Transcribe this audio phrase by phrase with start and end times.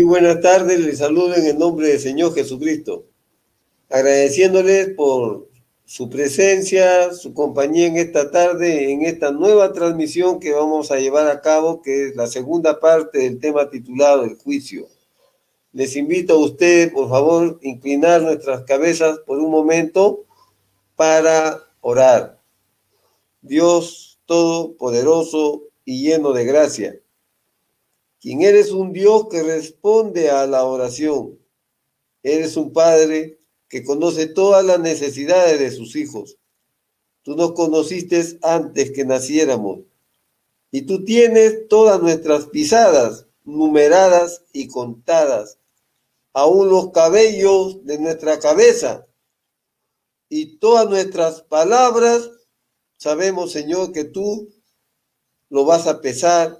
[0.00, 3.04] Muy buenas tardes, les saludo en el nombre del Señor Jesucristo,
[3.90, 5.50] agradeciéndoles por
[5.84, 11.26] su presencia, su compañía en esta tarde, en esta nueva transmisión que vamos a llevar
[11.26, 14.88] a cabo, que es la segunda parte del tema titulado El juicio.
[15.74, 20.24] Les invito a ustedes, por favor, inclinar nuestras cabezas por un momento
[20.96, 22.40] para orar.
[23.42, 27.00] Dios Todopoderoso y lleno de gracia
[28.20, 31.38] quien eres un Dios que responde a la oración.
[32.22, 36.36] Eres un Padre que conoce todas las necesidades de sus hijos.
[37.22, 39.80] Tú nos conociste antes que naciéramos
[40.70, 45.58] y tú tienes todas nuestras pisadas numeradas y contadas,
[46.32, 49.06] aún los cabellos de nuestra cabeza
[50.28, 52.30] y todas nuestras palabras.
[52.96, 54.52] Sabemos, Señor, que tú
[55.48, 56.59] lo vas a pesar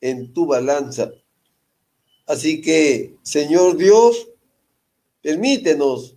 [0.00, 1.12] en tu balanza.
[2.26, 4.28] Así que, Señor Dios,
[5.22, 6.16] permítenos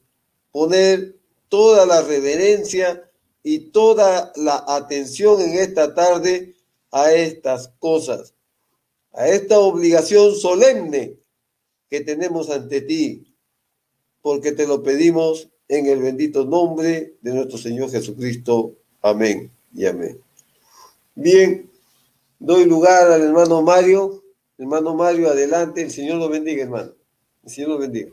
[0.52, 1.18] poner
[1.50, 3.10] toda la reverencia
[3.44, 6.56] y toda la atención en esta tarde
[6.92, 8.34] a estas cosas,
[9.12, 11.18] a esta obligación solemne
[11.90, 13.36] que tenemos ante ti,
[14.22, 18.76] porque te lo pedimos en el bendito nombre de nuestro Señor Jesucristo.
[19.02, 20.20] Amén y amén.
[21.16, 21.70] Bien,
[22.46, 24.22] Doy lugar al hermano Mario.
[24.58, 25.82] Hermano Mario, adelante.
[25.82, 26.92] El Señor lo bendiga, hermano.
[27.42, 28.12] El Señor lo bendiga.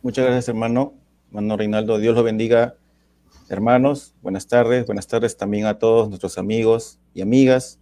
[0.00, 0.94] Muchas gracias, hermano.
[1.28, 2.76] Hermano Reinaldo, Dios lo bendiga.
[3.50, 4.86] Hermanos, buenas tardes.
[4.86, 7.78] Buenas tardes también a todos nuestros amigos y amigas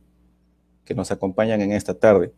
[0.85, 2.33] que nos acompañan en esta tarde.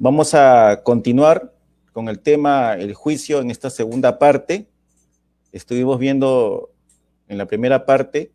[0.00, 1.54] Vamos a continuar
[1.92, 4.66] con el tema el juicio en esta segunda parte.
[5.52, 6.72] Estuvimos viendo
[7.28, 8.32] en la primera parte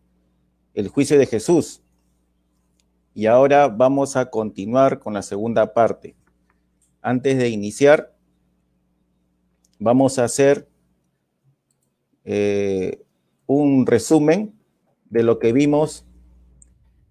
[0.76, 1.82] el juicio de Jesús.
[3.14, 6.16] Y ahora vamos a continuar con la segunda parte.
[7.02, 8.14] Antes de iniciar,
[9.80, 10.68] vamos a hacer
[12.26, 13.02] eh,
[13.46, 14.54] un resumen
[15.10, 16.06] de lo que vimos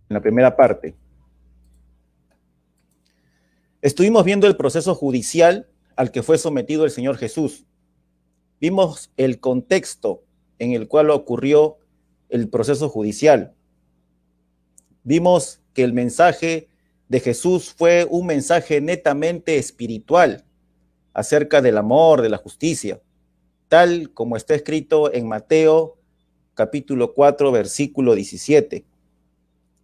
[0.09, 0.95] en la primera parte.
[3.81, 7.65] Estuvimos viendo el proceso judicial al que fue sometido el Señor Jesús.
[8.61, 10.23] Vimos el contexto
[10.59, 11.79] en el cual ocurrió
[12.29, 13.55] el proceso judicial.
[15.03, 16.69] Vimos que el mensaje
[17.09, 20.45] de Jesús fue un mensaje netamente espiritual
[21.13, 23.01] acerca del amor, de la justicia,
[23.69, 25.99] tal como está escrito en Mateo
[26.55, 28.85] capítulo 4, versículo 17.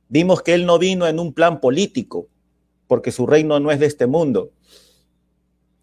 [0.09, 2.29] Vimos que Él no vino en un plan político,
[2.87, 4.53] porque su reino no es de este mundo,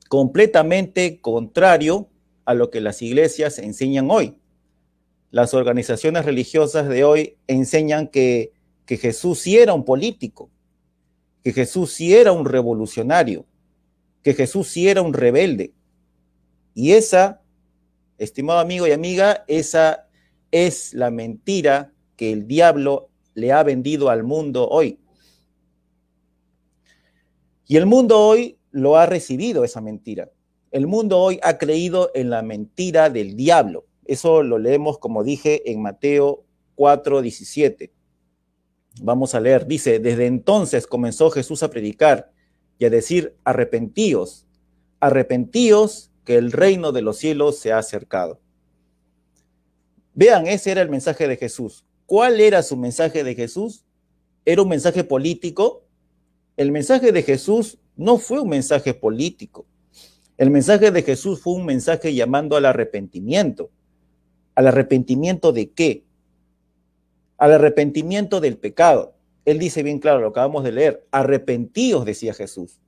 [0.09, 2.09] completamente contrario
[2.45, 4.37] a lo que las iglesias enseñan hoy.
[5.37, 10.49] Las organizaciones religiosas de hoy enseñan que que Jesús sí era un político,
[11.43, 13.45] que Jesús sí era un revolucionario,
[14.23, 15.73] que Jesús sí era un rebelde.
[16.73, 17.41] Y esa,
[18.17, 20.07] estimado amigo y amiga, esa
[20.51, 24.99] es la mentira que el diablo le ha vendido al mundo hoy.
[27.67, 30.31] Y el mundo hoy lo ha recibido, esa mentira.
[30.71, 33.85] El mundo hoy ha creído en la mentira del diablo.
[34.07, 36.45] Eso lo leemos, como dije, en Mateo
[36.75, 37.91] 4, 17.
[39.01, 42.31] Vamos a leer, dice, desde entonces comenzó Jesús a predicar
[42.79, 44.45] y a decir, arrepentíos,
[44.99, 48.39] arrepentíos que el reino de los cielos se ha acercado.
[50.13, 51.85] Vean, ese era el mensaje de Jesús.
[52.05, 53.85] ¿Cuál era su mensaje de Jesús?
[54.45, 55.83] ¿Era un mensaje político?
[56.55, 59.67] El mensaje de Jesús no fue un mensaje político.
[60.37, 63.71] El mensaje de Jesús fue un mensaje llamando al arrepentimiento.
[64.57, 66.07] ¿Al arrepentimiento de qué?
[67.37, 69.13] al arrepentimiento del pecado.
[69.45, 72.79] Él dice bien claro, lo acabamos de leer, arrepentíos, decía Jesús.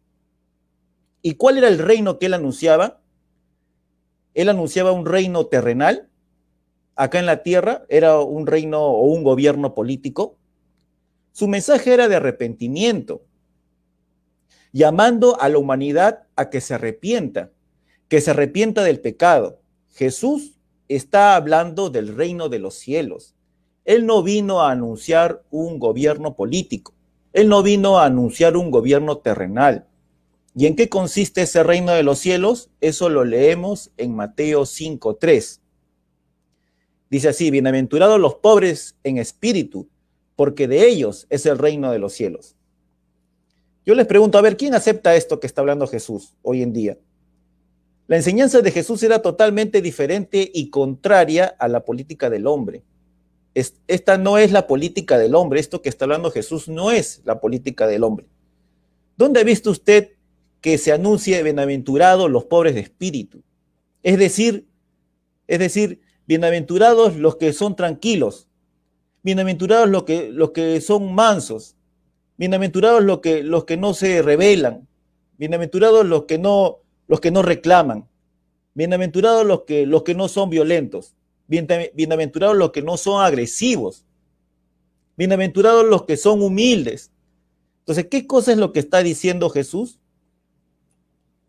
[1.21, 3.01] ¿Y cuál era el reino que él anunciaba?
[4.33, 6.09] Él anunciaba un reino terrenal,
[6.95, 10.37] acá en la tierra, era un reino o un gobierno político.
[11.31, 13.23] Su mensaje era de arrepentimiento,
[14.73, 17.51] llamando a la humanidad a que se arrepienta,
[18.07, 19.61] que se arrepienta del pecado.
[19.93, 20.58] Jesús
[20.89, 23.35] está hablando del reino de los cielos.
[23.85, 26.93] Él no vino a anunciar un gobierno político,
[27.31, 29.87] Él no vino a anunciar un gobierno terrenal.
[30.55, 32.69] ¿Y en qué consiste ese reino de los cielos?
[32.81, 35.59] Eso lo leemos en Mateo 5.3.
[37.09, 39.87] Dice así, bienaventurados los pobres en espíritu,
[40.35, 42.55] porque de ellos es el reino de los cielos.
[43.85, 46.97] Yo les pregunto, a ver, ¿quién acepta esto que está hablando Jesús hoy en día?
[48.09, 52.83] La enseñanza de Jesús era totalmente diferente y contraria a la política del hombre
[53.53, 57.39] esta no es la política del hombre, esto que está hablando Jesús no es la
[57.39, 58.27] política del hombre.
[59.17, 60.13] ¿Dónde ha visto usted
[60.61, 63.41] que se anuncie bienaventurados los pobres de espíritu?
[64.03, 64.67] Es decir,
[65.47, 68.47] es decir, bienaventurados los que son tranquilos,
[69.23, 71.75] bienaventurados los que, los que son mansos,
[72.37, 74.87] bienaventurados los que, los que no se rebelan,
[75.37, 76.79] bienaventurados los que no,
[77.09, 78.07] los que no reclaman,
[78.75, 81.15] bienaventurados los que, los que no son violentos,
[81.47, 84.05] bienaventurados los que no son agresivos,
[85.17, 87.11] bienaventurados los que son humildes.
[87.79, 89.99] Entonces, ¿qué cosa es lo que está diciendo Jesús?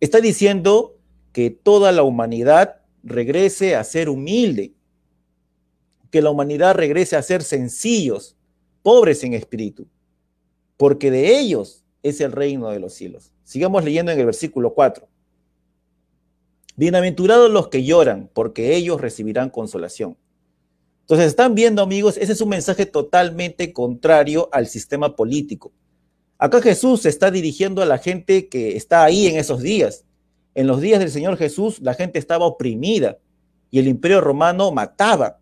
[0.00, 0.96] Está diciendo
[1.32, 4.72] que toda la humanidad regrese a ser humilde,
[6.10, 8.34] que la humanidad regrese a ser sencillos,
[8.82, 9.86] pobres en espíritu,
[10.78, 13.30] porque de ellos es el reino de los cielos.
[13.44, 15.09] Sigamos leyendo en el versículo 4.
[16.80, 20.16] Bienaventurados los que lloran, porque ellos recibirán consolación.
[21.02, 25.72] Entonces, están viendo, amigos, ese es un mensaje totalmente contrario al sistema político.
[26.38, 30.06] Acá Jesús se está dirigiendo a la gente que está ahí en esos días.
[30.54, 33.18] En los días del Señor Jesús, la gente estaba oprimida
[33.70, 35.38] y el imperio romano mataba,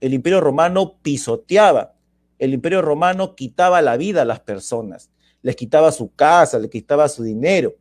[0.00, 1.94] el imperio romano pisoteaba,
[2.36, 5.08] el imperio romano quitaba la vida a las personas,
[5.40, 7.76] les quitaba su casa, les quitaba su dinero.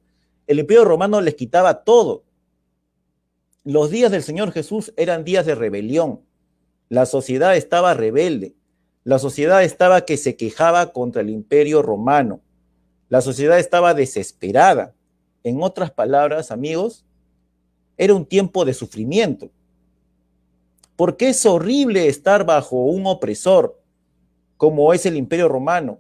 [0.46, 2.29] El imperio romano les quitaba todo.
[3.64, 6.22] Los días del Señor Jesús eran días de rebelión.
[6.88, 8.56] La sociedad estaba rebelde.
[9.04, 12.42] La sociedad estaba que se quejaba contra el imperio romano.
[13.10, 14.94] La sociedad estaba desesperada.
[15.44, 17.06] En otras palabras, amigos,
[17.98, 19.50] era un tiempo de sufrimiento.
[20.96, 23.82] Porque es horrible estar bajo un opresor
[24.58, 26.00] como es el imperio romano.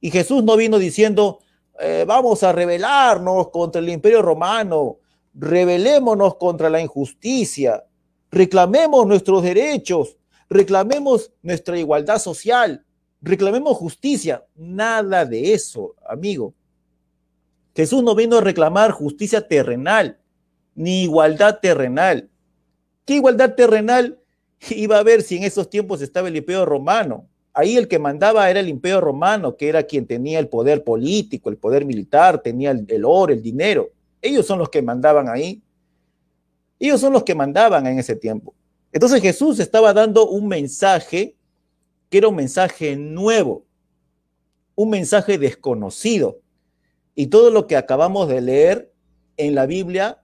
[0.00, 1.40] Y Jesús no vino diciendo,
[1.80, 4.98] eh, vamos a rebelarnos contra el imperio romano,
[5.34, 7.84] rebelémonos contra la injusticia,
[8.30, 10.16] reclamemos nuestros derechos,
[10.48, 12.84] reclamemos nuestra igualdad social,
[13.20, 14.44] reclamemos justicia.
[14.54, 16.54] Nada de eso, amigo.
[17.74, 20.18] Jesús no vino a reclamar justicia terrenal,
[20.74, 22.30] ni igualdad terrenal.
[23.04, 24.20] ¿Qué igualdad terrenal
[24.70, 27.28] iba a haber si en esos tiempos estaba el imperio romano?
[27.52, 31.50] Ahí el que mandaba era el imperio romano, que era quien tenía el poder político,
[31.50, 33.90] el poder militar, tenía el, el oro, el dinero.
[34.24, 35.62] Ellos son los que mandaban ahí.
[36.78, 38.54] Ellos son los que mandaban en ese tiempo.
[38.90, 41.36] Entonces Jesús estaba dando un mensaje
[42.08, 43.66] que era un mensaje nuevo,
[44.76, 46.40] un mensaje desconocido.
[47.14, 48.94] Y todo lo que acabamos de leer
[49.36, 50.22] en la Biblia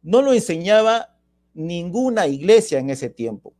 [0.00, 1.14] no lo enseñaba
[1.52, 3.52] ninguna iglesia en ese tiempo.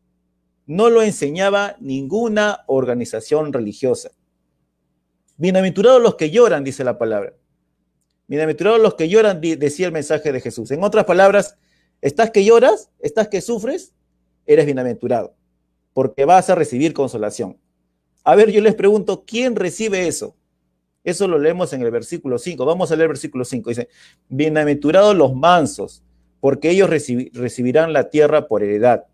[0.65, 4.13] No lo enseñaba ninguna organización religiosa.
[5.37, 7.35] Bienaventurados los que lloran, dice la palabra.
[8.29, 10.71] Bienaventurados los que lloran, decía el mensaje de Jesús.
[10.71, 11.57] En otras palabras,
[12.03, 13.95] estás que lloras, estás que sufres,
[14.45, 15.35] eres bienaventurado,
[15.95, 17.57] porque vas a recibir consolación.
[18.25, 20.37] A ver, yo les pregunto, ¿quién recibe eso?
[21.05, 22.67] Eso lo leemos en el versículo 5.
[22.67, 23.71] Vamos a leer el versículo 5.
[23.71, 23.89] Dice,
[24.29, 26.03] bienaventurados los mansos,
[26.39, 29.07] porque ellos recibirán la tierra por heredad.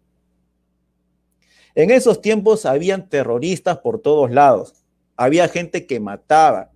[1.76, 4.84] En esos tiempos habían terroristas por todos lados.
[5.16, 6.72] Había gente que mataba,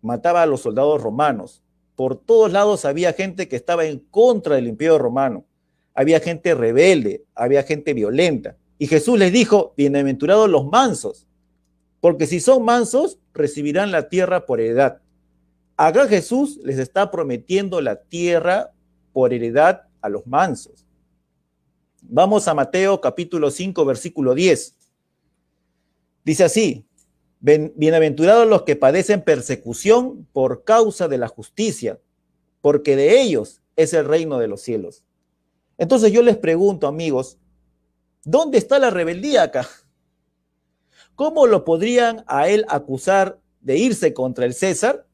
[0.00, 1.62] mataba a los soldados romanos.
[1.96, 5.44] Por todos lados había gente que estaba en contra del imperio romano.
[5.94, 8.56] Había gente rebelde, había gente violenta.
[8.78, 11.26] Y Jesús les dijo, bienaventurados los mansos,
[12.00, 15.00] porque si son mansos, recibirán la tierra por heredad.
[15.78, 18.72] Acá Jesús les está prometiendo la tierra
[19.14, 20.84] por heredad a los mansos.
[22.02, 24.76] Vamos a Mateo capítulo 5, versículo 10.
[26.24, 26.85] Dice así,
[27.40, 32.00] Bienaventurados los que padecen persecución por causa de la justicia,
[32.60, 35.04] porque de ellos es el reino de los cielos.
[35.78, 37.38] Entonces yo les pregunto, amigos,
[38.24, 39.68] ¿dónde está la rebeldía acá?
[41.14, 45.06] ¿Cómo lo podrían a él acusar de irse contra el César?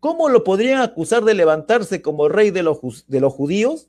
[0.00, 3.88] ¿Cómo lo podrían acusar de levantarse como rey de los, de los judíos?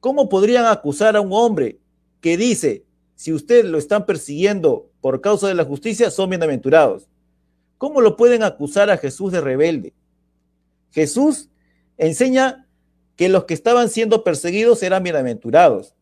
[0.00, 1.80] ¿Cómo podrían acusar a un hombre
[2.20, 2.84] que dice,
[3.20, 7.06] si usted lo están persiguiendo por causa de la justicia, son bienaventurados.
[7.76, 9.92] ¿Cómo lo pueden acusar a Jesús de rebelde?
[10.90, 11.50] Jesús
[11.98, 12.66] enseña
[13.16, 15.94] que los que estaban siendo perseguidos eran bienaventurados,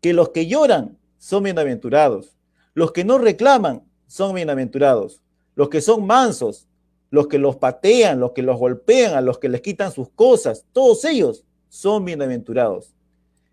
[0.00, 2.36] que los que lloran son bienaventurados,
[2.74, 5.22] los que no reclaman son bienaventurados,
[5.54, 6.66] los que son mansos,
[7.10, 10.64] los que los patean, los que los golpean, a los que les quitan sus cosas,
[10.72, 12.96] todos ellos son bienaventurados.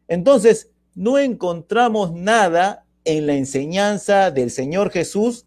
[0.08, 5.46] Entonces, no encontramos nada en la enseñanza del Señor Jesús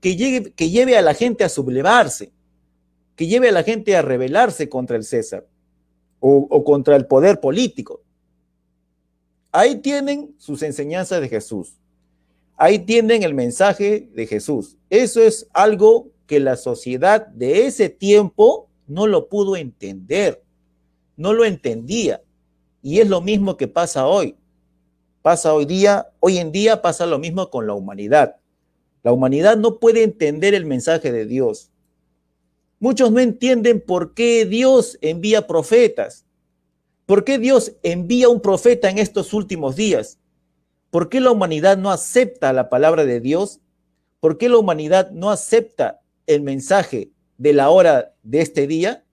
[0.00, 2.30] que, lleve, que lleve a la gente a sublevarse,
[3.16, 5.44] que lleve a la gente a rebelarse contra el César
[6.20, 8.00] o, o contra el poder político.
[9.50, 11.74] Ahí tienen sus enseñanzas de Jesús.
[12.56, 14.76] Ahí tienen el mensaje de Jesús.
[14.88, 20.44] Eso es algo que la sociedad de ese tiempo no lo pudo entender,
[21.16, 22.22] no lo entendía.
[22.82, 24.36] Y es lo mismo que pasa hoy.
[25.22, 28.36] Pasa hoy día, hoy en día pasa lo mismo con la humanidad.
[29.04, 31.70] La humanidad no puede entender el mensaje de Dios.
[32.80, 36.26] Muchos no entienden por qué Dios envía profetas.
[37.06, 40.18] ¿Por qué Dios envía un profeta en estos últimos días?
[40.90, 43.60] ¿Por qué la humanidad no acepta la palabra de Dios?
[44.18, 49.04] ¿Por qué la humanidad no acepta el mensaje de la hora de este día?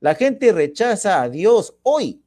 [0.00, 2.22] La gente rechaza a Dios hoy.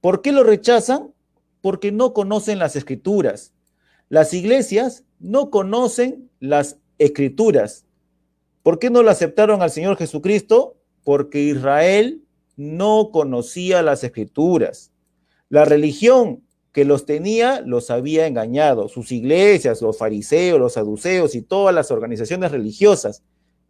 [0.00, 1.12] ¿Por qué lo rechazan?
[1.60, 3.52] Porque no conocen las escrituras.
[4.08, 7.84] Las iglesias no conocen las escrituras.
[8.62, 10.76] ¿Por qué no lo aceptaron al Señor Jesucristo?
[11.04, 12.22] Porque Israel
[12.56, 14.92] no conocía las escrituras.
[15.48, 18.88] La religión que los tenía los había engañado.
[18.88, 23.22] Sus iglesias, los fariseos, los saduceos y todas las organizaciones religiosas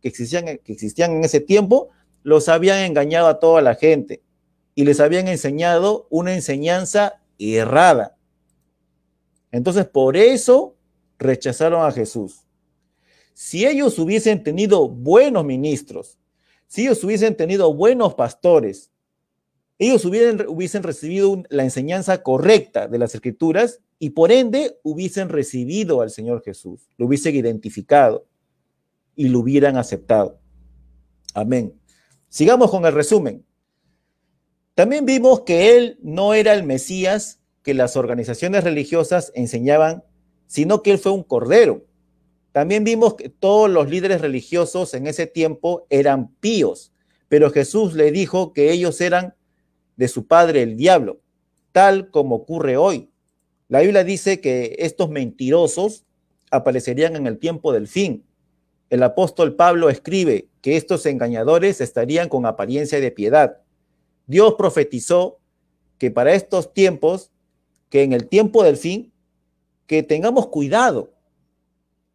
[0.02, 1.88] que existían, que existían en ese tiempo,
[2.22, 4.22] los habían engañado a toda la gente
[4.74, 8.16] y les habían enseñado una enseñanza errada.
[9.50, 10.76] Entonces, por eso
[11.18, 12.46] rechazaron a Jesús.
[13.34, 16.18] Si ellos hubiesen tenido buenos ministros,
[16.66, 18.90] si ellos hubiesen tenido buenos pastores,
[19.78, 26.10] ellos hubiesen, recibido la enseñanza correcta de las escrituras y por ende hubiesen recibido al
[26.10, 28.26] Señor Jesús, lo hubiesen identificado
[29.16, 30.38] y lo hubieran aceptado.
[31.32, 31.74] Amén.
[32.28, 33.42] Sigamos con el resumen.
[34.74, 40.02] También vimos que él no era el Mesías que las organizaciones religiosas enseñaban,
[40.46, 41.84] sino que él fue un cordero.
[42.52, 46.92] También vimos que todos los líderes religiosos en ese tiempo eran píos,
[47.28, 49.34] pero Jesús le dijo que ellos eran
[49.96, 51.20] de su padre el diablo,
[51.72, 53.10] tal como ocurre hoy.
[53.68, 56.04] La Biblia dice que estos mentirosos
[56.50, 58.24] aparecerían en el tiempo del fin.
[58.88, 63.58] El apóstol Pablo escribe que estos engañadores estarían con apariencia de piedad.
[64.30, 65.40] Dios profetizó
[65.98, 67.32] que para estos tiempos,
[67.88, 69.12] que en el tiempo del fin,
[69.88, 71.10] que tengamos cuidado,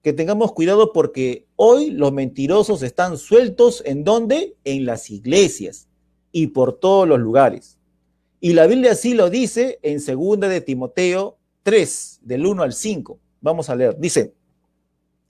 [0.02, 4.56] que tengamos cuidado porque hoy los mentirosos están sueltos en dónde?
[4.64, 5.90] En las iglesias
[6.32, 7.78] y por todos los lugares.
[8.40, 13.20] Y la Biblia así lo dice en 2 de Timoteo 3, del 1 al 5.
[13.42, 14.00] Vamos a leer.
[14.00, 14.34] Dice,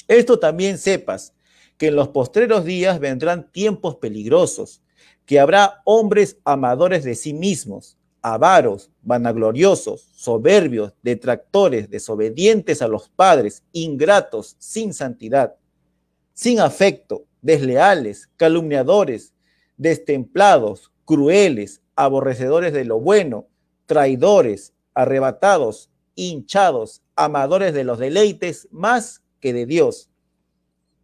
[0.08, 1.34] esto también sepas,
[1.80, 4.84] que en los postreros días vendrán tiempos peligrosos,
[5.26, 13.64] que habrá hombres amadores de sí mismos, avaros, vanagloriosos, soberbios, detractores, desobedientes a los padres,
[13.72, 15.56] ingratos, sin santidad,
[16.34, 19.34] sin afecto, desleales, calumniadores,
[19.78, 23.48] destemplados, crueles, aborrecedores de lo bueno,
[23.86, 30.10] traidores, arrebatados, hinchados, amadores de los deleites más que de Dios,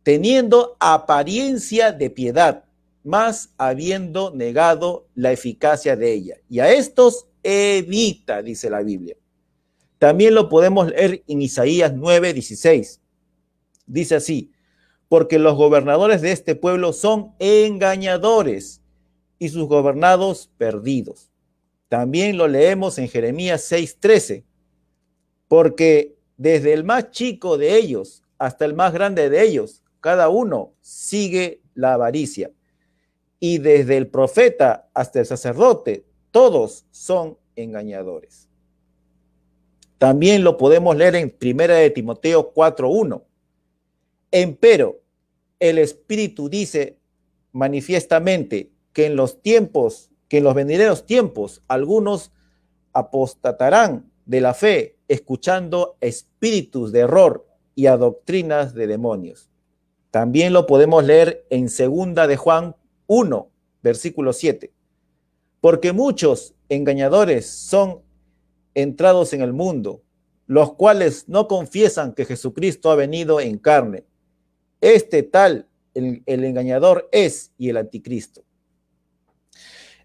[0.04, 2.66] teniendo apariencia de piedad,
[3.03, 6.36] más habiendo negado la eficacia de ella.
[6.50, 9.15] Y a estos evita, dice la Biblia.
[9.98, 13.01] También lo podemos leer en Isaías 9, 16.
[13.86, 14.51] Dice así,
[15.08, 18.81] porque los gobernadores de este pueblo son engañadores
[19.38, 21.31] y sus gobernados perdidos.
[21.89, 24.46] También lo leemos en Jeremías 6:13,
[25.48, 30.74] porque desde el más chico de ellos hasta el más grande de ellos, cada uno
[30.79, 32.51] sigue la avaricia
[33.44, 38.48] y desde el profeta hasta el sacerdote, todos son engañadores.
[39.98, 43.24] También lo podemos leer en Primera de Timoteo 4:1.
[44.32, 45.02] Empero,
[45.60, 46.98] el Espíritu dice
[47.52, 52.32] manifiestamente que en los tiempos, que en los venideros tiempos, algunos
[52.94, 59.50] apostatarán de la fe, escuchando espíritus de error y a doctrinas de demonios.
[60.12, 62.76] También lo podemos leer en Segunda de Juan
[63.13, 63.51] 1,
[63.84, 64.72] versículo 7.
[65.60, 68.00] Porque muchos engañadores son
[68.74, 70.01] entrados en el mundo,
[70.48, 74.06] los cuales no confiesan que Jesucristo ha venido en carne.
[74.80, 78.46] Este tal, el, el engañador es y el anticristo.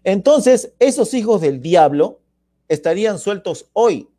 [0.03, 2.19] Entonces, esos hijos del diablo
[2.67, 4.09] estarían sueltos hoy.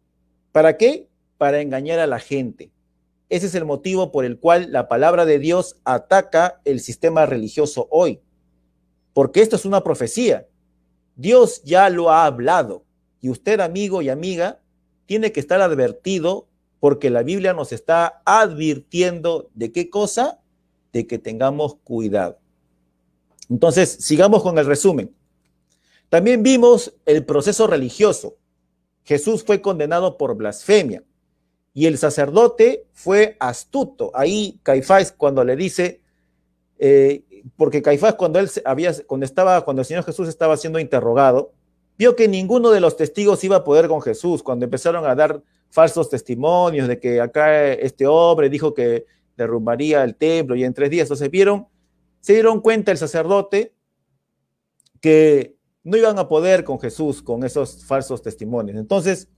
[0.50, 1.10] ¿Para qué?
[1.36, 2.70] Para engañar a la gente.
[3.28, 7.86] Ese es el motivo por el cual la palabra de Dios ataca el sistema religioso
[7.90, 8.22] hoy
[9.18, 10.46] porque esto es una profecía.
[11.16, 12.84] Dios ya lo ha hablado
[13.20, 14.60] y usted, amigo y amiga,
[15.06, 16.46] tiene que estar advertido
[16.78, 20.38] porque la Biblia nos está advirtiendo de qué cosa,
[20.92, 22.38] de que tengamos cuidado.
[23.50, 25.12] Entonces, sigamos con el resumen.
[26.10, 28.36] También vimos el proceso religioso.
[29.02, 31.02] Jesús fue condenado por blasfemia
[31.74, 34.12] y el sacerdote fue astuto.
[34.14, 36.02] Ahí Caifás cuando le dice,
[36.78, 37.24] eh,
[37.56, 41.52] porque Caifás cuando él había, cuando estaba, cuando el Señor Jesús estaba siendo interrogado,
[41.96, 45.42] vio que ninguno de los testigos iba a poder con Jesús, cuando empezaron a dar
[45.70, 49.06] falsos testimonios de que acá este hombre dijo que
[49.36, 51.66] derrumbaría el templo y en tres días, entonces vieron,
[52.20, 53.74] se dieron cuenta el sacerdote
[55.00, 58.78] que no iban a poder con Jesús con esos falsos testimonios.
[58.78, 59.28] Entonces,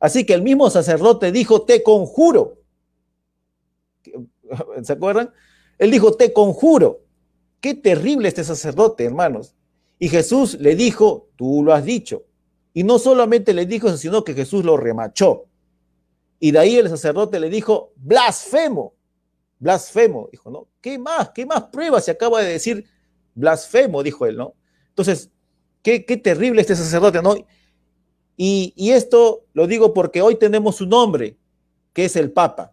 [0.00, 2.58] así que el mismo sacerdote dijo, te conjuro.
[4.82, 5.30] ¿Se acuerdan?
[5.78, 7.00] Él dijo, te conjuro.
[7.60, 9.54] Qué terrible este sacerdote, hermanos.
[9.98, 12.24] Y Jesús le dijo, tú lo has dicho.
[12.74, 15.46] Y no solamente le dijo sino que Jesús lo remachó.
[16.40, 18.94] Y de ahí el sacerdote le dijo, blasfemo,
[19.60, 20.28] blasfemo.
[20.32, 20.66] Dijo, ¿no?
[20.80, 21.30] ¿Qué más?
[21.30, 22.84] ¿Qué más pruebas se acaba de decir
[23.34, 24.02] blasfemo?
[24.02, 24.54] Dijo él, ¿no?
[24.88, 25.30] Entonces,
[25.82, 27.36] qué, terrible este sacerdote, ¿no?
[28.36, 31.36] Y, y esto lo digo porque hoy tenemos un nombre,
[31.92, 32.72] que es el Papa.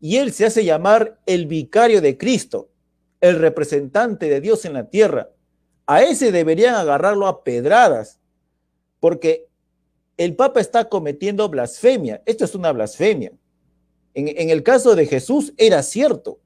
[0.00, 2.70] Y él se hace llamar el vicario de Cristo,
[3.20, 5.30] el representante de Dios en la tierra.
[5.86, 8.20] A ese deberían agarrarlo a pedradas,
[9.00, 9.48] porque
[10.16, 12.22] el Papa está cometiendo blasfemia.
[12.26, 13.32] Esto es una blasfemia.
[14.14, 16.40] En, el caso de Jesús era cierto.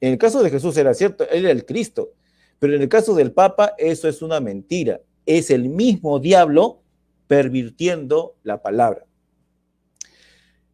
[0.00, 2.12] En el caso de Jesús era cierto, él era el Cristo.
[2.58, 5.00] Pero en el caso del Papa, eso es una mentira.
[5.24, 6.82] Es el mismo diablo
[7.28, 9.06] pervirtiendo la palabra.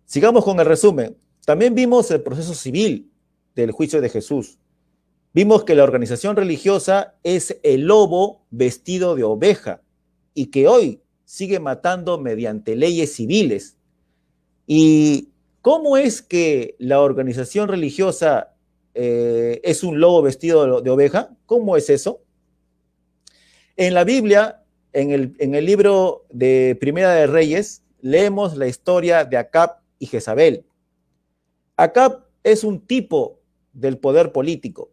[0.07, 1.17] Sigamos con el resumen.
[1.45, 3.11] También vimos el proceso civil
[3.55, 4.59] del juicio de Jesús.
[5.33, 9.83] Vimos que la organización religiosa es el lobo vestido de oveja
[10.33, 13.77] y que hoy sigue matando mediante leyes civiles.
[14.67, 15.31] ¿Y
[15.61, 18.55] cómo es que la organización religiosa
[18.95, 21.31] eh, es un lobo vestido de oveja?
[21.47, 22.21] ¿Cómo es eso?
[23.77, 29.25] En la Biblia, en el, en el libro de Primera de Reyes, leemos la historia
[29.25, 30.65] de Acab y Jezabel.
[31.77, 33.41] Acab es un tipo
[33.73, 34.93] del poder político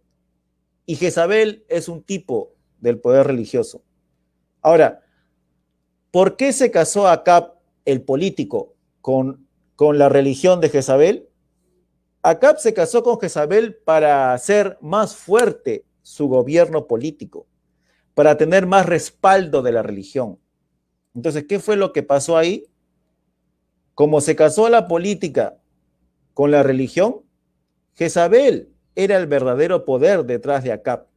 [0.88, 3.84] y Jezabel es un tipo del poder religioso.
[4.62, 5.04] Ahora,
[6.10, 7.54] ¿por qué se casó Acab,
[7.86, 11.30] el político, con, con la religión de Jezabel?
[12.24, 17.46] Acab se casó con Jezabel para hacer más fuerte su gobierno político,
[18.15, 20.39] para tener más respaldo de la religión.
[21.13, 22.65] Entonces, ¿qué fue lo que pasó ahí?
[23.94, 25.61] Como se casó la política
[26.34, 27.22] con la religión,
[27.94, 31.08] Jezabel era el verdadero poder detrás de Acab.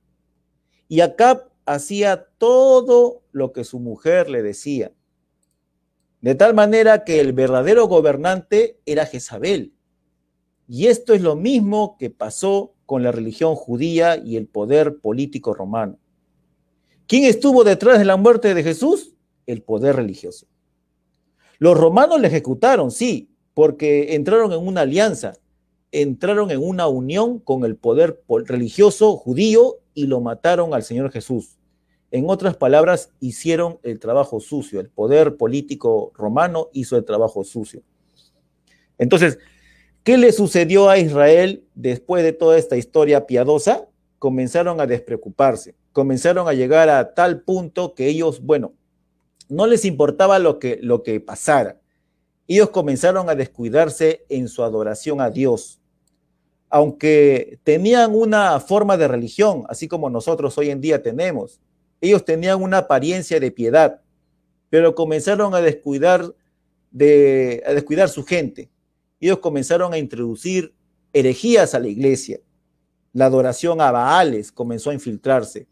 [0.89, 4.93] Y Acab hacía todo lo que su mujer le decía.
[6.21, 9.75] De tal manera que el verdadero gobernante era Jezabel.
[10.67, 15.55] Y esto es lo mismo que pasó con la religión judía y el poder político
[15.55, 15.99] romano.
[17.07, 19.15] ¿Quién estuvo detrás de la muerte de Jesús?
[19.47, 20.47] El poder religioso.
[21.59, 25.35] Los romanos le ejecutaron, sí, porque entraron en una alianza,
[25.93, 31.57] entraron en una unión con el poder religioso judío y lo mataron al Señor Jesús.
[32.11, 34.81] En otras palabras, hicieron el trabajo sucio.
[34.81, 37.83] El poder político romano hizo el trabajo sucio.
[38.99, 39.39] Entonces,
[40.05, 43.89] ¿qué le sucedió a Israel después de toda esta historia piadosa?
[44.21, 48.75] Comenzaron a despreocuparse, comenzaron a llegar a tal punto que ellos, bueno,
[49.49, 51.81] no les importaba lo que, lo que pasara.
[52.47, 55.81] Ellos comenzaron a descuidarse en su adoración a Dios
[56.75, 61.61] aunque tenían una forma de religión, así como nosotros hoy en día tenemos,
[62.01, 64.01] ellos tenían una apariencia de piedad,
[64.71, 66.35] pero comenzaron a descuidar,
[66.91, 68.71] de, a descuidar su gente.
[69.21, 70.75] Ellos comenzaron a introducir
[71.13, 72.41] herejías a la iglesia.
[73.13, 75.69] La adoración a Baales comenzó a infiltrarse.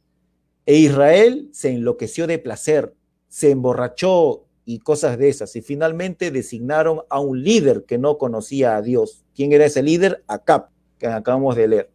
[0.64, 2.94] E Israel se enloqueció de placer,
[3.26, 5.54] se emborrachó y cosas de esas.
[5.56, 9.24] Y finalmente designaron a un líder que no conocía a Dios.
[9.34, 10.24] ¿Quién era ese líder?
[10.26, 11.90] Acab que acabamos de leer,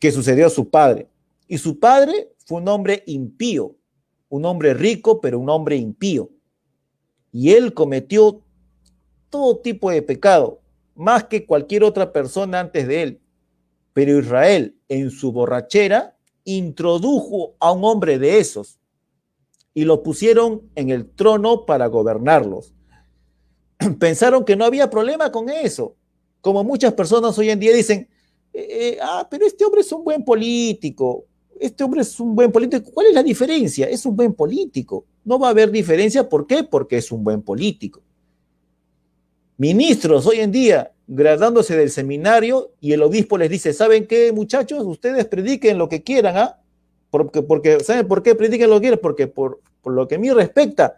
[0.00, 1.08] que sucedió a su padre.
[1.46, 3.76] Y su padre fue un hombre impío,
[4.28, 6.30] un hombre rico, pero un hombre impío.
[7.30, 8.42] Y él cometió
[9.30, 10.60] todo tipo de pecado,
[10.96, 13.20] más que cualquier otra persona antes de él.
[13.92, 18.80] Pero Israel, en su borrachera, introdujo a un hombre de esos
[19.74, 22.74] y lo pusieron en el trono para gobernarlos.
[23.98, 25.96] Pensaron que no había problema con eso,
[26.40, 28.08] como muchas personas hoy en día dicen,
[28.52, 31.26] eh, eh, ah, pero este hombre es un buen político,
[31.60, 32.90] este hombre es un buen político.
[32.92, 33.88] ¿Cuál es la diferencia?
[33.88, 35.04] Es un buen político.
[35.24, 36.28] No va a haber diferencia.
[36.28, 36.62] ¿Por qué?
[36.64, 38.00] Porque es un buen político.
[39.56, 44.84] Ministros hoy en día graduándose del seminario y el obispo les dice, ¿saben qué, muchachos?
[44.84, 46.60] Ustedes prediquen lo que quieran, ¿ah?
[47.10, 49.00] Porque, porque, ¿Saben por qué prediquen lo que quieran?
[49.02, 50.96] Porque por, por lo que a mí respecta,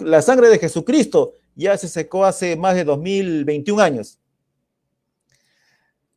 [0.00, 4.18] la sangre de Jesucristo ya se secó hace más de 2021 años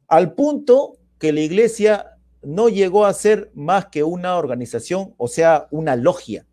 [0.07, 5.67] al punto que la iglesia no llegó a ser más que una organización, o sea,
[5.71, 6.45] una logia.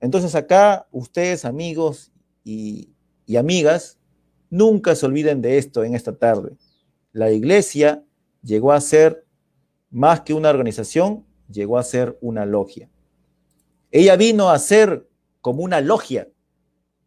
[0.00, 2.12] Entonces acá ustedes, amigos
[2.44, 2.90] y,
[3.26, 3.98] y amigas,
[4.50, 6.56] nunca se olviden de esto en esta tarde.
[7.12, 8.04] La iglesia
[8.42, 9.26] llegó a ser
[9.90, 12.88] más que una organización, llegó a ser una logia.
[13.90, 15.08] Ella vino a ser
[15.40, 16.28] como una logia.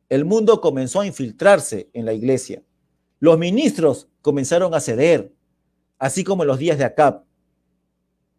[0.10, 2.64] El mundo comenzó a infiltrarse en la iglesia.
[3.20, 5.34] Los ministros comenzaron a ceder,
[6.00, 7.24] así como en los días de Acab,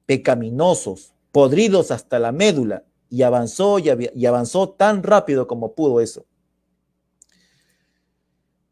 [0.07, 6.27] pecaminosos, podridos hasta la médula, y avanzó y, avanzó tan rápido como pudo eso.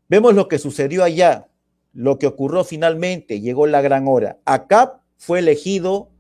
[0.09, 1.49] Vemos lo que sucedió allá,
[1.93, 4.39] lo que ocurrió finalmente, llegó la gran hora.
[4.47, 6.11] Acab fue elegido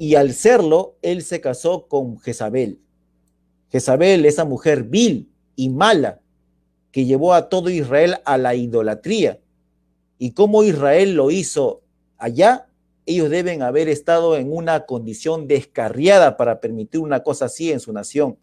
[0.00, 2.80] y al serlo, él se casó con Jezabel.
[3.68, 6.22] Jezabel, esa mujer vil y mala,
[6.90, 9.40] que llevó a todo Israel a la idolatría.
[10.16, 11.82] Y como Israel lo hizo
[12.16, 12.70] allá,
[13.04, 17.92] ellos deben haber estado en una condición descarriada para permitir una cosa así en su
[17.92, 18.38] nación.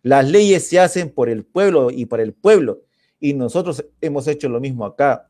[0.00, 2.84] Las leyes se hacen por el pueblo y para el pueblo,
[3.20, 5.28] y nosotros hemos hecho lo mismo acá.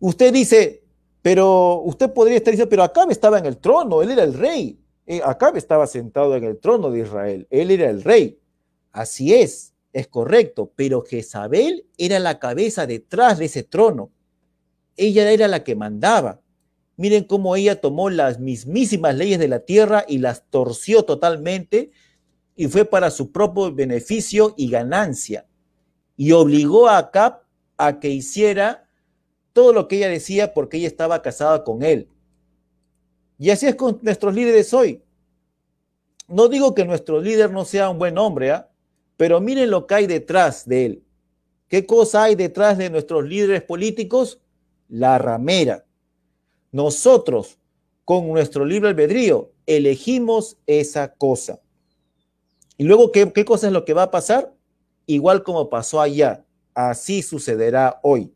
[0.00, 0.82] Usted dice,
[1.22, 4.78] pero usted podría estar diciendo, pero Acabe estaba en el trono, él era el rey.
[5.06, 8.38] Eh, Acabe estaba sentado en el trono de Israel, él era el rey.
[8.92, 14.10] Así es, es correcto, pero Jezabel era la cabeza detrás de ese trono.
[14.96, 16.40] Ella era la que mandaba.
[16.96, 21.92] Miren cómo ella tomó las mismísimas leyes de la tierra y las torció totalmente
[22.56, 25.46] y fue para su propio beneficio y ganancia.
[26.16, 27.44] Y obligó a Acab
[27.76, 28.87] a que hiciera
[29.58, 32.08] todo lo que ella decía porque ella estaba casada con él.
[33.38, 35.02] Y así es con nuestros líderes hoy.
[36.28, 38.70] No digo que nuestro líder no sea un buen hombre, ¿ah?
[39.16, 41.04] pero miren lo que hay detrás de él.
[41.66, 44.40] ¿Qué cosa hay detrás de nuestros líderes políticos?
[44.88, 45.84] La ramera.
[46.70, 47.58] Nosotros,
[48.04, 51.60] con nuestro libre albedrío, elegimos esa cosa.
[52.76, 54.54] Y luego, ¿qué, ¿qué cosa es lo que va a pasar?
[55.06, 56.44] Igual como pasó allá,
[56.74, 58.32] así sucederá hoy.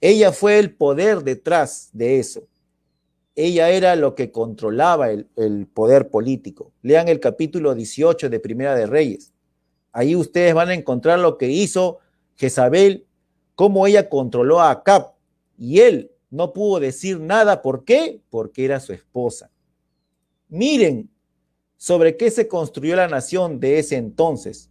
[0.00, 2.46] Ella fue el poder detrás de eso.
[3.34, 6.72] Ella era lo que controlaba el, poder político.
[6.82, 9.32] Lean el capítulo 18 de Primera de Reyes.
[9.92, 11.98] Ahí ustedes van a encontrar lo que hizo
[12.36, 13.06] Jezabel,
[13.54, 15.14] cómo ella controló a Acab.
[15.58, 17.60] Y él no pudo decir nada.
[17.60, 18.20] ¿Por qué?
[18.30, 19.50] Porque era su esposa.
[20.48, 21.10] Miren
[21.76, 24.70] sobre qué se construyó la nación de ese entonces.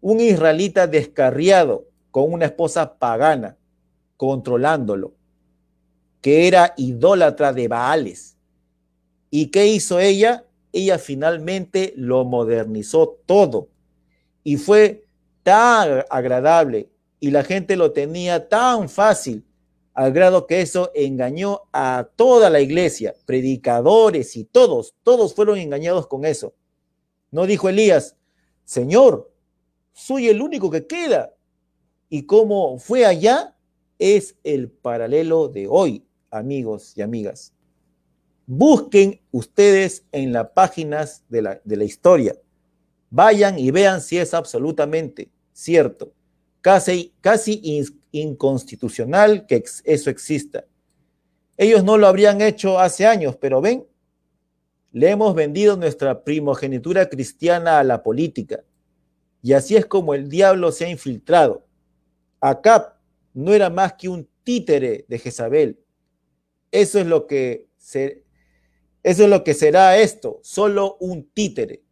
[0.00, 3.56] Un israelita descarriado con una esposa pagana,
[4.16, 5.14] controlándolo,
[6.20, 8.36] que era idólatra de Baales.
[9.30, 10.44] ¿Y qué hizo ella?
[10.72, 13.68] Ella finalmente lo modernizó todo
[14.44, 15.06] y fue
[15.42, 19.44] tan agradable y la gente lo tenía tan fácil
[19.94, 26.06] al grado que eso engañó a toda la iglesia, predicadores y todos, todos fueron engañados
[26.06, 26.54] con eso.
[27.30, 28.14] No dijo Elías,
[28.64, 29.32] Señor,
[29.94, 31.32] soy el único que queda.
[32.10, 33.55] Y como fue allá,
[33.98, 37.52] es el paralelo de hoy, amigos y amigas.
[38.46, 42.36] Busquen ustedes en las páginas de la, historia.
[43.10, 46.12] Vayan y vean si es absolutamente cierto
[46.66, 50.64] casi, casi inconstitucional que eso exista.
[51.56, 53.86] Ellos no lo habrían hecho hace años, pero ven,
[54.90, 58.64] le hemos vendido nuestra primogenitura cristiana a la política.
[59.42, 61.64] Y así es como el diablo se ha infiltrado.
[62.40, 62.95] Acab
[63.36, 65.78] no era más que un títere de Jezabel.
[66.70, 67.68] Eso es lo que
[69.02, 71.82] eso es lo que será esto, solo un títere.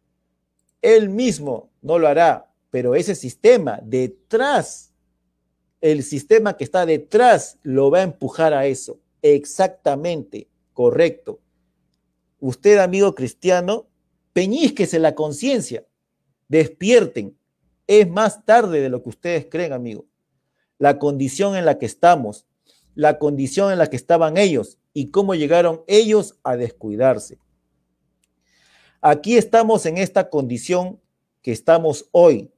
[0.81, 4.91] Él mismo no lo hará, pero ese sistema detrás,
[5.81, 8.99] el sistema que está detrás lo va a empujar a eso.
[9.21, 11.39] Exactamente, correcto.
[12.39, 13.87] Usted, amigo cristiano,
[14.33, 15.85] peñísquese la conciencia,
[16.47, 17.37] despierten.
[17.87, 20.05] Es más tarde de lo que ustedes creen, amigo.
[20.77, 22.45] La condición en la que estamos,
[22.95, 27.39] la condición en la que estaban ellos y cómo llegaron ellos a descuidarse.
[29.01, 30.99] Aquí estamos en esta condición
[31.41, 32.51] que estamos hoy,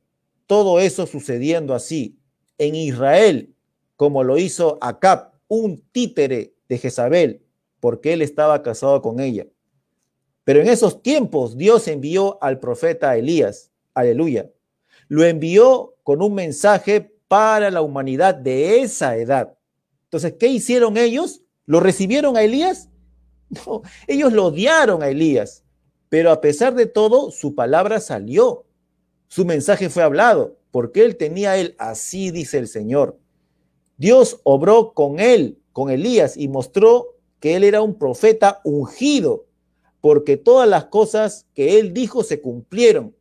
[0.46, 2.18] todo eso sucediendo así
[2.58, 3.54] en Israel,
[3.98, 7.44] como lo hizo Acab, un títere de Jezabel,
[7.80, 9.46] porque él estaba casado con ella.
[10.44, 14.50] Pero en esos tiempos Dios envió al profeta Elías, aleluya.
[15.10, 19.58] Lo envió con un mensaje para la humanidad de esa edad.
[20.06, 21.42] Entonces, ¿qué hicieron ellos?
[21.66, 22.90] ¿Lo recibieron a Elías?
[23.50, 25.64] No, ellos lo odiaron a Elías,
[26.10, 28.68] pero a pesar de todo, su palabra salió
[29.28, 33.20] su mensaje fue hablado, porque él tenía él, así dice el Señor.
[33.98, 39.46] Dios obró con él con Elías y mostró que él era un profeta ungido,
[40.02, 43.16] porque todas las cosas que él dijo se cumplieron.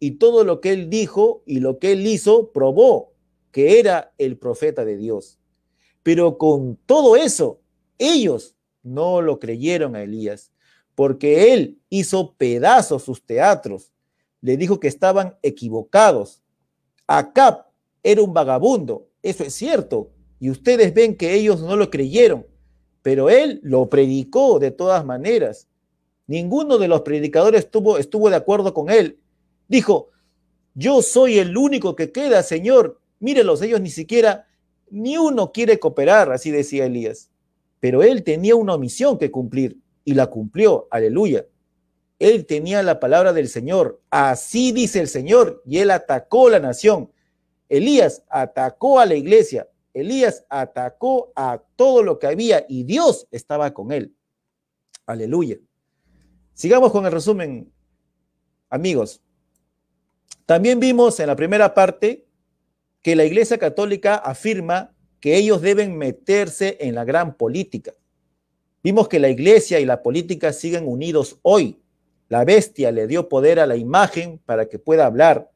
[0.00, 3.12] Y todo lo que él dijo y lo que él hizo probó
[3.58, 5.36] que era el profeta de Dios.
[6.04, 7.60] Pero con todo eso,
[7.98, 10.52] ellos no lo creyeron a Elías,
[10.94, 13.92] porque él hizo pedazos sus teatros.
[14.42, 16.44] Le dijo que estaban equivocados.
[17.08, 17.64] Acab
[18.04, 22.46] era un vagabundo, eso es cierto, y ustedes ven que ellos no lo creyeron,
[23.02, 25.66] pero él lo predicó de todas maneras.
[26.28, 29.18] Ninguno de los predicadores estuvo, estuvo de acuerdo con él.
[29.66, 30.10] Dijo,
[30.74, 33.00] yo soy el único que queda, Señor.
[33.20, 34.46] Mírelos, ellos ni siquiera,
[34.90, 37.30] ni uno quiere cooperar, así decía Elías.
[37.80, 41.46] Pero él tenía una misión que cumplir y la cumplió, aleluya.
[42.18, 47.12] Él tenía la palabra del Señor, así dice el Señor, y él atacó la nación.
[47.68, 53.72] Elías atacó a la iglesia, Elías atacó a todo lo que había y Dios estaba
[53.72, 54.14] con él.
[55.06, 55.58] Aleluya.
[56.54, 57.72] Sigamos con el resumen,
[58.68, 59.20] amigos.
[60.46, 62.27] También vimos en la primera parte
[63.08, 67.94] que la Iglesia Católica afirma que ellos deben meterse en la gran política.
[68.82, 71.78] Vimos que la Iglesia y la política siguen unidos hoy.
[72.28, 75.50] La bestia le dio poder a la imagen para que pueda hablar.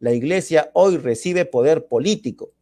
[0.00, 2.52] La Iglesia hoy recibe poder político.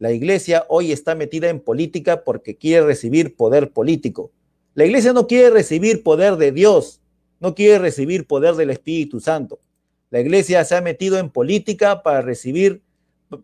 [0.00, 4.32] La iglesia hoy está metida en política porque quiere recibir poder político.
[4.74, 7.00] La iglesia no quiere recibir poder de Dios,
[7.38, 9.60] no quiere recibir poder del Espíritu Santo.
[10.10, 12.82] La iglesia se ha metido en política para recibir,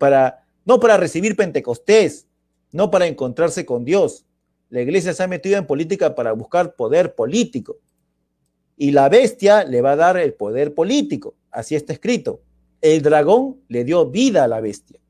[0.00, 2.28] para, no para recibir Pentecostés,
[2.72, 4.26] no para encontrarse con Dios.
[4.68, 7.78] La iglesia se ha metido en política para buscar poder político.
[8.76, 11.36] Y la bestia le va a dar el poder político.
[11.50, 12.42] Así está escrito.
[12.82, 15.00] El dragón le dio vida a la bestia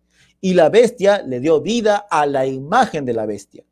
[0.40, 3.64] y la bestia le dio vida a la imagen de la bestia.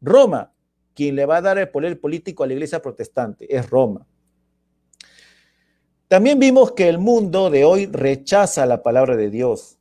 [0.00, 0.52] Roma,
[0.92, 4.04] quien le va a dar el poder político a la iglesia protestante, es Roma.
[6.08, 9.77] También vimos que el mundo de hoy rechaza la palabra de Dios.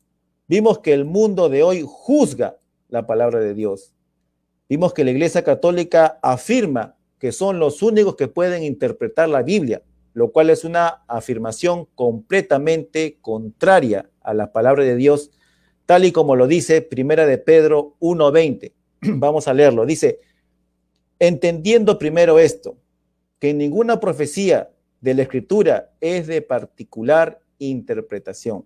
[0.48, 2.58] Vimos que el mundo de hoy juzga
[2.88, 3.94] la palabra de Dios.
[4.70, 9.82] Vimos que la iglesia católica afirma que son los únicos que pueden interpretar la Biblia,
[10.14, 15.32] lo cual es una afirmación completamente contraria a la palabra de Dios
[15.86, 18.74] tal y como lo dice Primera de Pedro 1:20.
[19.02, 19.86] Vamos a leerlo.
[19.86, 20.20] Dice,
[21.18, 22.78] entendiendo primero esto,
[23.40, 24.70] que ninguna profecía
[25.02, 28.66] de la Escritura es de particular interpretación.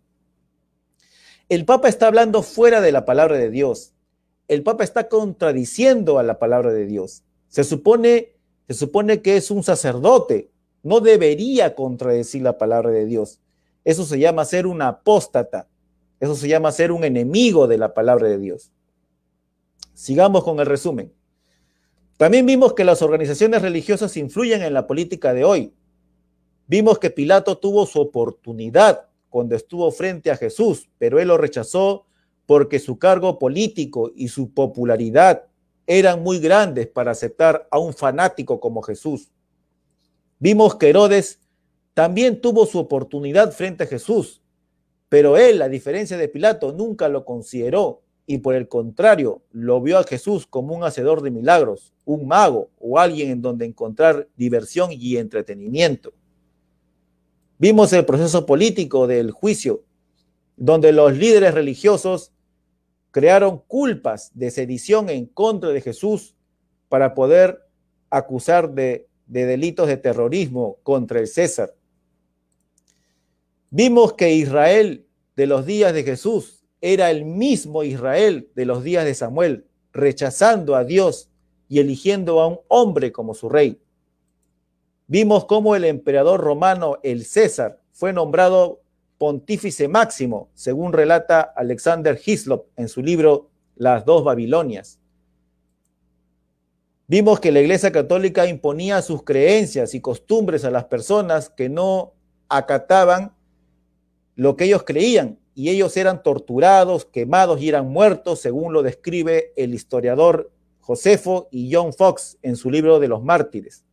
[1.51, 3.91] El Papa está hablando fuera de la palabra de Dios.
[4.47, 7.23] El Papa está contradiciendo a la palabra de Dios.
[7.49, 8.37] Se supone,
[8.69, 10.49] se supone que es un sacerdote.
[10.81, 13.41] No debería contradecir la palabra de Dios.
[13.83, 15.67] Eso se llama ser un apóstata.
[16.21, 18.71] Eso se llama ser un enemigo de la palabra de Dios.
[19.93, 21.11] Sigamos con el resumen.
[22.15, 25.73] También vimos que las organizaciones religiosas influyen en la política de hoy.
[26.67, 32.05] Vimos que Pilato tuvo su oportunidad cuando estuvo frente a Jesús, pero él lo rechazó
[32.45, 35.45] porque su cargo político y su popularidad
[35.87, 39.31] eran muy grandes para aceptar a un fanático como Jesús.
[40.37, 41.39] Vimos que Herodes
[41.93, 44.41] también tuvo su oportunidad frente a Jesús,
[45.09, 49.97] pero él, a diferencia de Pilato, nunca lo consideró y por el contrario, lo vio
[49.97, 54.91] a Jesús como un hacedor de milagros, un mago o alguien en donde encontrar diversión
[54.91, 56.13] y entretenimiento.
[57.61, 59.83] Vimos el proceso político del juicio,
[60.57, 62.31] donde los líderes religiosos
[63.11, 66.33] crearon culpas de sedición en contra de Jesús
[66.89, 67.59] para poder
[68.09, 71.75] acusar de, de delitos de terrorismo contra el César.
[73.69, 79.05] Vimos que Israel de los días de Jesús era el mismo Israel de los días
[79.05, 81.29] de Samuel, rechazando a Dios
[81.69, 83.79] y eligiendo a un hombre como su rey.
[85.11, 88.79] Vimos cómo el emperador romano, el César, fue nombrado
[89.17, 95.01] pontífice máximo, según relata Alexander Hislop en su libro Las dos Babilonias.
[97.07, 102.13] Vimos que la Iglesia Católica imponía sus creencias y costumbres a las personas que no
[102.47, 103.35] acataban
[104.37, 109.51] lo que ellos creían y ellos eran torturados, quemados y eran muertos, según lo describe
[109.57, 113.83] el historiador Josefo y John Fox en su libro de los mártires.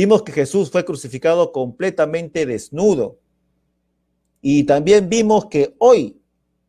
[0.00, 3.18] Vimos que Jesús fue crucificado completamente desnudo.
[4.40, 6.22] Y también vimos que hoy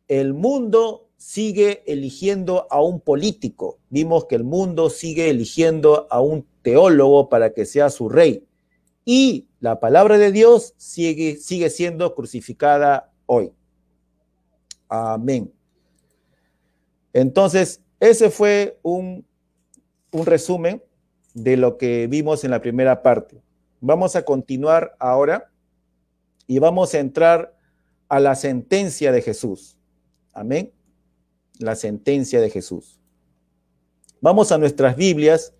[0.06, 3.78] el mundo sigue eligiendo a un político.
[3.88, 8.44] Vimos que el mundo sigue eligiendo a un teólogo para que sea su rey
[9.06, 13.50] y la palabra de Dios sigue, sigue siendo crucificada hoy.
[14.90, 15.50] Amén.
[17.14, 19.24] Entonces, ese fue un,
[20.10, 20.82] un resumen
[21.34, 23.42] de lo que vimos en la primera parte.
[23.80, 25.50] Vamos a continuar ahora
[26.46, 27.56] y vamos a entrar
[28.08, 29.78] a la sentencia de Jesús.
[30.32, 30.72] Amén.
[31.58, 33.00] La sentencia de Jesús.
[34.20, 35.54] Vamos a nuestras Biblias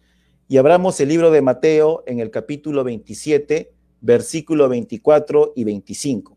[0.49, 6.37] y abramos el libro de Mateo en el capítulo 27, versículo 24 y 25.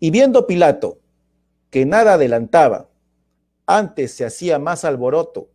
[0.00, 0.98] Y viendo Pilato
[1.70, 2.90] que nada adelantaba,
[3.66, 5.48] antes se hacía más alboroto,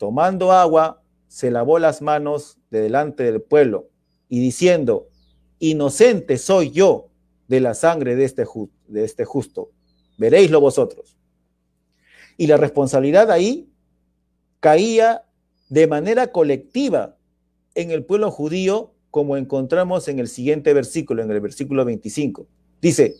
[0.00, 3.90] tomando agua, se lavó las manos de delante del pueblo
[4.30, 5.08] y diciendo,
[5.58, 7.10] inocente soy yo
[7.48, 8.46] de la sangre de este,
[8.88, 9.72] de este justo,
[10.16, 11.18] veréislo vosotros.
[12.38, 13.68] Y la responsabilidad ahí
[14.60, 15.26] caía
[15.68, 17.18] de manera colectiva
[17.74, 22.46] en el pueblo judío, como encontramos en el siguiente versículo, en el versículo 25.
[22.80, 23.16] Dice,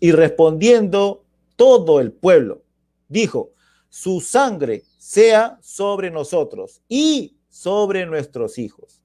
[0.00, 1.24] y respondiendo
[1.56, 2.62] todo el pueblo,
[3.08, 3.50] dijo,
[3.94, 9.00] su sangre sea sobre nosotros y sobre nuestros hijos.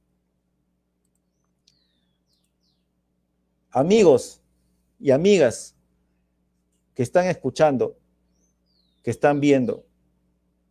[3.69, 4.41] Amigos
[4.99, 5.75] y amigas
[6.95, 7.99] que están escuchando,
[9.03, 9.85] que están viendo,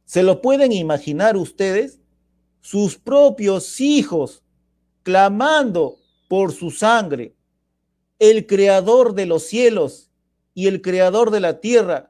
[0.04, 2.00] ¿se lo pueden imaginar ustedes?
[2.60, 4.42] Sus propios hijos
[5.04, 7.36] clamando por su sangre.
[8.18, 10.10] El creador de los cielos
[10.54, 12.07] y el creador de la tierra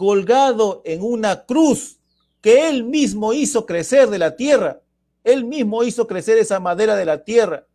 [0.00, 2.00] colgado en una cruz
[2.40, 4.80] que él mismo hizo crecer de la tierra.
[5.22, 7.66] Él mismo hizo crecer esa madera de la tierra.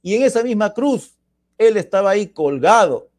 [0.00, 1.18] Y en esa misma cruz
[1.58, 3.10] él estaba ahí colgado.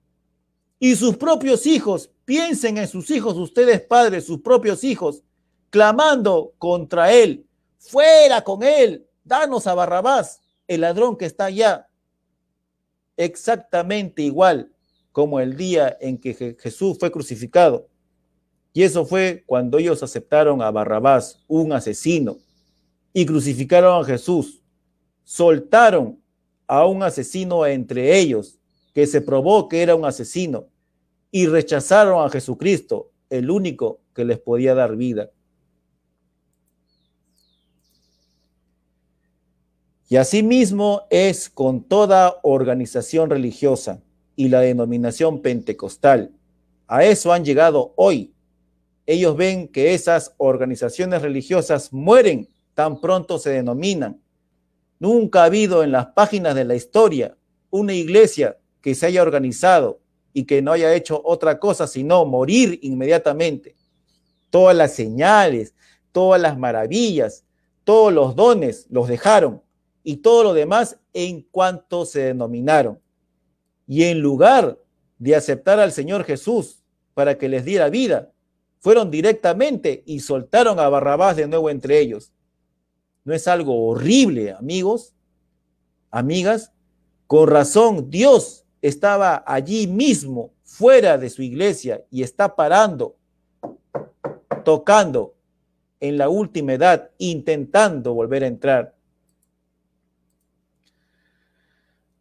[0.79, 5.21] Y sus propios hijos, piensen en sus hijos, ustedes padres, sus propios hijos,
[5.69, 7.45] clamando contra él,
[7.77, 11.87] fuera con él, danos a Barrabás, el ladrón que está allá.
[13.15, 14.71] Exactamente igual
[15.11, 17.90] como el día en que Jesús fue crucificado.
[18.73, 22.37] Y eso fue cuando ellos aceptaron a Barrabás, un asesino,
[23.13, 24.61] y crucificaron a Jesús.
[25.23, 26.19] Soltaron
[26.67, 28.57] a un asesino entre ellos,
[28.93, 30.67] que se probó que era un asesino,
[31.31, 35.31] y rechazaron a Jesucristo, el único que les podía dar vida.
[40.11, 44.01] Y asimismo es con toda organización religiosa
[44.35, 46.33] y la denominación pentecostal.
[46.85, 48.30] A eso han llegado hoy.
[49.05, 54.21] Ellos ven que esas organizaciones religiosas mueren tan pronto se denominan
[55.01, 57.35] Nunca ha habido en las páginas de la historia
[57.71, 59.99] una iglesia que se haya organizado
[60.31, 63.75] y que no haya hecho otra cosa sino morir inmediatamente.
[64.51, 65.73] Todas las señales,
[66.11, 67.45] todas las maravillas,
[67.83, 69.63] todos los dones los dejaron
[70.03, 72.99] y todo lo demás en cuanto se denominaron.
[73.87, 74.77] Y en lugar
[75.17, 76.83] de aceptar al Señor Jesús
[77.15, 78.31] para que les diera vida,
[78.81, 82.33] fueron directamente y soltaron a Barrabás de nuevo entre ellos.
[83.23, 85.13] ¿No es algo horrible, amigos?
[86.09, 86.73] Amigas,
[87.27, 93.15] con razón Dios estaba allí mismo, fuera de su iglesia, y está parando,
[94.65, 95.35] tocando
[95.99, 98.95] en la última edad, intentando volver a entrar.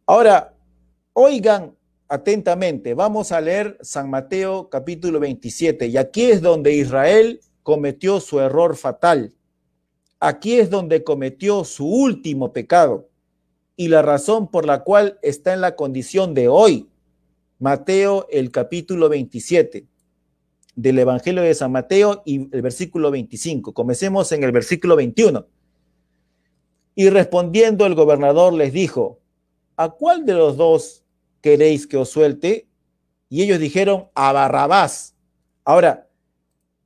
[0.05, 0.53] Ahora,
[1.13, 1.75] oigan
[2.11, 8.41] atentamente, vamos a leer San Mateo capítulo 27, y aquí es donde Israel cometió su
[8.41, 9.33] error fatal.
[10.19, 13.07] Aquí es donde cometió su último pecado
[13.77, 16.89] y la razón por la cual está en la condición de hoy.
[17.59, 19.87] Mateo, el capítulo 27
[20.75, 23.73] del Evangelio de San Mateo y el versículo 25.
[23.73, 25.47] Comencemos en el versículo 21.
[26.93, 29.21] Y respondiendo el gobernador les dijo,
[29.77, 31.00] ¿a cuál de los dos
[31.41, 32.67] queréis que os suelte?
[33.29, 35.15] Y ellos dijeron, a Barrabás.
[35.63, 36.09] Ahora,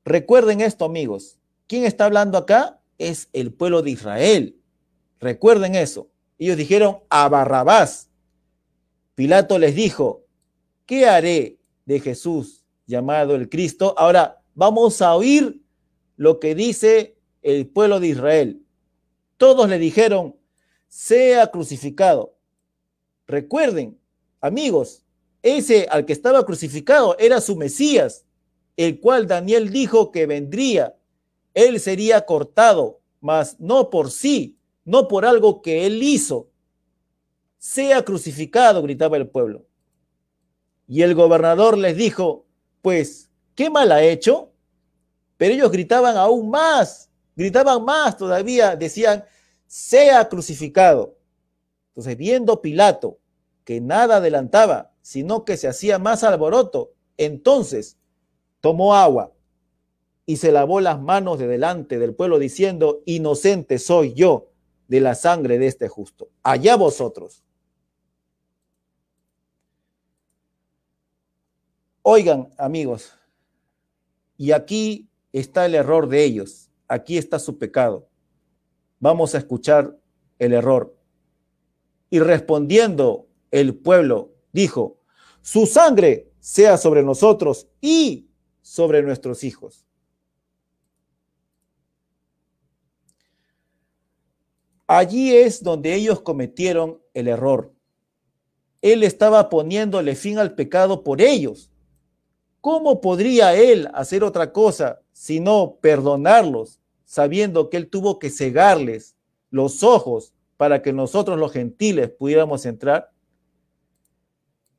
[0.03, 1.37] recuerden esto, amigos.
[1.67, 2.79] ¿Quién está hablando acá?
[2.97, 4.55] es el pueblo de Israel.
[5.19, 6.09] Recuerden eso.
[6.37, 8.09] Ellos dijeron a Barrabás.
[9.15, 10.25] Pilato les dijo,
[10.85, 13.95] ¿qué haré de Jesús llamado el Cristo?
[13.97, 15.61] Ahora vamos a oír
[16.17, 18.61] lo que dice el pueblo de Israel.
[19.37, 20.35] Todos le dijeron,
[20.87, 22.37] sea crucificado.
[23.27, 23.99] Recuerden,
[24.41, 25.03] amigos,
[25.41, 28.25] ese al que estaba crucificado era su Mesías,
[28.77, 30.95] el cual Daniel dijo que vendría
[31.55, 36.51] él sería cortado, mas no por sí, no por algo que él hizo.
[37.57, 39.65] Sea crucificado, gritaba el pueblo.
[40.85, 42.45] Y el gobernador les dijo,
[42.81, 44.51] pues, ¿qué mal ha hecho?
[45.37, 49.23] Pero ellos gritaban aún más, gritaban más todavía, decían,
[49.65, 51.17] sea crucificado.
[51.87, 53.17] Entonces, viendo Pilato
[53.65, 57.97] que nada adelantaba, sino que se hacía más alboroto, entonces
[58.61, 59.33] tomó agua
[60.25, 64.51] y se lavó las manos de delante del pueblo diciendo, inocente soy yo
[64.87, 66.29] de la sangre de este justo.
[66.43, 67.43] Allá vosotros.
[72.01, 73.13] Oigan, amigos,
[74.37, 78.07] y aquí está el error de ellos, aquí está su pecado.
[78.99, 79.97] Vamos a escuchar
[80.37, 80.95] el error.
[82.11, 83.27] Y respondiendo
[83.59, 84.99] el pueblo, dijo,
[85.41, 88.27] su sangre sea sobre nosotros y
[88.61, 89.85] sobre nuestros hijos.
[94.87, 97.73] Allí es donde ellos cometieron el error.
[98.81, 101.71] Él estaba poniéndole fin al pecado por ellos.
[102.59, 109.15] ¿Cómo podría él hacer otra cosa sino perdonarlos, sabiendo que él tuvo que cegarles
[109.49, 113.14] los ojos para que nosotros los gentiles pudiéramos entrar?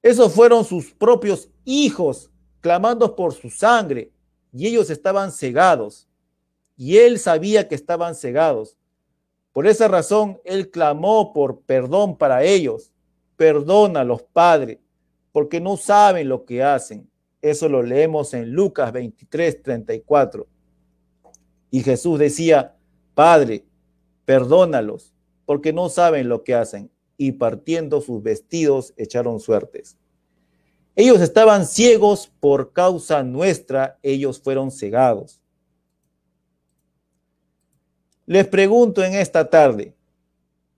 [0.02, 2.30] Esos fueron sus propios hijos
[2.60, 4.12] clamando por su sangre
[4.52, 6.08] y ellos estaban cegados
[6.76, 8.76] y él sabía que estaban cegados.
[9.52, 12.92] Por esa razón, él clamó por perdón para ellos.
[13.36, 14.78] Perdona a los padres,
[15.32, 17.10] porque no saben lo que hacen.
[17.40, 20.46] Eso lo leemos en Lucas 23, 34.
[21.70, 22.76] Y Jesús decía,
[23.14, 23.64] Padre,
[24.24, 25.14] perdónalos,
[25.46, 26.90] porque no saben lo que hacen.
[27.16, 29.96] Y partiendo sus vestidos echaron suertes.
[30.94, 35.40] Ellos estaban ciegos por causa nuestra, ellos fueron cegados.
[38.24, 39.94] Les pregunto en esta tarde,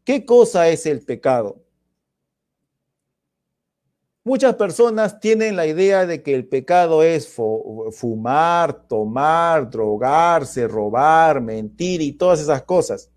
[0.05, 1.63] ¿qué cosa es el pecado?
[4.29, 7.27] Muchas personas tienen la idea de que el pecado es
[7.93, 13.11] fumar, tomar, drogarse, robar, mentir y todas esas cosas.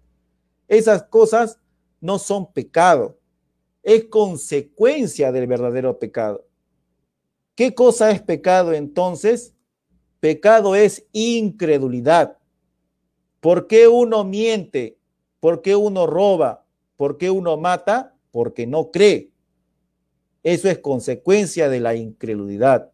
[0.70, 1.60] Esas cosas
[2.02, 3.18] no son pecado,
[3.84, 6.46] es consecuencia del verdadero pecado.
[7.56, 9.54] ¿Qué cosa es pecado entonces?
[10.20, 12.38] Pecado es incredulidad.
[13.40, 14.98] ¿Por qué uno miente?
[15.40, 16.66] ¿Por qué uno roba?
[16.96, 18.16] ¿Por qué uno mata?
[18.32, 19.32] Porque no cree.
[20.44, 22.92] Eso es consecuencia de la incredulidad.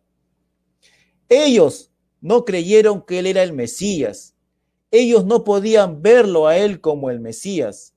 [1.30, 1.92] Ellos
[2.22, 4.36] no creyeron que él era el Mesías.
[4.92, 7.94] Ellos no podían verlo a él como el Mesías,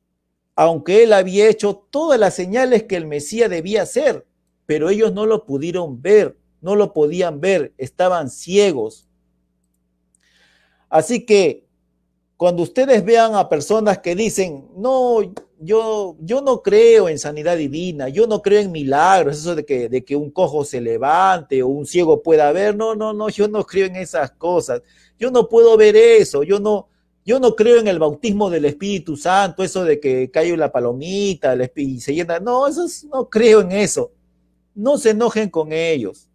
[0.60, 4.26] aunque él había hecho todas las señales que el Mesías debía hacer,
[4.66, 9.08] pero ellos no lo pudieron ver, no lo podían ver, estaban ciegos.
[10.90, 11.66] Así que
[12.36, 15.22] cuando ustedes vean a personas que dicen, no,
[15.58, 19.88] yo, yo no creo en sanidad divina, yo no creo en milagros, eso de que,
[19.88, 23.48] de que un cojo se levante o un ciego pueda ver, no, no, no, yo
[23.48, 24.82] no creo en esas cosas,
[25.18, 26.89] yo no puedo ver eso, yo no,
[27.24, 31.56] yo no creo en el bautismo del Espíritu Santo, eso de que cae la palomita
[31.76, 34.12] y se llena, no, eso no creo en eso.
[34.74, 36.28] No se enojen con ellos,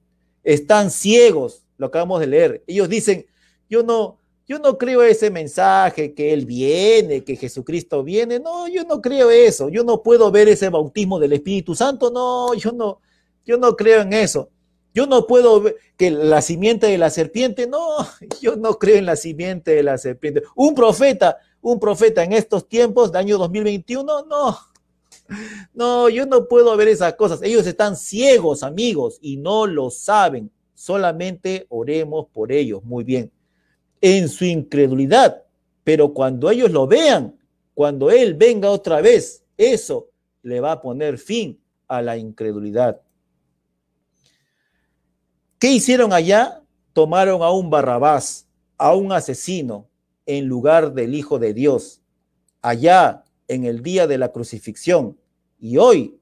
[0.43, 2.63] están ciegos, lo acabamos de leer.
[2.67, 3.25] Ellos dicen,
[3.69, 8.39] yo no, yo no creo ese mensaje que Él viene, que Jesucristo viene.
[8.39, 9.69] No, yo no creo eso.
[9.69, 12.11] Yo no puedo ver ese bautismo del Espíritu Santo.
[12.11, 12.99] No, yo no,
[13.43, 14.49] yo no creo en eso.
[14.95, 17.67] Yo no puedo ver que la simiente de la serpiente.
[17.67, 17.97] No,
[18.41, 20.41] yo no creo en la simiente de la serpiente.
[20.55, 24.25] Un profeta, un profeta en estos tiempos de año 2021.
[24.25, 24.57] No,
[25.73, 27.43] no, yo no puedo ver esas cosas.
[27.43, 30.49] Ellos están ciegos, amigos, y no lo saben.
[30.73, 32.83] Solamente oremos por ellos.
[32.83, 33.31] Muy bien
[34.05, 35.43] en su incredulidad.
[35.83, 37.35] Pero cuando ellos lo vean,
[37.73, 40.09] cuando Él venga otra vez, eso
[40.43, 43.01] le va a poner fin a la incredulidad.
[45.65, 46.61] ¿Qué hicieron allá?
[46.93, 48.45] Tomaron a un Barrabás,
[48.77, 49.89] a un asesino,
[50.27, 52.03] en lugar del Hijo de Dios,
[52.61, 55.17] allá en el día de la crucifixión.
[55.57, 56.19] Y hoy,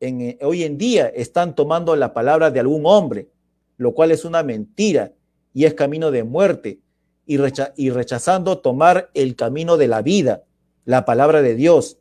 [0.00, 3.28] en, hoy en día, están tomando la palabra de algún hombre,
[3.76, 5.12] lo cual es una mentira
[5.52, 6.80] y es camino de muerte
[7.26, 10.44] y, rechazando tomar el camino de la vida,
[10.86, 11.98] la palabra de Dios.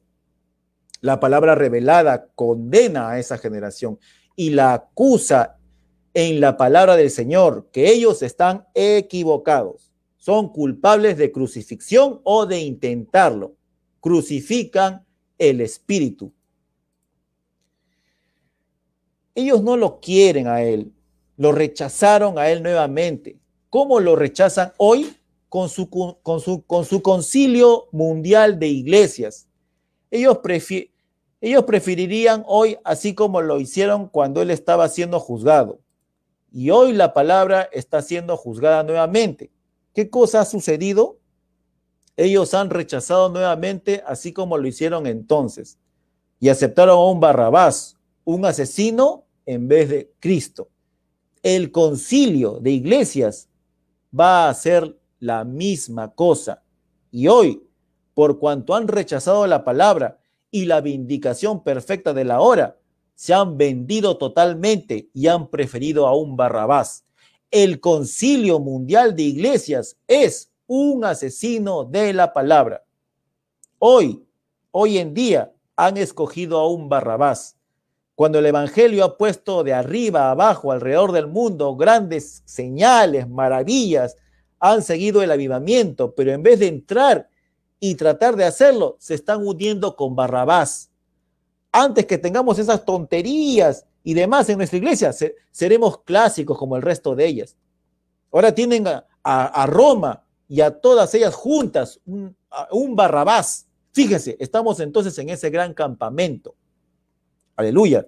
[1.01, 3.99] La palabra revelada condena a esa generación
[4.37, 5.57] y la acusa
[6.15, 12.61] en la palabra del Señor, que ellos están equivocados, son culpables de crucifixión o de
[12.61, 13.57] intentarlo.
[13.99, 15.05] Crucifican
[15.37, 16.31] el espíritu.
[19.35, 20.93] Ellos no lo quieren a él,
[21.35, 23.37] lo rechazaron a él nuevamente.
[23.69, 25.13] ¿Cómo lo rechazan hoy?
[25.49, 29.49] Con su, con su, con su concilio mundial de iglesias.
[30.09, 30.39] Ellos,
[31.41, 35.79] ellos preferirían hoy, así como lo hicieron cuando él estaba siendo juzgado.
[36.57, 39.51] Y hoy la palabra está siendo juzgada nuevamente.
[39.93, 41.19] ¿Qué cosa ha sucedido?
[42.15, 45.77] Ellos han rechazado nuevamente, así como lo hicieron entonces,
[46.39, 50.69] y aceptaron a un Barrabás, un asesino, en vez de Cristo.
[51.43, 53.49] El concilio de iglesias
[54.17, 56.63] va a hacer la misma cosa.
[57.11, 57.67] Y hoy,
[58.13, 62.77] por cuanto han rechazado la palabra y la vindicación perfecta de la hora,
[63.15, 67.05] se han vendido totalmente y han preferido a un Barrabás.
[67.49, 72.83] El concilio mundial de iglesias es un asesino de la palabra.
[73.79, 74.25] Hoy,
[74.71, 77.57] hoy en día, han escogido a un Barrabás.
[78.15, 84.15] Cuando el Evangelio ha puesto de arriba a abajo alrededor del mundo grandes señales, maravillas,
[84.59, 87.29] han seguido el avivamiento, pero en vez de entrar
[87.79, 90.91] y tratar de hacerlo, se están uniendo con Barrabás.
[91.77, 95.11] Antes que tengamos esas tonterías y demás en nuestra iglesia,
[95.51, 97.57] seremos clásicos como el resto de ellas.
[98.31, 102.33] Ahora tienen a, Roma y a todas ellas juntas un,
[102.71, 103.67] un Barrabás.
[103.91, 106.55] Fíjense, estamos entonces en ese gran campamento.
[107.57, 108.07] Aleluya.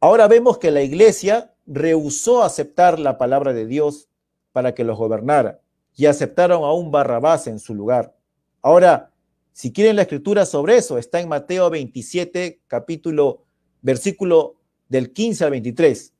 [0.00, 4.08] Ahora vemos que la iglesia rehusó aceptar la palabra de Dios
[4.50, 5.60] para que los gobernara
[5.94, 8.12] y aceptaron a un Barrabás en su lugar.
[8.60, 9.09] Ahora,
[9.60, 13.42] si quieren la escritura sobre eso, está en Mateo 27, capítulo,
[13.82, 14.54] versículo
[14.88, 16.14] del 15 al 23.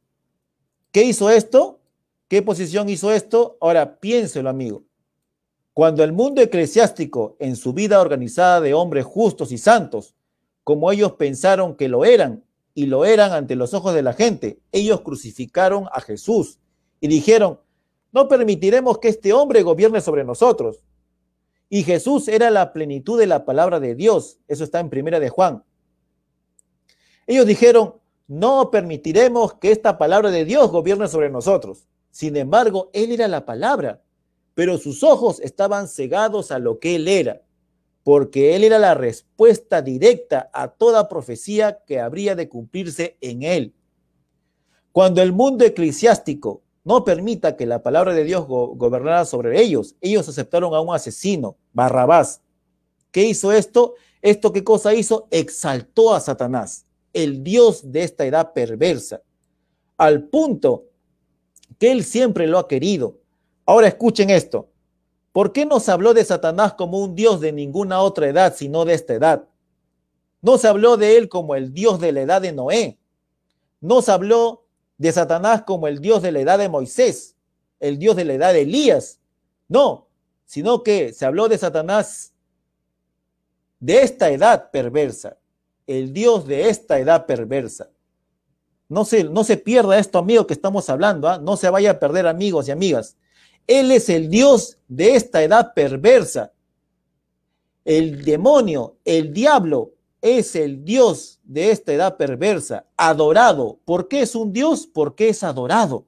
[0.93, 1.80] ¿Qué hizo esto?
[2.28, 3.57] ¿Qué posición hizo esto?
[3.62, 4.84] Ahora piénselo, amigo.
[5.72, 10.14] Cuando el mundo eclesiástico, en su vida organizada de hombres justos y santos,
[10.62, 14.61] como ellos pensaron que lo eran, y lo eran ante los ojos de la gente.
[14.70, 16.59] Ellos crucificaron a Jesús
[17.01, 17.59] y dijeron,
[18.12, 20.84] no permitiremos que este hombre gobierne sobre nosotros.
[21.71, 24.39] Y Jesús era la plenitud de la palabra de Dios.
[24.47, 25.64] Eso está en primera de Juan.
[27.27, 27.95] Ellos dijeron,
[28.29, 31.87] no permitiremos que esta palabra de Dios gobierne sobre nosotros.
[32.11, 34.03] Sin embargo, Él era la palabra,
[34.53, 37.41] pero sus ojos estaban cegados a lo que Él era
[38.03, 43.75] porque él era la respuesta directa a toda profecía que habría de cumplirse en él.
[44.93, 50.28] Cuando el mundo eclesiástico no permita que la palabra de Dios gobernara sobre ellos, ellos
[50.28, 52.41] aceptaron a un asesino, Barrabás.
[53.11, 53.95] ¿Qué hizo esto?
[54.22, 55.26] ¿Esto qué cosa hizo?
[55.31, 59.22] Exaltó a Satanás, el Dios de esta edad perversa,
[59.97, 60.85] al punto
[61.78, 63.18] que él siempre lo ha querido.
[63.66, 64.68] Ahora escuchen esto.
[65.33, 68.85] ¿Por qué no se habló de Satanás como un Dios de ninguna otra edad, sino
[68.85, 69.49] de esta edad?
[70.43, 72.99] No se habló de él como el Dios de la edad de Noé.
[73.81, 74.66] No se habló
[75.01, 77.35] de Satanás como el Dios de la edad de Moisés,
[77.79, 79.19] el Dios de la edad de Elías.
[79.67, 80.09] No,
[80.45, 82.35] sino que se habló de Satanás
[83.79, 85.39] de esta edad perversa,
[85.87, 87.89] el Dios de esta edad perversa.
[88.91, 91.31] No se, no se pierda esto, amigo, que estamos hablando.
[91.31, 91.39] ¿ah?
[91.39, 93.17] No se vaya a perder, amigos y amigas.
[93.67, 96.53] Él es el Dios de esta edad perversa.
[97.87, 103.79] El demonio, el diablo, es el Dios de esta edad perversa, adorado.
[103.85, 104.87] ¿Por qué es un Dios?
[104.87, 106.07] Porque es adorado.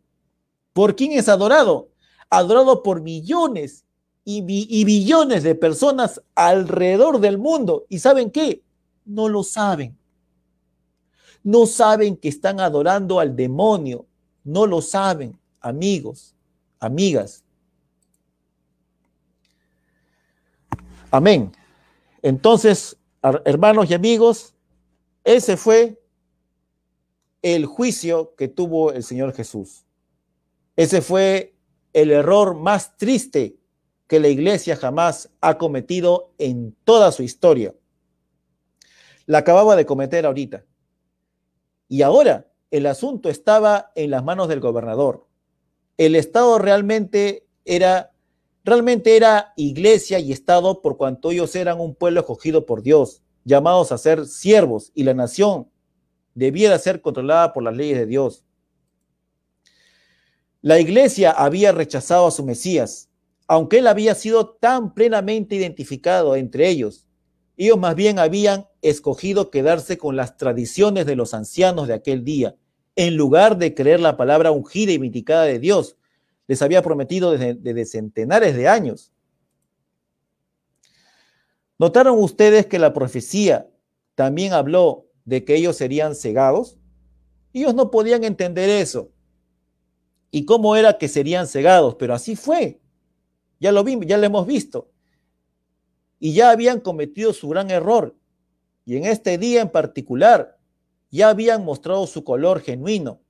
[0.73, 1.91] ¿Por quién es adorado?
[2.31, 3.85] Adorado por millones
[4.25, 7.87] y, y billones de personas alrededor del mundo.
[7.89, 8.63] ¿Y saben qué?
[9.05, 9.99] No lo saben.
[11.43, 14.07] No saben que están adorando al demonio.
[14.45, 16.35] No lo saben, amigos
[16.83, 17.45] amigas.
[21.11, 21.53] Amén.
[22.23, 22.97] Entonces,
[23.45, 24.55] hermanos y amigos,
[25.25, 26.03] ese fue
[27.43, 29.85] el juicio que tuvo el Señor Jesús.
[30.77, 31.55] Ese fue
[31.93, 33.57] el error más triste
[34.07, 37.75] que la iglesia jamás ha cometido en toda su historia.
[39.27, 40.65] La acababa de cometer ahorita.
[41.89, 45.27] Y ahora el asunto estaba en las manos del gobernador
[45.97, 48.12] el Estado realmente era,
[48.65, 53.93] realmente era iglesia y Estado por cuanto ellos eran un pueblo escogido por Dios, llamados
[53.93, 55.69] a ser siervos, y la nación
[56.35, 58.45] debiera ser controlada por las leyes de Dios.
[60.61, 63.11] La iglesia había rechazado a su Mesías,
[63.49, 67.09] aunque él había sido tan plenamente identificado entre ellos.
[67.57, 72.57] Ellos más bien habían escogido quedarse con las tradiciones de los ancianos de aquel día
[72.97, 75.97] en lugar de creer la palabra ungida y vindicada de Dios,
[76.47, 79.13] les había prometido desde, centenares de años.
[81.79, 83.69] ¿Notaron ustedes que la profecía
[84.15, 86.79] también habló de que ellos serían cegados?
[87.53, 89.11] Ellos no podían entender eso.
[90.31, 91.97] ¿Y cómo era que serían cegados?
[91.97, 92.81] Pero así fue.
[93.61, 94.91] Ya lo vimos, ya lo hemos visto.
[96.19, 98.17] Y ya habían cometido su gran error.
[98.85, 100.59] Y en este día en particular,
[101.11, 103.21] ya habían mostrado su color genuino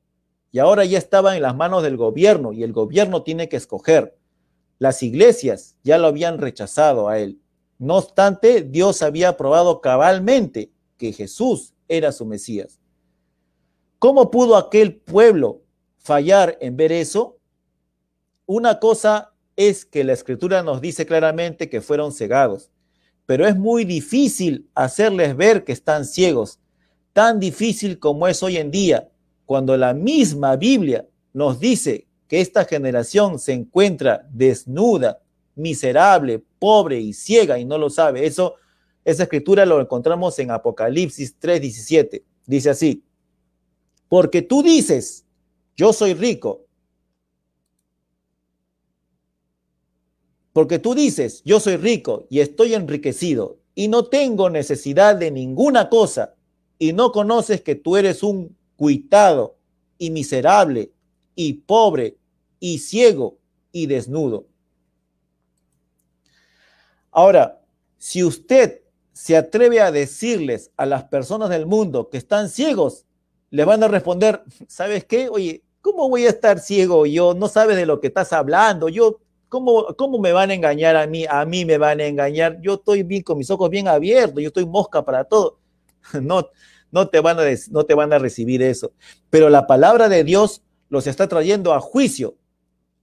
[0.53, 4.17] y ahora ya estaban en las manos del gobierno y el gobierno tiene que escoger.
[4.79, 7.41] Las iglesias ya lo habían rechazado a él.
[7.79, 12.79] No obstante, Dios había probado cabalmente que Jesús era su Mesías.
[13.99, 15.63] ¿Cómo pudo aquel pueblo
[15.99, 17.39] fallar en ver eso?
[18.47, 22.71] una cosa es que la escritura nos dice claramente que fueron cegados,
[23.27, 26.59] pero es muy difícil hacerles ver que están ciegos,
[27.13, 29.11] tan difícil como es hoy en día,
[29.53, 35.21] cuando la misma Biblia nos dice que esta generación se encuentra desnuda,
[35.55, 38.25] miserable, pobre y ciega y no lo sabe.
[38.25, 38.55] Eso,
[39.05, 42.23] esa escritura lo encontramos en Apocalipsis 3:17.
[42.47, 43.05] Dice así,
[44.09, 45.27] porque tú dices,
[45.77, 46.65] yo soy rico.
[50.55, 55.91] Porque tú dices, yo soy rico y estoy enriquecido y no tengo necesidad de ninguna
[55.91, 56.37] cosa
[56.79, 59.55] y no conoces que tú eres un cuitado
[59.97, 60.91] y miserable
[61.37, 62.17] y pobre
[62.59, 63.39] y ciego
[63.71, 64.47] y desnudo.
[67.13, 67.61] Ahora,
[67.97, 68.81] si usted
[69.13, 73.07] se atreve a decirles a las personas del mundo que están ciegos,
[73.51, 75.29] le van a responder, ¿sabes qué?
[75.29, 77.35] Oye, ¿cómo voy a estar ciego yo?
[77.35, 78.89] No sabes de lo que estás hablando.
[78.89, 81.25] Yo, ¿cómo, cómo me van a engañar a mí?
[81.31, 82.61] A mí me van a engañar.
[82.61, 84.43] Yo estoy bien con mis ojos bien abiertos.
[84.43, 85.61] Yo estoy mosca para todo.
[86.21, 86.49] No,
[86.93, 88.93] no te van a, no te van a recibir eso.
[89.31, 92.37] Pero la palabra de Dios los está trayendo a juicio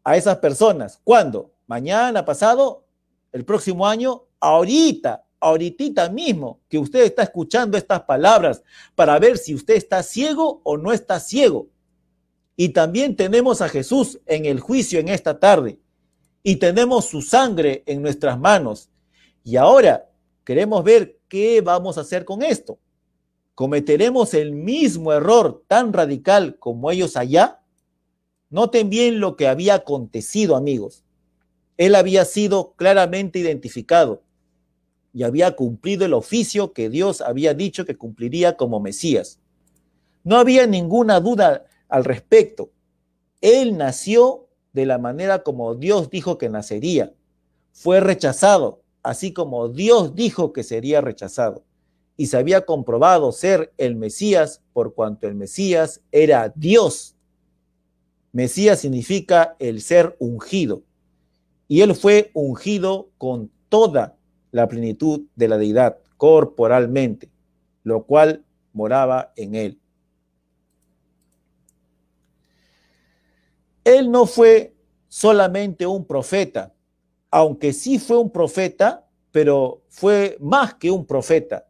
[0.03, 1.01] a esas personas.
[1.03, 1.51] ¿Cuándo?
[1.67, 2.85] ¿Mañana, pasado?
[3.31, 4.23] ¿El próximo año?
[4.39, 8.63] Ahorita, ahorita mismo que usted está escuchando estas palabras
[8.95, 11.67] para ver si usted está ciego o no está ciego.
[12.55, 15.79] Y también tenemos a Jesús en el juicio en esta tarde.
[16.43, 18.89] Y tenemos su sangre en nuestras manos.
[19.43, 20.09] Y ahora
[20.43, 22.77] queremos ver qué vamos a hacer con esto.
[23.59, 27.59] ¿Cometeremos el mismo error tan radical como ellos allá?
[28.49, 31.03] Noten bien lo que había acontecido, amigos.
[31.75, 34.23] Él había sido claramente identificado
[35.11, 39.39] y había cumplido el oficio que Dios había dicho que cumpliría como Mesías.
[40.23, 42.71] No había ninguna duda al respecto.
[43.41, 47.13] Él nació de la manera como Dios dijo que nacería.
[47.73, 51.65] Fue rechazado, así como Dios dijo que sería rechazado.
[52.19, 57.15] Y se había comprobado ser el Mesías por cuanto el Mesías era Dios
[58.31, 60.83] Mesías significa el ser ungido.
[61.67, 64.17] Y él fue ungido con toda
[64.51, 67.29] la plenitud de la deidad corporalmente,
[67.83, 68.43] lo cual
[68.73, 69.79] moraba en él.
[73.83, 74.75] Él no fue
[75.07, 76.73] solamente un profeta,
[77.31, 81.67] aunque sí fue un profeta, pero fue más que un profeta.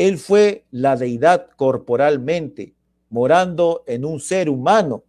[0.00, 2.74] Él fue la deidad corporalmente,
[3.10, 5.04] morando en un ser humano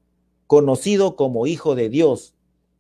[0.48, 2.36] conocido como Hijo de Dios.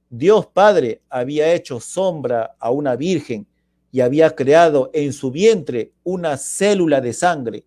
[0.09, 3.47] Dios Padre había hecho sombra a una virgen
[3.93, 7.63] y había creado en su vientre una célula de sangre,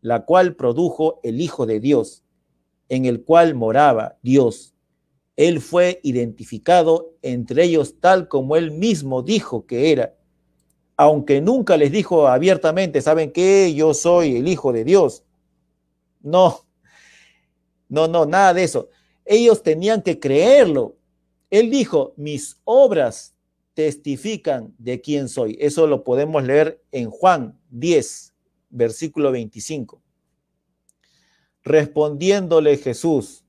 [0.00, 2.24] la cual produjo el Hijo de Dios,
[2.88, 4.72] en el cual moraba Dios.
[5.36, 10.14] Él fue identificado entre ellos tal como él mismo dijo que era,
[10.96, 13.74] aunque nunca les dijo abiertamente, ¿saben qué?
[13.74, 15.24] Yo soy el Hijo de Dios.
[16.22, 16.60] No,
[17.88, 18.88] no, no, nada de eso
[19.24, 20.96] ellos tenían que creerlo.
[21.50, 23.34] Él dijo, mis obras
[23.74, 25.56] testifican de quién soy.
[25.60, 28.34] Eso lo podemos leer en Juan 10,
[28.70, 30.02] versículo 25.
[31.62, 33.44] Respondiéndole Jesús,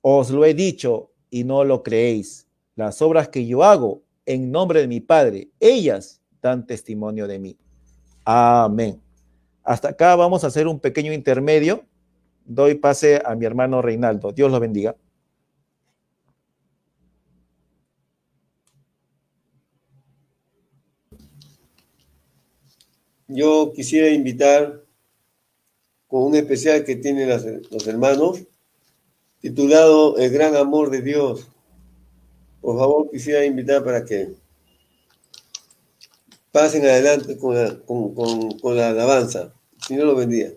[0.00, 2.46] os lo he dicho y no lo creéis.
[2.76, 7.56] Las obras que yo hago en nombre de mi Padre, ellas dan testimonio de mí.
[8.24, 9.00] Amén.
[9.62, 11.84] Hasta acá vamos a hacer un pequeño intermedio
[12.46, 14.32] doy pase a mi hermano Reinaldo.
[14.32, 14.96] Dios lo bendiga.
[23.28, 24.84] Yo quisiera invitar
[26.06, 28.44] con un especial que tienen los hermanos,
[29.40, 31.48] titulado El gran amor de Dios.
[32.60, 34.36] Por favor, quisiera invitar para que
[36.56, 39.52] pasen adelante con la, con, la alabanza.
[39.86, 40.52] Señor lo bendiga.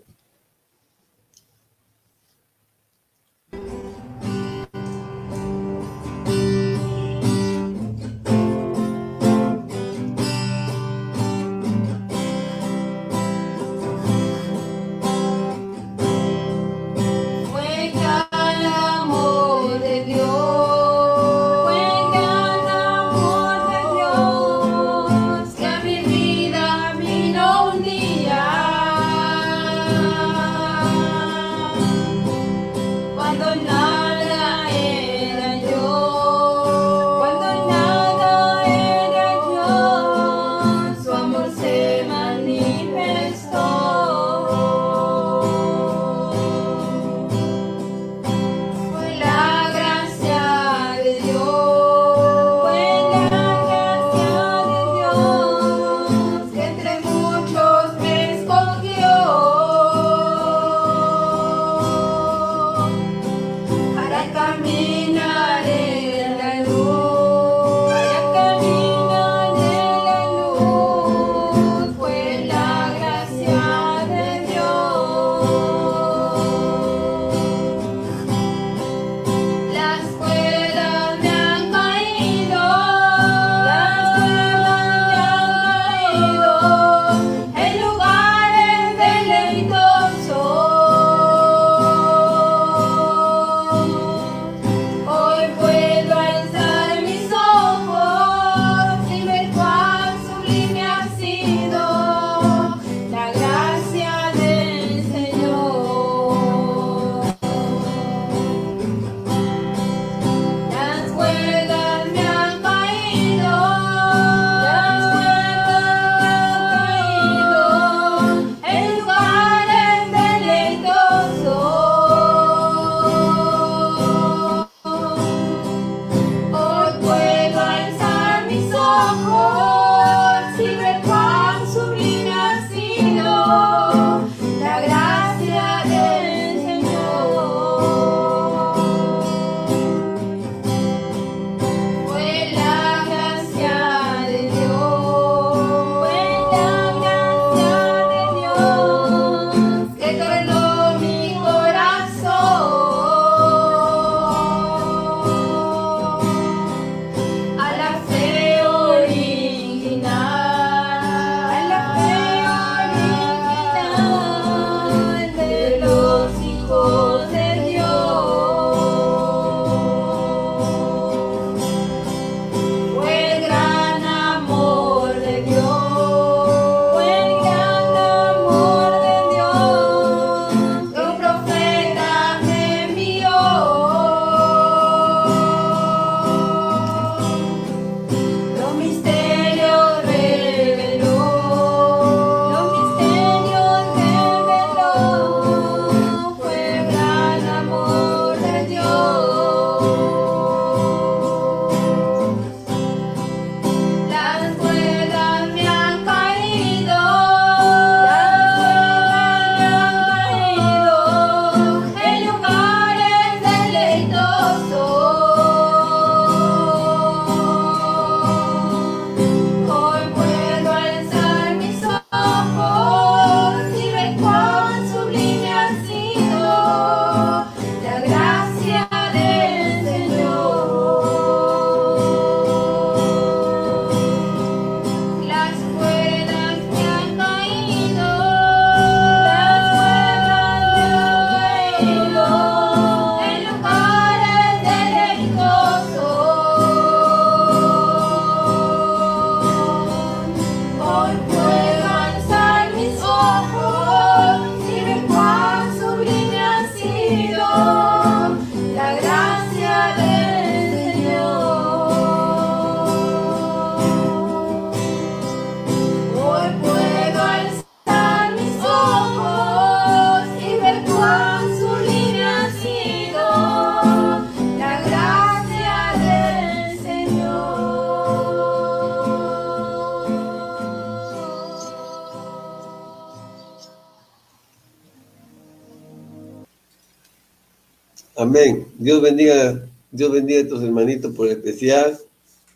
[288.90, 291.96] Dios bendiga, Dios bendiga a estos hermanitos por especial.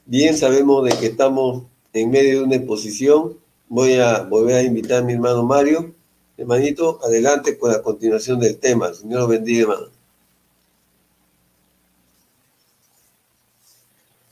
[0.05, 1.63] Bien sabemos de que estamos
[1.93, 3.39] en medio de una exposición.
[3.69, 5.95] Voy a volver a invitar a mi hermano Mario.
[6.37, 8.93] Hermanito, adelante con la continuación del tema.
[8.93, 9.87] Señor lo bendiga, hermano.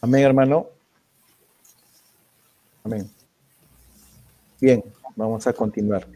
[0.01, 0.67] Amén, hermano.
[2.83, 3.09] Amén.
[4.61, 4.83] Bien,
[5.15, 6.09] vamos a continuar.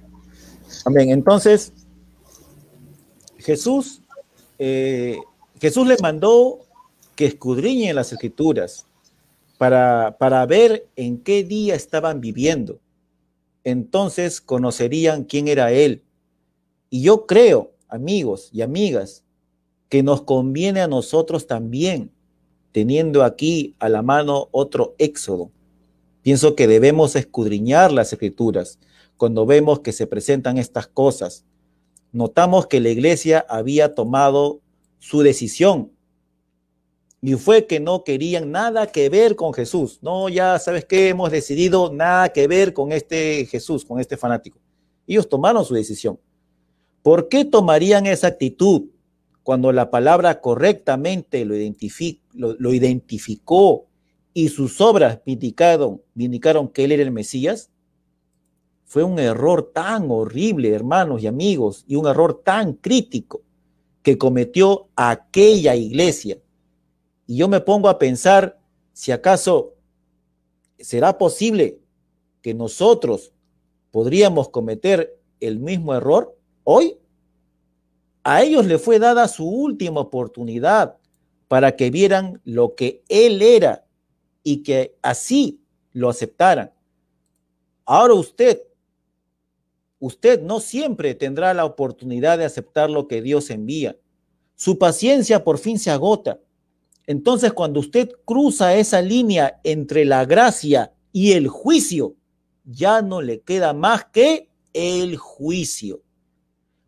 [0.85, 1.11] Amén.
[1.11, 1.73] Entonces,
[3.39, 4.03] Jesús
[4.59, 5.21] eh,
[5.61, 6.61] Jesús les mandó
[7.15, 8.87] que escudriñen las escrituras
[9.59, 12.79] para, para ver en qué día estaban viviendo.
[13.65, 16.03] Entonces conocerían quién era Él.
[16.91, 19.25] Y yo creo, amigos y amigas,
[19.89, 22.11] que nos conviene a nosotros también,
[22.73, 25.51] teniendo aquí a la mano otro éxodo.
[26.23, 28.79] Pienso que debemos escudriñar las escrituras
[29.17, 31.45] cuando vemos que se presentan estas cosas
[32.17, 34.61] notamos que la iglesia había tomado
[35.07, 35.93] su decisión
[37.23, 40.01] y fue que no querían nada que ver con Jesús.
[40.03, 44.59] No, ya sabes que hemos decidido nada que ver con este Jesús, con este fanático.
[45.07, 46.19] Ellos tomaron su decisión.
[47.03, 48.87] ¿Por qué tomarían esa actitud
[49.45, 51.55] cuando la palabra correctamente lo,
[52.75, 53.87] identificó
[54.35, 57.71] y sus obras indicaron, indicaron que él era el Mesías?
[58.85, 63.46] Fue un error tan horrible, hermanos y amigos, y un error tan crítico
[64.07, 66.39] que cometió aquella iglesia.
[67.27, 68.57] Y yo me pongo a pensar
[68.93, 69.75] si acaso
[70.79, 71.81] será posible
[72.41, 73.33] que nosotros
[73.91, 76.97] podríamos cometer el mismo error hoy.
[78.23, 80.99] A ellos le fue dada su última oportunidad
[81.49, 83.87] para que vieran lo que Él era
[84.45, 86.73] y que así lo aceptaran.
[87.85, 88.63] Ahora usted
[89.99, 93.97] Usted no siempre tendrá la oportunidad de aceptar lo que Dios envía.
[94.55, 96.41] Su paciencia por fin se agota.
[97.07, 102.15] Entonces, cuando usted cruza esa línea entre la gracia y el juicio,
[102.65, 106.03] ya no le queda más que el juicio.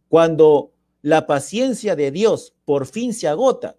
[0.08, 3.76] Cuando la paciencia de Dios por fin se agota,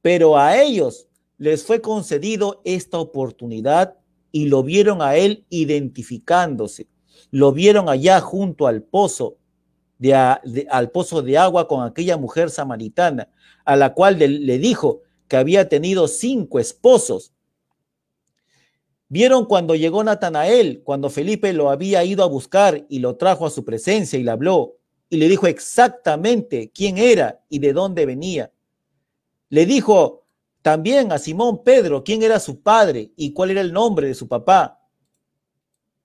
[0.00, 3.96] pero a ellos les fue concedido esta oportunidad
[4.32, 6.86] y lo vieron a Él identificándose
[7.30, 9.38] lo vieron allá junto al pozo
[9.98, 13.28] de, al pozo de agua con aquella mujer samaritana,
[13.64, 17.32] a la cual le dijo que había tenido cinco esposos.
[19.08, 23.50] Vieron cuando llegó Natanael, cuando Felipe lo había ido a buscar y lo trajo a
[23.50, 24.76] su presencia y le habló
[25.08, 28.52] y le dijo exactamente quién era y de dónde venía.
[29.48, 30.26] Le dijo
[30.60, 34.28] también a Simón Pedro quién era su padre y cuál era el nombre de su
[34.28, 34.77] papá.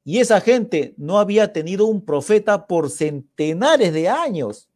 [0.03, 4.69] Y esa gente no había tenido un profeta por centenares de años.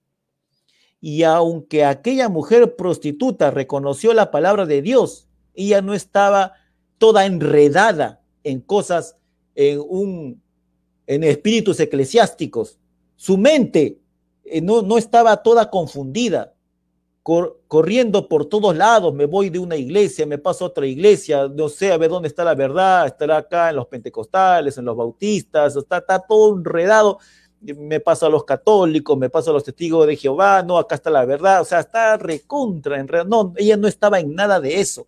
[1.02, 6.54] Y aunque aquella mujer prostituta reconoció la palabra de Dios, ella no estaba
[6.98, 9.18] toda enredada en cosas,
[9.56, 10.42] en, un,
[11.06, 12.80] en espíritus eclesiásticos.
[13.16, 14.00] Su mente
[14.46, 16.54] eh, no, no estaba toda confundida
[17.68, 21.68] corriendo por todos lados, me voy de una iglesia, me paso a otra iglesia, no
[21.68, 25.76] sé a ver dónde está la verdad, estará acá en los pentecostales, en los bautistas,
[25.76, 27.20] está, está todo enredado,
[27.60, 31.10] me paso a los católicos, me paso a los testigos de Jehová, no, acá está
[31.10, 35.06] la verdad, o sea, está recontra, en no, ella no estaba en nada de eso.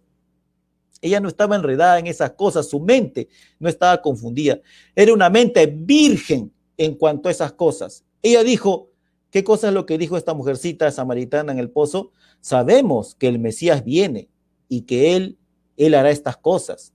[1.02, 4.60] Ella no estaba enredada en esas cosas, su mente no estaba confundida.
[4.94, 8.04] Era una mente virgen en cuanto a esas cosas.
[8.22, 8.89] Ella dijo,
[9.32, 12.12] ¿Qué cosa es lo que dijo esta mujercita samaritana en el pozo?
[12.42, 14.30] Sabemos que el Mesías viene
[14.68, 15.38] y que Él,
[15.78, 16.94] Él hará estas cosas.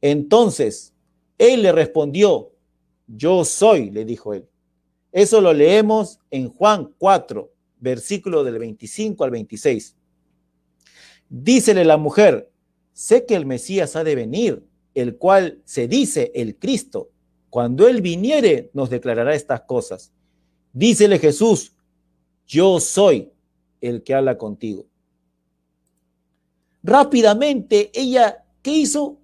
[0.00, 0.94] Entonces,
[1.38, 2.52] Él le respondió,
[3.08, 4.48] yo soy, le dijo Él.
[5.10, 9.96] Eso lo leemos en Juan 4, versículo del 25 al 26.
[11.28, 12.50] Dícele la mujer,
[12.92, 17.10] sé que el Mesías ha de venir, el cual se dice el Cristo.
[17.50, 20.12] Cuando Él viniere, nos declarará estas cosas.
[20.78, 21.72] Dícele Jesús,
[22.46, 23.32] yo soy
[23.80, 24.84] el que habla contigo.
[26.82, 29.16] Rápidamente ella, ¿qué hizo?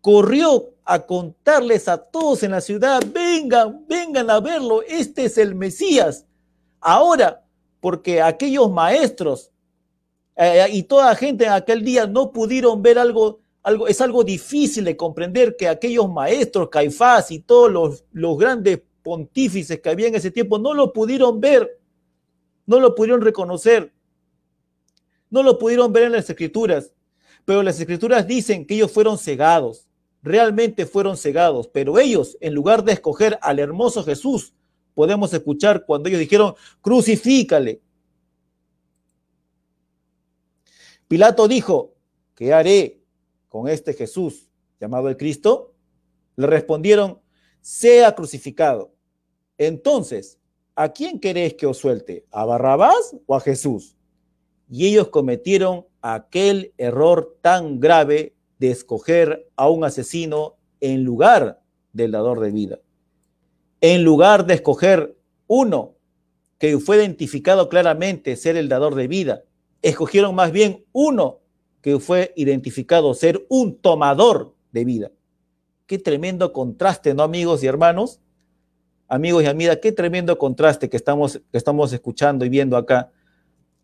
[0.00, 5.54] Corrió a contarles a todos en la ciudad, vengan, vengan a verlo, este es el
[5.54, 6.26] Mesías.
[6.80, 7.44] Ahora,
[7.78, 9.52] porque aquellos maestros
[10.34, 14.24] eh, y toda la gente en aquel día no pudieron ver algo, algo, es algo
[14.24, 20.08] difícil de comprender que aquellos maestros, Caifás y todos los, los grandes pontífices que había
[20.08, 21.80] en ese tiempo no lo pudieron ver,
[22.66, 23.94] no lo pudieron reconocer,
[25.30, 26.92] no lo pudieron ver en las escrituras,
[27.44, 29.86] pero las escrituras dicen que ellos fueron cegados,
[30.24, 34.54] realmente fueron cegados, pero ellos, en lugar de escoger al hermoso Jesús,
[34.92, 37.80] podemos escuchar cuando ellos dijeron, crucifícale.
[41.06, 41.94] Pilato dijo,
[42.34, 43.04] ¿qué haré
[43.48, 44.50] con este Jesús
[44.80, 45.76] llamado el Cristo?
[46.34, 47.20] Le respondieron,
[47.60, 48.95] sea crucificado.
[49.58, 50.38] Entonces,
[50.74, 52.26] ¿a quién queréis que os suelte?
[52.30, 53.96] ¿A Barrabás o a Jesús?
[54.68, 62.12] Y ellos cometieron aquel error tan grave de escoger a un asesino en lugar del
[62.12, 62.80] dador de vida.
[63.80, 65.94] En lugar de escoger uno
[66.58, 69.44] que fue identificado claramente ser el dador de vida,
[69.82, 71.40] escogieron más bien uno
[71.82, 75.12] que fue identificado ser un tomador de vida.
[75.86, 78.20] Qué tremendo contraste, ¿no, amigos y hermanos?
[79.08, 83.10] Amigos y amigas, qué tremendo contraste que estamos, que estamos escuchando y viendo acá.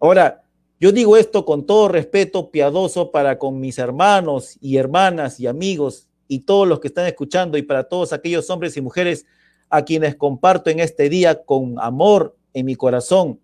[0.00, 0.42] Ahora,
[0.80, 6.08] yo digo esto con todo respeto piadoso para con mis hermanos y hermanas y amigos
[6.26, 9.26] y todos los que están escuchando y para todos aquellos hombres y mujeres
[9.68, 13.40] a quienes comparto en este día con amor en mi corazón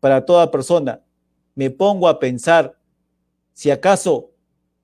[0.00, 1.00] para toda persona.
[1.54, 2.76] Me pongo a pensar
[3.54, 4.32] si acaso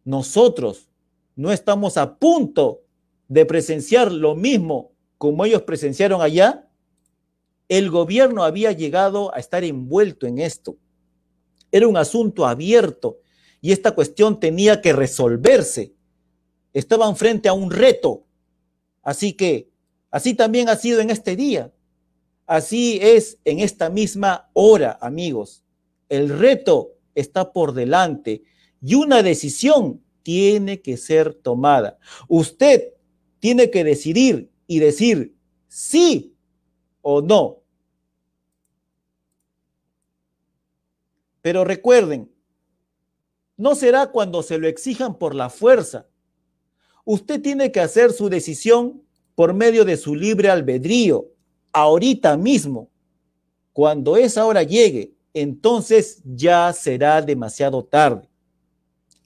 [0.04, 0.88] nosotros
[1.36, 2.82] no estamos a punto
[3.28, 6.66] de presenciar lo mismo como ellos presenciaron allá,
[7.68, 10.78] el gobierno había llegado a estar envuelto en esto.
[11.70, 13.18] Era un asunto abierto
[13.60, 15.92] y esta cuestión tenía que resolverse.
[16.72, 18.24] Estaban frente a un reto.
[19.02, 19.68] Así que,
[20.10, 21.70] así también ha sido en este día.
[22.46, 25.62] Así es en esta misma hora, amigos.
[26.08, 28.42] El reto está por delante
[28.80, 31.98] y una decisión tiene que ser tomada.
[32.26, 32.94] Usted
[33.38, 35.34] tiene que decidir y decir
[35.66, 36.36] sí
[37.02, 37.64] o no.
[41.42, 42.30] Pero recuerden,
[43.56, 46.06] no será cuando se lo exijan por la fuerza.
[47.04, 49.02] Usted tiene que hacer su decisión
[49.34, 51.26] por medio de su libre albedrío,
[51.72, 52.90] ahorita mismo.
[53.72, 58.30] Cuando esa hora llegue, entonces ya será demasiado tarde.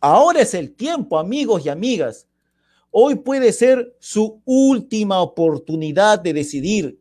[0.01, 2.27] Ahora es el tiempo, amigos y amigas,
[2.97, 7.01] Hoy puede ser su última oportunidad de decidir.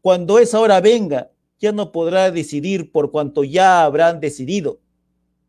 [0.00, 4.78] Cuando esa hora venga, ya no podrá decidir por cuanto ya habrán decidido.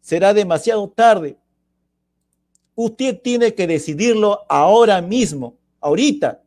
[0.01, 1.37] Será demasiado tarde.
[2.73, 6.41] Usted tiene que decidirlo ahora mismo, ahorita.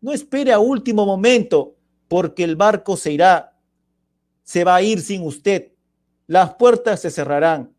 [0.00, 1.76] No espere a último momento,
[2.08, 3.56] porque el barco se irá.
[4.42, 5.70] Se va a ir sin usted.
[6.26, 7.72] Las puertas se cerrarán.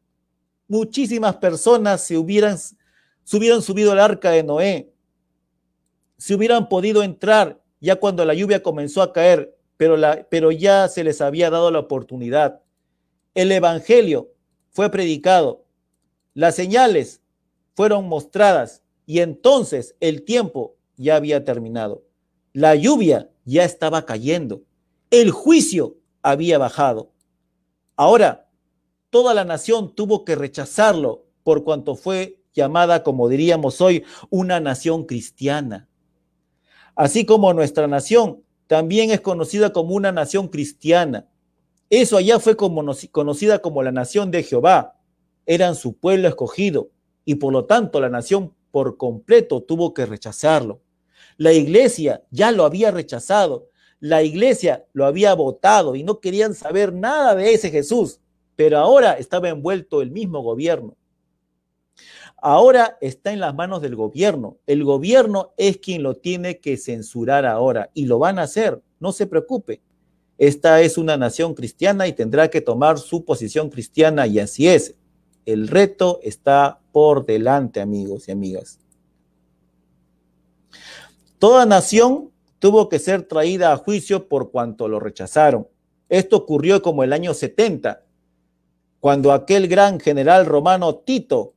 [0.66, 2.58] Muchísimas personas se hubieran
[3.28, 4.94] se hubieran subido al arca de Noé,
[6.18, 9.98] si hubieran podido entrar ya cuando la lluvia comenzó a caer, pero,
[10.30, 12.62] pero ya se les había dado la oportunidad.
[13.34, 14.32] El Evangelio
[14.70, 15.66] fue predicado,
[16.36, 17.22] las señales
[17.76, 22.06] fueron mostradas y entonces el tiempo ya había terminado.
[22.54, 24.62] La lluvia ya estaba cayendo,
[25.12, 27.12] el juicio había bajado.
[27.98, 28.48] Ahora,
[29.10, 35.06] toda la nación tuvo que rechazarlo por cuanto fue llamada, como diríamos hoy, una nación
[35.06, 35.88] cristiana.
[36.96, 41.28] Así como nuestra nación también es conocida como una nación cristiana.
[41.90, 44.98] Eso allá fue conocida como la nación de Jehová.
[45.46, 46.90] Eran su pueblo escogido
[47.24, 50.82] y por lo tanto la nación por completo tuvo que rechazarlo.
[51.38, 53.70] La iglesia ya lo había rechazado.
[54.00, 58.20] La iglesia lo había votado y no querían saber nada de ese Jesús.
[58.56, 60.96] Pero ahora estaba envuelto el mismo gobierno.
[62.40, 64.58] Ahora está en las manos del gobierno.
[64.68, 68.82] El gobierno es quien lo tiene que censurar ahora y lo van a hacer.
[69.00, 69.82] No se preocupe.
[70.38, 74.96] Esta es una nación cristiana y tendrá que tomar su posición cristiana y así es.
[75.46, 78.80] El reto está por delante, amigos y amigas.
[81.40, 85.68] Toda nación tuvo que ser traída a juicio por cuanto lo rechazaron.
[86.10, 88.04] Esto ocurrió como el año 70,
[89.00, 91.54] cuando aquel gran general romano Tito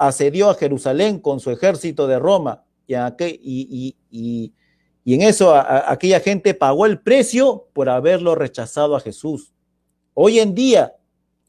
[0.00, 3.94] asedió a Jerusalén con su ejército de Roma y,
[5.04, 9.52] en eso aquella gente pagó el precio por haberlo rechazado a Jesús.
[10.14, 10.94] Hoy en día,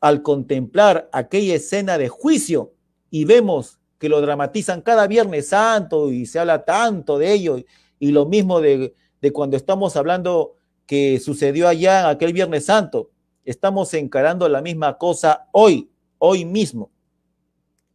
[0.01, 2.73] al contemplar aquella escena de juicio
[3.09, 7.57] y vemos que lo dramatizan cada Viernes Santo y se habla tanto de ello,
[7.99, 13.11] y lo mismo de, de cuando estamos hablando que sucedió allá en aquel Viernes Santo,
[13.45, 16.90] estamos encarando la misma cosa hoy, hoy mismo.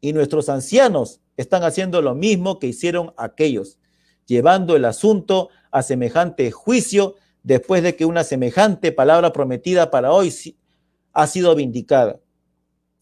[0.00, 3.78] Y nuestros ancianos están haciendo lo mismo que hicieron aquellos
[4.26, 10.32] llevando el asunto a semejante juicio después de que una semejante palabra prometida para hoy
[11.12, 12.20] ha sido vindicada.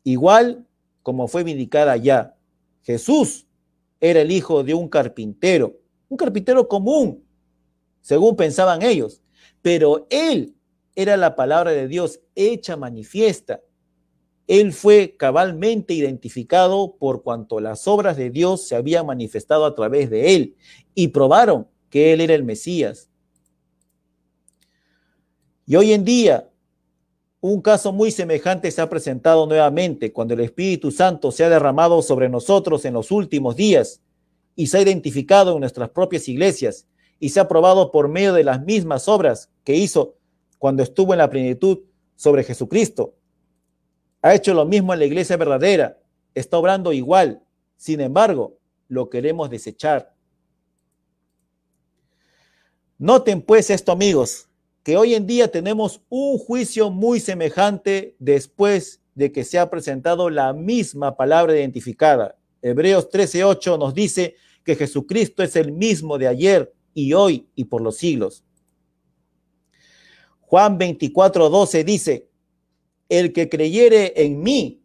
[0.05, 0.66] Igual
[1.03, 2.36] como fue vindicada ya.
[2.82, 3.47] Jesús
[4.01, 5.78] era el hijo de un carpintero,
[6.09, 7.24] un carpintero común,
[8.03, 9.22] según pensaban ellos,
[9.62, 10.55] pero él
[10.95, 13.61] era la palabra de Dios hecha manifiesta
[14.47, 20.11] él fue cabalmente identificado por cuanto las obras de Dios se habían manifestado a través
[20.11, 20.57] de él
[20.95, 23.09] y probaron que él era el Mesías.
[25.66, 26.51] Y hoy en día,
[27.40, 32.03] un caso muy semejante se ha presentado nuevamente cuando el Espíritu Santo se ha derramado
[32.03, 34.03] sobre nosotros en los últimos días
[34.55, 36.86] y se ha identificado en nuestras propias iglesias
[37.18, 40.16] y se ha probado por medio de las mismas obras que hizo
[40.59, 41.80] cuando estuvo en la plenitud
[42.14, 43.14] sobre Jesucristo
[44.24, 45.98] ha hecho lo mismo en la iglesia verdadera,
[46.34, 47.42] está obrando igual.
[47.76, 48.58] Sin embargo,
[48.88, 50.14] lo queremos desechar.
[52.96, 54.48] Noten pues esto, amigos,
[54.82, 60.30] que hoy en día tenemos un juicio muy semejante después de que se ha presentado
[60.30, 62.38] la misma palabra identificada.
[62.62, 67.82] Hebreos 13:8 nos dice que Jesucristo es el mismo de ayer y hoy y por
[67.82, 68.42] los siglos.
[70.40, 72.30] Juan 24:12 dice,
[73.18, 74.82] el que creyere en mí,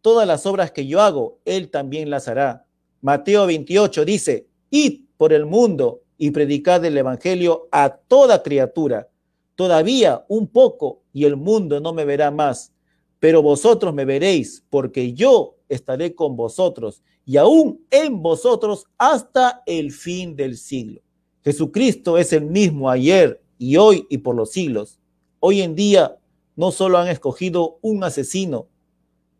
[0.00, 2.66] todas las obras que yo hago, él también las hará.
[3.02, 9.08] Mateo 28 dice, id por el mundo y predicad el evangelio a toda criatura.
[9.56, 12.72] Todavía un poco y el mundo no me verá más,
[13.18, 19.92] pero vosotros me veréis, porque yo estaré con vosotros y aún en vosotros hasta el
[19.92, 21.00] fin del siglo.
[21.44, 24.98] Jesucristo es el mismo ayer y hoy y por los siglos.
[25.38, 26.16] Hoy en día
[26.56, 28.68] no solo han escogido un asesino,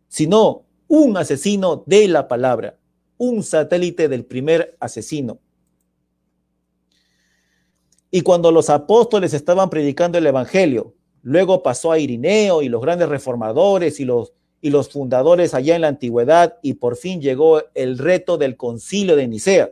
[0.09, 2.77] sino un asesino de la palabra,
[3.17, 5.39] un satélite del primer asesino.
[8.11, 13.09] Y cuando los apóstoles estaban predicando el Evangelio, luego pasó a Irineo y los grandes
[13.09, 17.99] reformadores y los, y los fundadores allá en la antigüedad y por fin llegó el
[17.99, 19.71] reto del concilio de Nicea.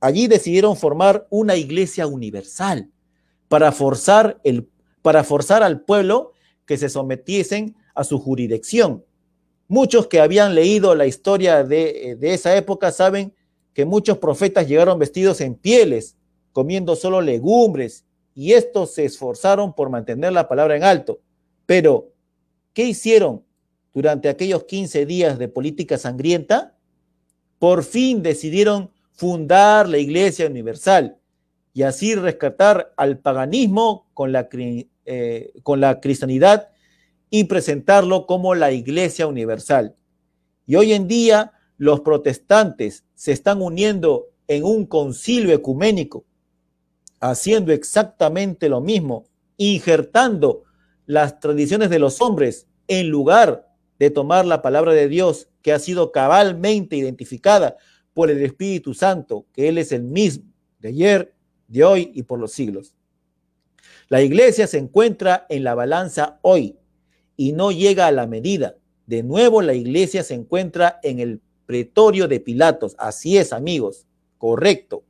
[0.00, 2.90] Allí decidieron formar una iglesia universal
[3.48, 4.68] para forzar, el,
[5.04, 6.32] para forzar al pueblo
[6.64, 9.04] que se sometiesen a su jurisdicción.
[9.68, 13.34] Muchos que habían leído la historia de, de esa época saben
[13.74, 16.16] que muchos profetas llegaron vestidos en pieles,
[16.52, 21.20] comiendo solo legumbres, y estos se esforzaron por mantener la palabra en alto.
[21.66, 22.08] Pero,
[22.72, 23.44] ¿qué hicieron
[23.92, 26.78] durante aquellos 15 días de política sangrienta?
[27.58, 31.18] Por fin decidieron fundar la Iglesia Universal
[31.74, 34.48] y así rescatar al paganismo con la
[35.04, 36.68] eh, con la cristianidad
[37.30, 39.96] y presentarlo como la iglesia universal.
[40.66, 46.24] Y hoy en día los protestantes se están uniendo en un concilio ecuménico,
[47.20, 49.24] haciendo exactamente lo mismo,
[49.56, 50.64] injertando
[51.06, 55.78] las tradiciones de los hombres en lugar de tomar la palabra de Dios que ha
[55.78, 57.76] sido cabalmente identificada
[58.12, 60.44] por el Espíritu Santo, que Él es el mismo
[60.78, 61.34] de ayer,
[61.66, 62.94] de hoy y por los siglos.
[64.14, 66.78] La iglesia se encuentra en la balanza hoy
[67.36, 68.76] y no llega a la medida.
[69.06, 72.94] De nuevo, la iglesia se encuentra en el pretorio de Pilatos.
[72.96, 74.06] Así es, amigos.
[74.38, 75.02] Correcto.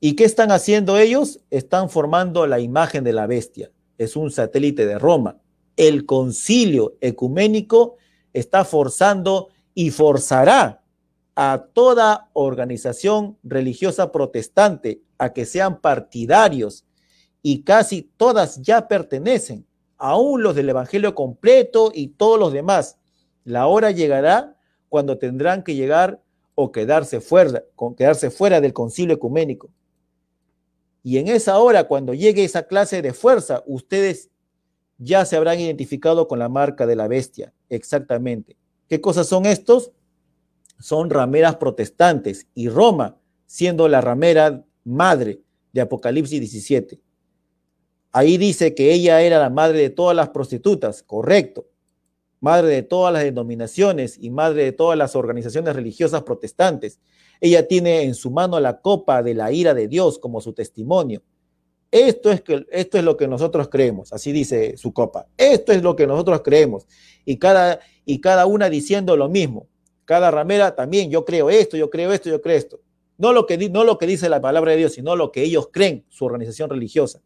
[0.00, 1.38] ¿Y qué están haciendo ellos?
[1.50, 3.70] Están formando la imagen de la bestia.
[3.98, 5.38] Es un satélite de Roma.
[5.76, 7.98] El concilio ecuménico
[8.32, 10.82] está forzando y forzará
[11.36, 16.86] a toda organización religiosa protestante a que sean partidarios
[17.42, 19.66] y casi todas ya pertenecen,
[19.98, 22.98] aún los del Evangelio completo y todos los demás.
[23.44, 24.56] La hora llegará
[24.88, 26.22] cuando tendrán que llegar
[26.54, 27.62] o quedarse fuera,
[27.96, 29.70] quedarse fuera del concilio ecuménico.
[31.02, 34.30] Y en esa hora, cuando llegue esa clase de fuerza, ustedes
[34.98, 38.56] ya se habrán identificado con la marca de la bestia, exactamente.
[38.88, 39.92] ¿Qué cosas son estos?
[40.78, 45.40] Son rameras protestantes y Roma siendo la ramera madre
[45.72, 47.00] de Apocalipsis 17.
[48.12, 51.66] Ahí dice que ella era la madre de todas las prostitutas, correcto.
[52.40, 56.98] Madre de todas las denominaciones y madre de todas las organizaciones religiosas protestantes.
[57.40, 61.22] Ella tiene en su mano la copa de la ira de Dios como su testimonio.
[61.90, 65.28] Esto es, que, esto es lo que nosotros creemos, así dice su copa.
[65.36, 66.86] Esto es lo que nosotros creemos.
[67.24, 69.68] Y cada, y cada una diciendo lo mismo.
[70.06, 72.80] Cada ramera también, yo creo esto, yo creo esto, yo creo esto.
[73.18, 75.68] No lo que, no lo que dice la palabra de Dios, sino lo que ellos
[75.70, 77.20] creen, su organización religiosa.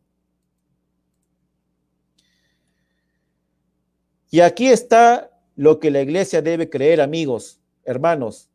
[4.31, 8.51] Y aquí está lo que la iglesia debe creer, amigos, hermanos,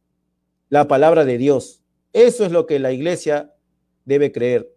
[0.69, 1.84] la palabra de Dios.
[2.14, 3.53] Eso es lo que la iglesia
[4.06, 4.73] debe creer.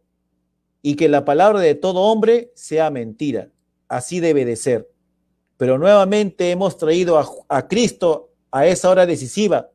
[0.82, 3.50] Y que la palabra de todo hombre sea mentira.
[3.88, 4.90] Así debe de ser.
[5.56, 7.18] Pero nuevamente hemos traído
[7.48, 9.70] a, Cristo a esa hora decisiva,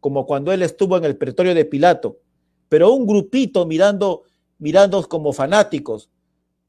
[0.00, 2.18] como cuando él estuvo en el pretorio de Pilato.
[2.68, 4.24] Pero un grupito mirando,
[4.58, 6.10] mirando como fanáticos,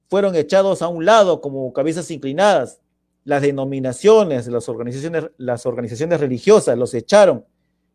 [0.09, 2.81] fueron echados a un lado como cabezas inclinadas.
[3.25, 7.45] Las denominaciones, las organizaciones, las organizaciones religiosas los echaron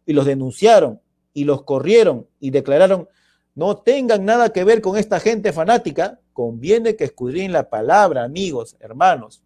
[0.06, 1.00] y los denunciaron
[1.32, 3.08] y los corrieron y declararon,
[3.54, 8.76] no tengan nada que ver con esta gente fanática, conviene que escudriñen la palabra, amigos,
[8.80, 9.42] hermanos,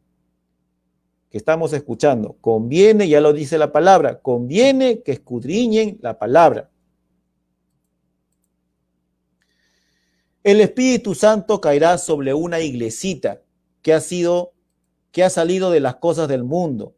[1.31, 2.37] que estamos escuchando.
[2.41, 6.71] Conviene, ya lo dice la palabra, conviene que escudriñen la palabra.
[10.43, 13.43] El Espíritu Santo caerá sobre una iglesita
[13.83, 14.53] que ha sido,
[15.13, 16.95] que ha salido de las cosas del mundo.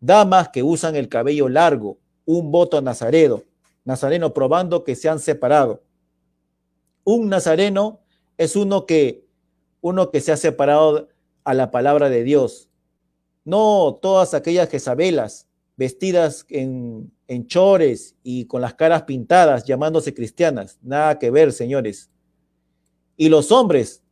[0.00, 3.42] Damas que usan el cabello largo, un voto nazareno,
[3.84, 5.82] nazareno probando que se han separado.
[7.04, 8.00] Un nazareno
[8.36, 9.24] es uno que,
[9.80, 11.08] uno que se ha separado
[11.44, 12.67] a la palabra de Dios.
[13.48, 20.78] No todas aquellas Jezabelas vestidas en, en chores y con las caras pintadas llamándose cristianas.
[20.82, 22.10] Nada que ver, señores.
[23.16, 24.02] Y los hombres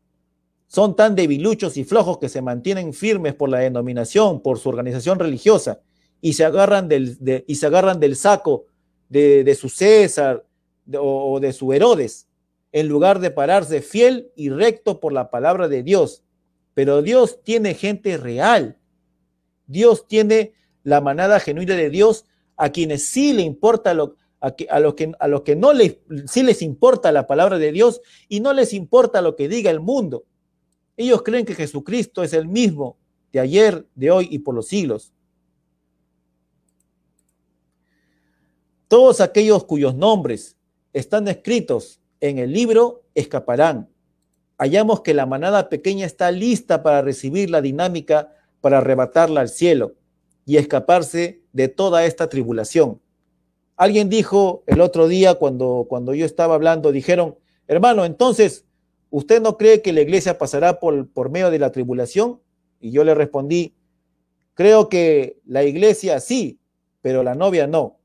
[0.69, 5.19] son tan debiluchos y flojos que se mantienen firmes por la denominación, por su organización
[5.19, 5.81] religiosa,
[6.23, 8.65] y se agarran del, y se agarran del saco
[9.11, 10.47] de, su César
[10.99, 12.27] o de su Herodes,
[12.73, 16.23] en lugar de pararse fiel y recto por la palabra de Dios.
[16.73, 18.79] Pero Dios tiene gente real.
[19.67, 22.27] Dios tiene la manada genuina de Dios
[22.57, 25.99] a quienes sí le importa lo, a, a los que, a los que no les,
[26.27, 29.81] sí les importa la palabra de Dios y no les importa lo que diga el
[29.81, 30.25] mundo.
[30.97, 32.97] Ellos creen que Jesucristo es el mismo
[33.33, 35.13] de ayer, de hoy y por los siglos.
[38.89, 40.57] Todos aquellos cuyos nombres
[40.93, 43.91] están escritos en el libro escaparán.
[44.59, 49.95] Hallamos que la manada pequeña está lista para recibir la dinámica para arrebatarla al cielo
[50.45, 53.01] y escaparse de toda esta tribulación.
[53.77, 58.65] Alguien dijo el otro día cuando, cuando yo estaba hablando, dijeron, hermano, entonces,
[59.11, 62.41] ¿usted no cree que la iglesia pasará por, por medio de la tribulación?
[62.81, 63.75] Y yo le respondí,
[64.55, 66.59] creo que la iglesia sí,
[67.03, 67.99] pero la novia no.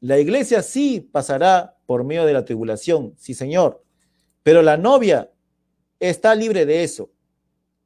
[0.00, 3.82] La iglesia sí pasará por medio de la tribulación, sí señor,
[4.42, 5.30] pero la novia
[6.00, 7.10] está libre de eso.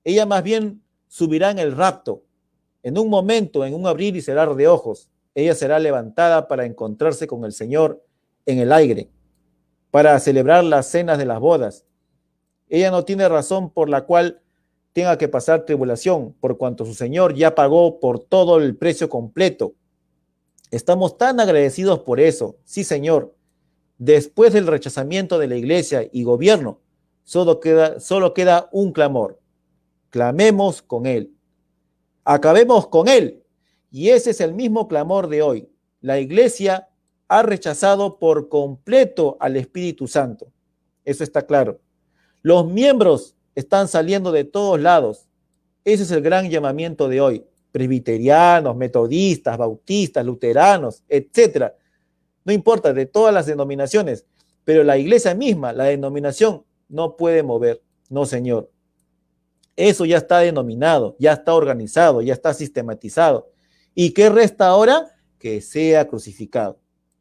[0.02, 2.22] Ella más bien subirá en el rapto,
[2.82, 5.10] en un momento, en un abrir y cerrar de ojos.
[5.34, 8.02] Ella será levantada para encontrarse con el Señor
[8.46, 9.10] en el aire,
[9.90, 11.84] para celebrar las cenas de las bodas.
[12.68, 14.40] Ella no tiene razón por la cual
[14.94, 19.74] tenga que pasar tribulación, por cuanto su Señor ya pagó por todo el precio completo
[20.70, 22.56] Estamos tan agradecidos por eso.
[22.64, 23.34] Sí, Señor.
[23.98, 26.80] Después del rechazamiento de la iglesia y gobierno,
[27.24, 29.39] solo queda, solo queda un clamor.
[30.10, 31.34] Clamemos con Él.
[32.24, 33.42] Acabemos con Él.
[33.90, 35.68] Y ese es el mismo clamor de hoy.
[36.00, 36.88] La iglesia
[37.28, 40.52] ha rechazado por completo al Espíritu Santo.
[41.04, 41.80] Eso está claro.
[42.42, 45.28] Los miembros están saliendo de todos lados.
[45.84, 51.74] Ese es el gran llamamiento de hoy presbiterianos, metodistas, bautistas, luteranos, etcétera.
[52.44, 54.26] No importa, de todas las denominaciones,
[54.64, 57.82] pero la iglesia misma, la denominación, no puede mover.
[58.08, 58.70] No, señor.
[59.76, 63.50] Eso ya está denominado, ya está organizado, ya está sistematizado.
[63.94, 65.06] ¿Y qué resta ahora?
[65.38, 66.78] Que sea crucificado.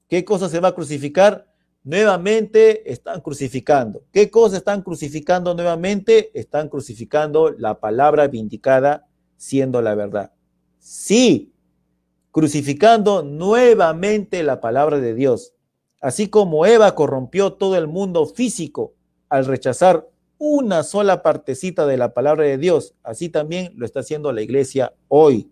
[0.08, 1.48] ¿Qué cosa se va a crucificar?
[1.84, 4.04] Nuevamente están crucificando.
[4.12, 6.32] ¿Qué cosa están crucificando nuevamente?
[6.38, 9.08] Están crucificando la palabra vindicada
[9.38, 10.34] siendo la verdad.
[10.80, 11.54] Sí,
[12.32, 15.54] crucificando nuevamente la palabra de Dios.
[16.02, 18.94] Así como Eva corrompió todo el mundo físico
[19.30, 20.08] al rechazar
[20.40, 24.94] una sola partecita de la palabra de Dios, así también lo está haciendo la iglesia
[25.10, 25.52] hoy.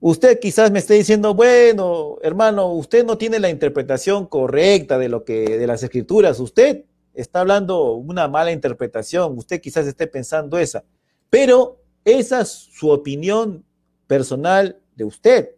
[0.00, 5.24] Usted quizás me esté diciendo, bueno, hermano, usted no tiene la interpretación correcta de lo
[5.24, 10.84] que de las escrituras, usted está hablando una mala interpretación, usted quizás esté pensando esa,
[11.28, 13.64] pero esa es su opinión
[14.06, 15.50] personal de usted.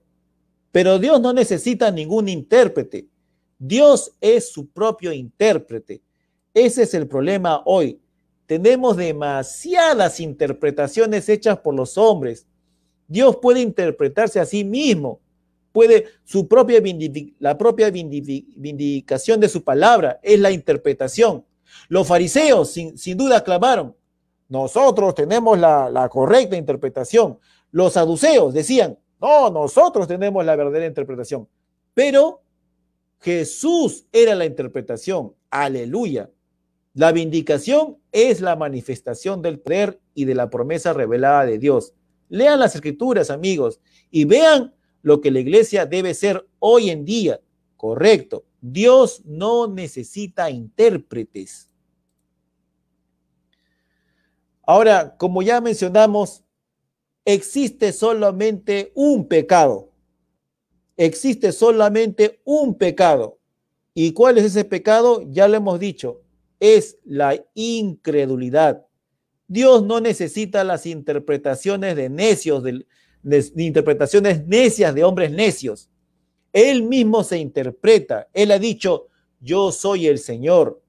[0.72, 3.06] Pero Dios no necesita ningún intérprete.
[3.60, 6.00] Dios es su propio intérprete.
[6.54, 8.00] Ese es el problema hoy.
[8.46, 12.46] Tenemos demasiadas interpretaciones hechas por los hombres.
[13.06, 15.20] Dios puede interpretarse a sí mismo.
[15.72, 16.80] Puede su propia
[17.38, 21.44] la propia vindicación de su palabra es la interpretación.
[21.88, 23.94] Los fariseos sin, duda clamaron,
[24.48, 27.38] nosotros tenemos la, la correcta interpretación.
[27.70, 31.46] Los saduceos decían, no, nosotros tenemos la verdadera interpretación.
[31.94, 32.40] Pero
[33.20, 35.34] Jesús era la interpretación.
[35.50, 36.30] Aleluya.
[36.94, 41.94] La vindicación es la manifestación del poder y de la promesa revelada de Dios.
[42.28, 43.80] Lean las escrituras, amigos,
[44.10, 47.40] y vean lo que la iglesia debe ser hoy en día.
[47.76, 48.44] Correcto.
[48.60, 51.70] Dios no necesita intérpretes.
[54.62, 56.44] Ahora, como ya mencionamos,
[57.24, 59.89] existe solamente un pecado.
[61.00, 63.38] Existe solamente un pecado.
[63.94, 65.22] ¿Y cuál es ese pecado?
[65.30, 66.20] Ya lo hemos dicho,
[66.60, 68.84] es la incredulidad.
[69.48, 72.84] Dios no necesita las interpretaciones de necios, de,
[73.56, 75.88] interpretaciones necias de hombres necios.
[76.52, 78.28] Él mismo se interpreta.
[78.34, 79.06] Él ha dicho,
[79.40, 80.82] yo soy el Señor,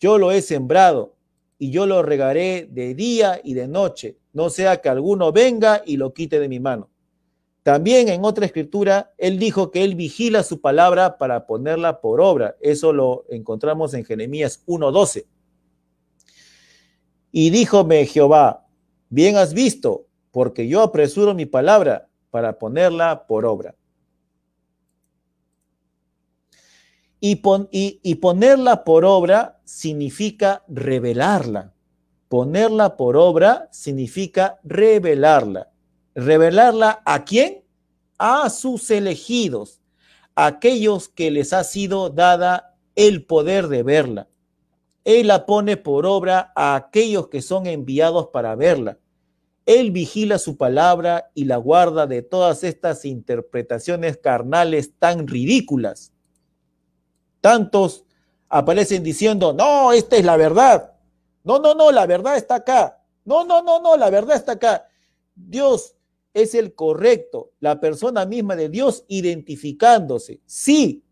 [0.00, 1.16] yo lo he sembrado
[1.58, 5.98] y yo lo regaré de día y de noche, no sea que alguno venga y
[5.98, 6.89] lo quite de mi mano.
[7.62, 12.56] También en otra escritura, él dijo que él vigila su palabra para ponerla por obra.
[12.60, 15.26] Eso lo encontramos en Jeremías 1.12.
[17.32, 18.66] Y díjome Jehová,
[19.10, 23.74] bien has visto, porque yo apresuro mi palabra para ponerla por obra.
[27.20, 27.42] Y,
[28.02, 31.74] y ponerla por obra significa revelarla.
[32.28, 35.69] Ponerla por obra significa revelarla.
[36.20, 37.64] ¿Revelarla a quién?
[38.18, 39.80] A sus elegidos,
[40.34, 44.28] aquellos que les ha sido dada el poder de verla.
[45.04, 48.98] Él la pone por obra a aquellos que son enviados para verla.
[49.64, 56.12] Él vigila su palabra y la guarda de todas estas interpretaciones carnales tan ridículas.
[57.40, 58.04] Tantos
[58.50, 60.92] aparecen diciendo, no, esta es la verdad.
[61.44, 63.02] No, no, no, la verdad está acá.
[63.24, 64.86] No, no, no, no, la verdad está acá.
[65.34, 65.94] Dios
[66.34, 70.40] es el correcto, la persona misma de Dios identificándose.
[70.46, 71.02] Sí,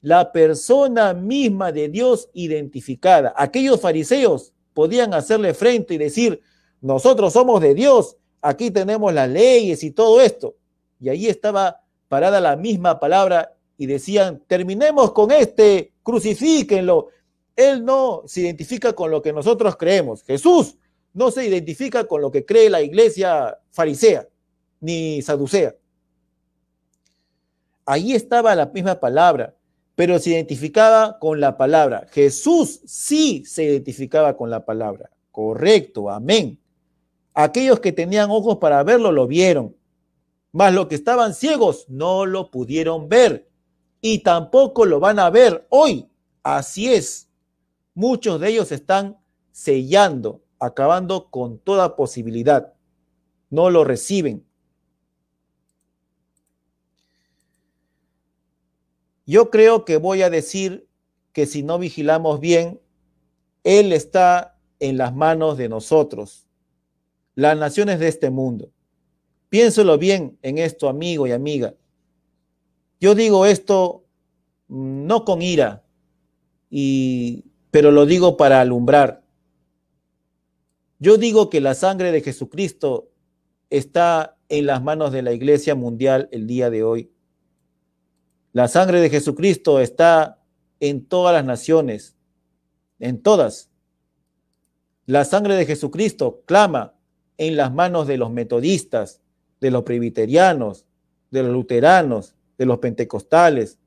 [0.00, 3.32] la persona misma de Dios identificada.
[3.36, 6.40] Aquellos fariseos podían hacerle frente y decir,
[6.80, 10.56] nosotros somos de Dios, aquí tenemos las leyes y todo esto.
[10.98, 17.08] Y ahí estaba parada la misma palabra y decían, terminemos con este, crucifíquenlo.
[17.54, 20.22] Él no se identifica con lo que nosotros creemos.
[20.24, 20.76] Jesús
[21.12, 24.26] no se identifica con lo que cree la iglesia farisea
[24.82, 25.74] ni saducea.
[27.86, 29.56] Ahí estaba la misma palabra,
[29.94, 32.06] pero se identificaba con la palabra.
[32.10, 35.10] Jesús sí se identificaba con la palabra.
[35.30, 36.58] Correcto, amén.
[37.32, 39.74] Aquellos que tenían ojos para verlo lo vieron,
[40.50, 43.48] mas los que estaban ciegos no lo pudieron ver
[44.00, 46.08] y tampoco lo van a ver hoy.
[46.42, 47.30] Así es.
[47.94, 49.18] Muchos de ellos están
[49.52, 52.74] sellando, acabando con toda posibilidad.
[53.48, 54.44] No lo reciben.
[59.26, 60.88] Yo creo que voy a decir
[61.32, 62.80] que si no vigilamos bien,
[63.64, 66.48] Él está en las manos de nosotros,
[67.34, 68.70] las naciones de este mundo.
[69.48, 71.74] Piénselo bien en esto, amigo y amiga.
[73.00, 74.04] Yo digo esto
[74.68, 75.84] mm, no con ira,
[76.70, 79.22] y, pero lo digo para alumbrar.
[80.98, 83.10] Yo digo que la sangre de Jesucristo
[83.70, 87.11] está en las manos de la Iglesia Mundial el día de hoy.
[88.52, 90.38] La sangre de Jesucristo está
[90.78, 92.16] en todas las naciones,
[92.98, 93.70] en todas.
[95.06, 96.94] La sangre de Jesucristo clama
[97.38, 99.22] en las manos de los metodistas,
[99.60, 100.84] de los presbiterianos,
[101.30, 103.78] de los luteranos, de los pentecostales,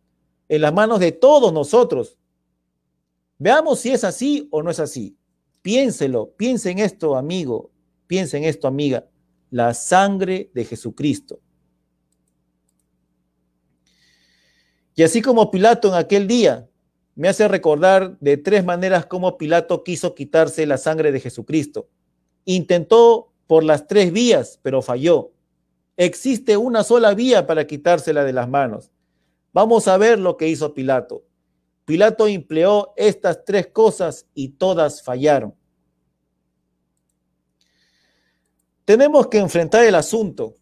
[0.49, 2.17] en las manos de todos nosotros.
[3.37, 5.15] Veamos si es así o no es así.
[5.61, 7.71] Piénselo, piense en esto, amigo,
[8.07, 9.07] piense en esto, amiga.
[9.51, 11.39] La sangre de Jesucristo.
[14.95, 16.67] Y así como Pilato en aquel día
[17.15, 21.89] me hace recordar de tres maneras cómo Pilato quiso quitarse la sangre de Jesucristo.
[22.45, 25.31] Intentó por las tres vías, pero falló.
[25.97, 28.91] Existe una sola vía para quitársela de las manos.
[29.53, 31.23] Vamos a ver lo que hizo Pilato.
[31.85, 35.55] Pilato empleó estas tres cosas y todas fallaron.
[38.83, 40.57] Tenemos que enfrentar el asunto.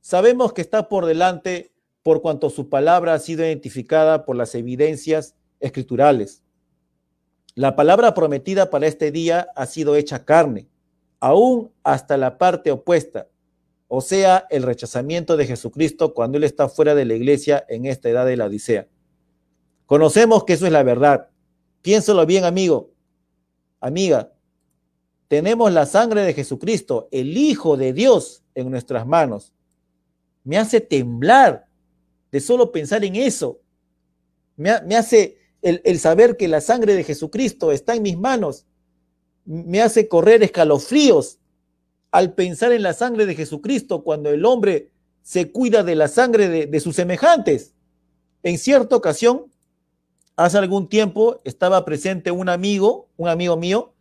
[0.00, 1.72] Sabemos que está por delante
[2.06, 6.40] por cuanto su palabra ha sido identificada por las evidencias escriturales.
[7.56, 10.68] La palabra prometida para este día ha sido hecha carne,
[11.18, 13.26] aún hasta la parte opuesta,
[13.88, 18.08] o sea, el rechazamiento de Jesucristo cuando Él está fuera de la iglesia en esta
[18.08, 18.86] edad de la Odisea.
[19.86, 21.30] Conocemos que eso es la verdad.
[21.82, 22.92] Piénselo bien, amigo,
[23.80, 24.32] amiga.
[25.26, 29.52] Tenemos la sangre de Jesucristo, el Hijo de Dios, en nuestras manos.
[30.44, 31.65] Me hace temblar
[32.36, 33.62] de solo pensar en eso.
[34.56, 38.66] Me, hace el, el saber que la sangre de Jesucristo está en mis manos.
[39.46, 41.38] Me hace correr escalofríos
[42.10, 44.90] al pensar en la sangre de Jesucristo cuando el hombre
[45.22, 47.72] se cuida de la sangre de, sus semejantes.
[48.42, 49.46] En cierta ocasión,
[50.36, 53.94] hace algún tiempo, estaba presente un amigo, un amigo mío,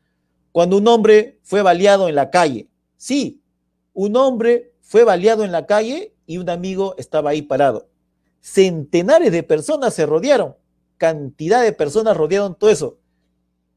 [0.51, 2.67] cuando un hombre fue baleado en la calle.
[2.97, 3.41] Sí,
[3.93, 7.87] un hombre fue baleado en la calle y un amigo estaba ahí parado.
[8.45, 10.55] Centenares de personas se rodearon,
[10.97, 12.99] cantidad de personas rodearon todo eso.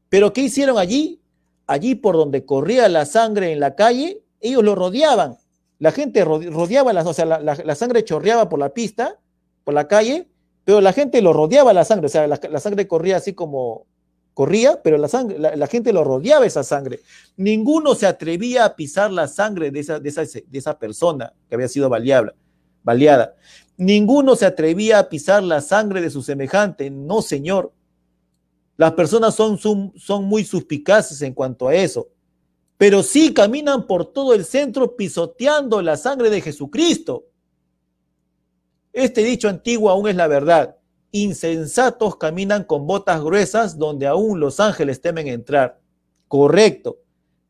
[0.09, 1.23] Pero ¿qué hicieron allí?
[1.65, 5.37] Allí por donde corría la sangre en la calle, ellos lo rodeaban.
[5.79, 9.17] La gente rodeaba, o sea, la, sangre chorreaba por la pista,
[9.63, 10.27] por la calle,
[10.65, 13.87] pero la gente lo rodeaba la sangre, o sea, la, sangre corría así como
[14.35, 16.99] corría, pero la, sangre, la, gente lo rodeaba esa sangre.
[17.37, 21.55] Ninguno se atrevía a pisar la sangre de esa, de esa, de esa persona que
[21.55, 22.35] había sido baleada.
[23.79, 26.91] Ninguno se atrevía a pisar la sangre de su semejante.
[26.91, 27.73] No, Señor.
[28.77, 32.09] Las personas son, son, muy suspicaces en cuanto a eso
[32.79, 37.25] pero sí caminan por todo el centro pisoteando la sangre de Jesucristo.
[38.93, 40.77] Este dicho antiguo aún es la verdad.
[41.11, 45.81] Insensatos caminan con botas gruesas donde aún los ángeles temen entrar.
[46.29, 46.99] Correcto.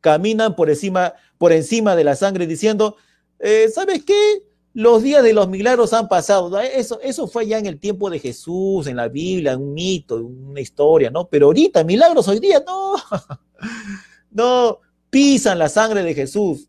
[0.00, 2.96] Caminan por encima, por encima de la sangre diciendo,
[3.38, 4.42] eh, ¿sabes qué?
[4.72, 6.58] Los días de los milagros han pasado.
[6.60, 10.60] Eso, eso fue ya en el tiempo de Jesús, en la Biblia, un mito, una
[10.60, 11.26] historia, ¿no?
[11.28, 12.94] Pero ahorita, milagros hoy día, no.
[14.30, 14.78] no,
[15.10, 16.68] pisan la sangre de Jesús.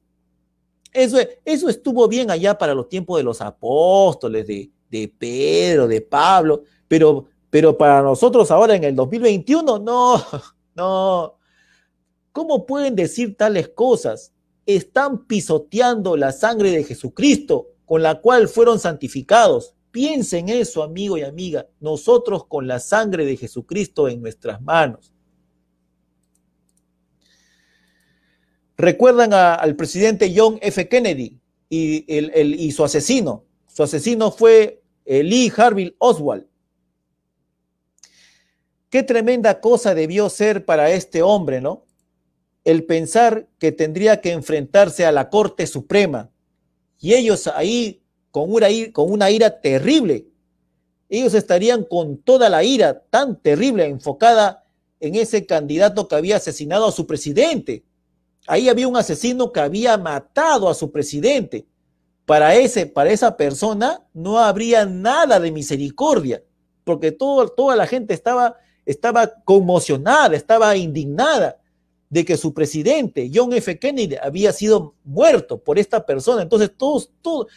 [0.91, 6.01] Eso, eso estuvo bien allá para los tiempos de los apóstoles, de, de Pedro, de
[6.01, 10.21] Pablo, pero, pero para nosotros ahora en el 2021, no,
[10.75, 11.37] no.
[12.33, 14.33] ¿Cómo pueden decir tales cosas?
[14.65, 19.75] Están pisoteando la sangre de Jesucristo con la cual fueron santificados.
[19.91, 25.13] Piensen eso, amigo y amiga, nosotros con la sangre de Jesucristo en nuestras manos.
[28.77, 30.87] Recuerdan al presidente John F.
[30.87, 33.43] Kennedy y, y su asesino.
[33.67, 36.47] Su asesino fue Lee Harvey Oswald.
[38.89, 41.85] Qué tremenda cosa debió ser para este hombre, ¿no?
[42.63, 46.31] El pensar que tendría que enfrentarse a la Corte Suprema
[47.01, 50.27] y ellos ahí con una, con una ira terrible.
[51.09, 54.63] Ellos estarían con toda la ira tan terrible enfocada
[54.99, 57.83] en ese candidato que había asesinado a su presidente.
[58.47, 61.65] Ahí había un asesino que había matado a su presidente.
[62.25, 66.43] Para, ese, para esa persona no habría nada de misericordia,
[66.83, 68.55] porque todo, toda la gente estaba,
[68.85, 71.57] estaba conmocionada, estaba indignada
[72.11, 73.79] de que su presidente, John F.
[73.79, 76.41] Kennedy, había sido muerto por esta persona.
[76.41, 77.47] Entonces todo,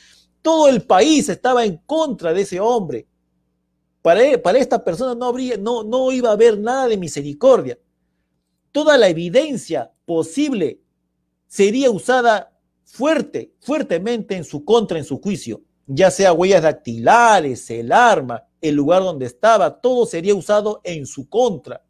[0.40, 3.08] todo el país estaba en contra de ese hombre.
[4.00, 7.76] Para, para esta persona no, habría, no, no iba a haber nada de misericordia.
[8.70, 10.80] Toda la evidencia posible
[11.48, 17.90] sería usada fuerte, fuertemente en su contra, en su juicio, ya sea huellas dactilares, el
[17.90, 21.83] arma, el lugar donde estaba, todo sería usado en su contra.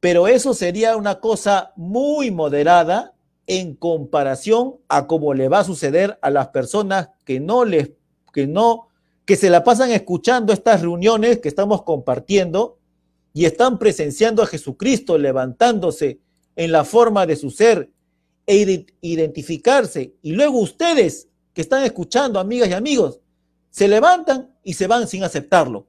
[0.00, 3.14] Pero eso sería una cosa muy moderada
[3.46, 7.92] en comparación a cómo le va a suceder a las personas que no les,
[8.32, 8.88] que no,
[9.24, 12.78] que se la pasan escuchando estas reuniones que estamos compartiendo
[13.32, 16.20] y están presenciando a Jesucristo levantándose
[16.56, 17.90] en la forma de su ser
[18.46, 20.14] e identificarse.
[20.22, 23.20] Y luego ustedes que están escuchando, amigas y amigos,
[23.70, 25.86] se levantan y se van sin aceptarlo,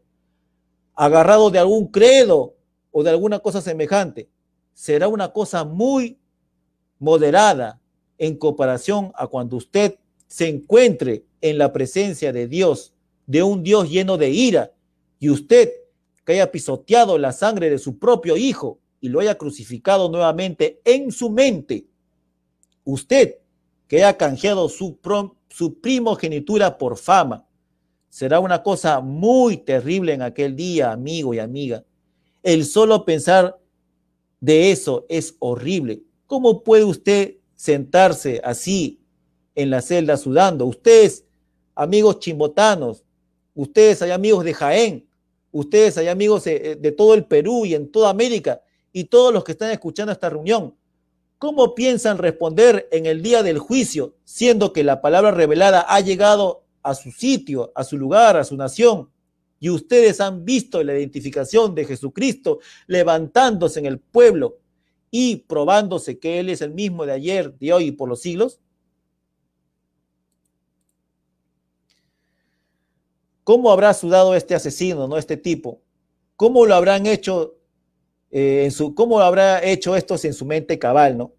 [0.94, 2.57] agarrados de algún credo
[2.92, 4.30] o de alguna cosa semejante.
[4.74, 6.18] Será una cosa muy
[7.00, 7.80] moderada
[8.18, 12.94] en comparación a cuando usted se encuentre en la presencia de Dios,
[13.26, 14.72] de un Dios lleno de ira,
[15.20, 15.72] y usted
[16.26, 21.12] que haya pisoteado la sangre de su propio hijo y lo haya crucificado nuevamente en
[21.12, 21.88] su mente,
[22.84, 23.36] usted
[23.88, 25.00] que haya canjeado su,
[25.50, 27.46] su primogenitura por fama,
[28.10, 31.84] será una cosa muy terrible en aquel día, amigo y amiga.
[32.48, 33.60] El solo pensar
[34.40, 36.04] de eso es horrible.
[36.28, 39.02] ¿Cómo puede usted sentarse así
[39.54, 40.66] en la celda sudando?
[40.66, 41.26] Ustedes,
[41.76, 43.04] amigos chimbotanos,
[43.54, 45.10] ustedes hay amigos de Jaén,
[45.52, 48.62] ustedes hay amigos de todo el Perú y en toda América
[48.94, 50.74] y todos los que están escuchando esta reunión.
[51.40, 56.64] ¿Cómo piensan responder en el día del juicio, siendo que la palabra revelada ha llegado
[56.82, 59.10] a su sitio, a su lugar, a su nación?
[59.60, 64.60] Y ustedes han visto la identificación de Jesucristo levantándose en el pueblo
[65.10, 68.60] y probándose que Él es el mismo de ayer, de hoy y por los siglos.
[73.44, 75.82] ¿Cómo habrá sudado este asesino, no este tipo?
[76.36, 77.56] ¿Cómo lo habrán hecho
[78.30, 81.34] eh, en su, cómo habrá hecho esto en su mente cabal, no?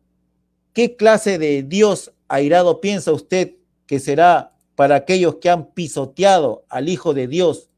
[0.72, 6.88] ¿Qué clase de Dios airado piensa usted que será para aquellos que han pisoteado al
[6.88, 7.68] Hijo de Dios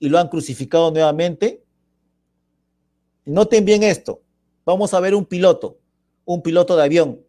[0.00, 1.62] y lo han crucificado nuevamente?
[3.24, 4.22] Noten bien esto.
[4.64, 5.78] Vamos a ver un piloto,
[6.24, 7.20] un piloto de avión.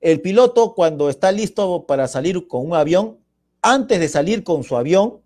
[0.00, 3.18] El piloto cuando está listo para salir con un avión,
[3.62, 5.20] antes de salir con su avión,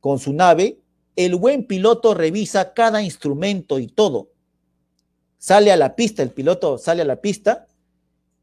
[0.00, 0.80] con su nave,
[1.16, 4.30] el buen piloto revisa cada instrumento y todo.
[5.38, 7.66] Sale a la pista, el piloto sale a la pista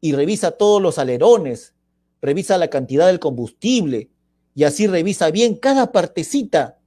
[0.00, 1.74] y revisa todos los alerones,
[2.20, 4.10] revisa la cantidad del combustible
[4.54, 6.79] y así revisa bien cada partecita,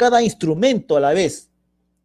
[0.00, 1.50] cada instrumento a la vez.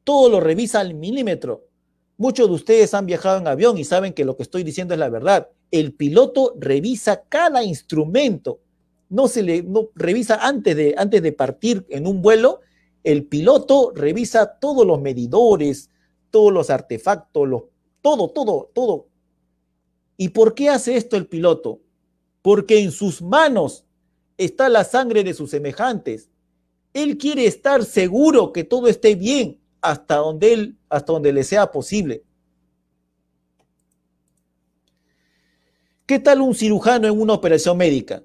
[0.04, 1.70] Todo lo revisa al milímetro.
[2.18, 5.00] Muchos de ustedes han viajado en avión y saben que lo que estoy diciendo es
[5.00, 5.48] la verdad.
[5.72, 8.60] El piloto revisa cada instrumento.
[9.08, 12.60] No se le no, revisa antes de, antes de partir en un vuelo,
[13.06, 15.90] el piloto revisa todos los medidores,
[16.32, 17.64] todos los artefactos, los,
[18.02, 19.08] todo, todo, todo.
[20.18, 21.80] ¿Y por qué hace esto el piloto?
[22.42, 23.86] Porque en sus manos
[24.38, 26.30] está la sangre de sus semejantes.
[26.96, 31.70] Él quiere estar seguro que todo esté bien hasta donde él, hasta donde le sea
[31.70, 32.24] posible.
[36.06, 38.24] ¿Qué tal un cirujano en una operación médica?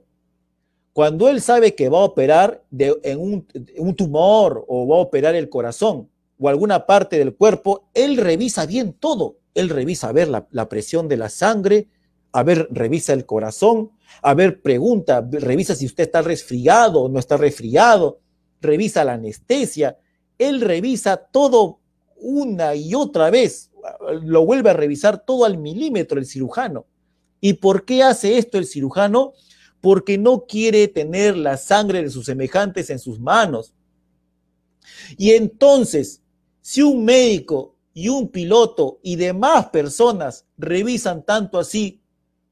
[0.93, 5.49] Cuando él sabe que va a operar en un, tumor o va a operar el
[5.49, 9.39] corazón o alguna parte del cuerpo, él revisa bien todo.
[9.53, 11.89] Él revisa a ver la, la presión de la sangre,
[12.31, 13.91] a ver, revisa el corazón,
[14.23, 18.21] a ver, pregunta, revisa si usted está resfriado o no está resfriado,
[18.61, 19.99] revisa la anestesia,
[20.39, 21.81] él revisa todo
[22.17, 23.71] una y otra vez,
[24.23, 26.87] lo vuelve a revisar todo al milímetro el cirujano.
[27.41, 29.33] ¿Y por qué hace esto el cirujano?
[29.81, 33.73] porque no quiere tener la sangre de sus semejantes en sus manos.
[35.17, 36.23] Y entonces,
[36.61, 42.03] si un médico y un piloto y demás personas revisan tanto así,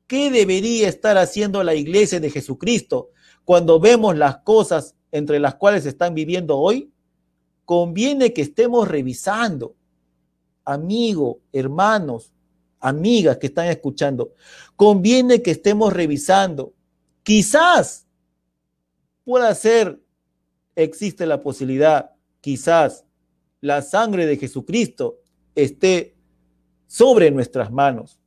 [0.06, 3.10] ¿qué debería estar haciendo la iglesia de Jesucristo
[3.44, 6.90] cuando vemos las cosas entre las cuales están viviendo hoy?
[7.64, 9.74] Conviene que estemos revisando.
[10.64, 12.32] Amigo, hermanos,
[12.80, 14.32] amigas que están escuchando,
[14.76, 16.74] conviene que estemos revisando
[17.28, 18.06] Quizás
[19.22, 20.00] pueda ser,
[20.74, 23.04] existe la posibilidad, quizás
[23.60, 25.18] la sangre de Jesucristo
[25.54, 26.16] esté
[26.86, 28.18] sobre nuestras manos.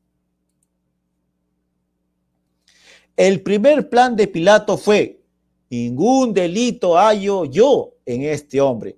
[3.18, 5.21] El primer plan de Pilato fue,
[5.72, 8.98] ningún delito hallo yo en este hombre.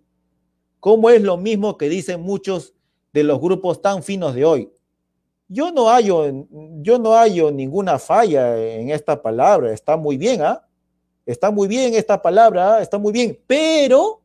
[0.79, 2.73] Como es lo mismo que dicen muchos
[3.13, 4.71] de los grupos tan finos de hoy.
[5.47, 6.25] Yo no hallo,
[6.81, 9.71] yo no hallo ninguna falla en esta palabra.
[9.71, 10.67] Está muy bien, ¿ah?
[11.25, 12.81] Está muy bien esta palabra, ¿ah?
[12.81, 13.39] está muy bien.
[13.45, 14.21] Pero,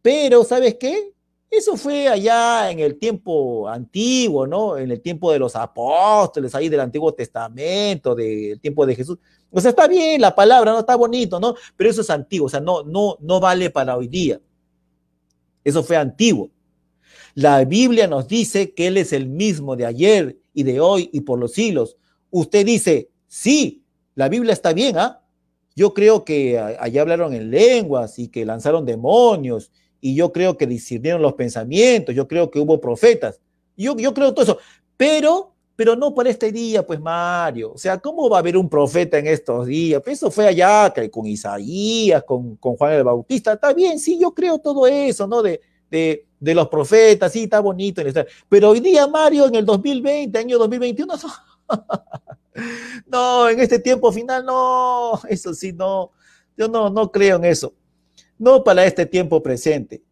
[0.00, 1.12] pero, ¿sabes qué?
[1.50, 4.76] Eso fue allá en el tiempo antiguo, ¿no?
[4.76, 9.18] En el tiempo de los apóstoles, ahí del Antiguo Testamento, del tiempo de Jesús.
[9.50, 10.80] O sea, está bien la palabra, ¿no?
[10.80, 11.54] Está bonito, ¿no?
[11.76, 14.40] Pero eso es antiguo, o sea, no, no, no vale para hoy día.
[15.64, 16.50] Eso fue antiguo.
[17.34, 21.22] La Biblia nos dice que Él es el mismo de ayer y de hoy y
[21.22, 21.96] por los siglos.
[22.30, 23.84] Usted dice, sí,
[24.14, 25.22] la Biblia está bien, ¿ah?
[25.78, 29.70] yo creo que allá hablaron en lenguas y que lanzaron demonios
[30.00, 33.40] y yo creo que discernieron los pensamientos, yo creo que hubo profetas.
[33.76, 34.58] Yo, yo creo todo eso,
[34.96, 37.72] pero, pero no para este día, pues Mario.
[37.72, 40.00] O sea, ¿cómo va a haber un profeta en estos días?
[40.02, 43.52] Pues eso fue allá con Isaías, con, con Juan el Bautista.
[43.52, 45.42] Está bien, sí, yo creo todo eso, ¿no?
[45.42, 45.60] De,
[45.90, 48.02] de, de los profetas, sí, está bonito.
[48.48, 51.14] Pero hoy día, Mario, en el 2020, año 2021,
[53.06, 56.10] no, en este tiempo final, no, eso sí, no,
[56.56, 57.72] yo no, no creo en eso
[58.38, 60.02] no para este tiempo presente.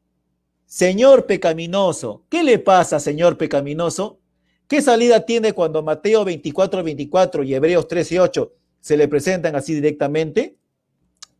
[0.66, 4.18] Señor pecaminoso, ¿qué le pasa, señor pecaminoso?
[4.66, 9.74] ¿Qué salida tiene cuando Mateo 24, 24 y Hebreos 13, 8 se le presentan así
[9.74, 10.58] directamente?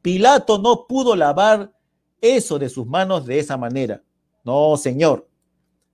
[0.00, 1.72] Pilato no pudo lavar
[2.20, 4.02] eso de sus manos de esa manera.
[4.44, 5.28] No, señor.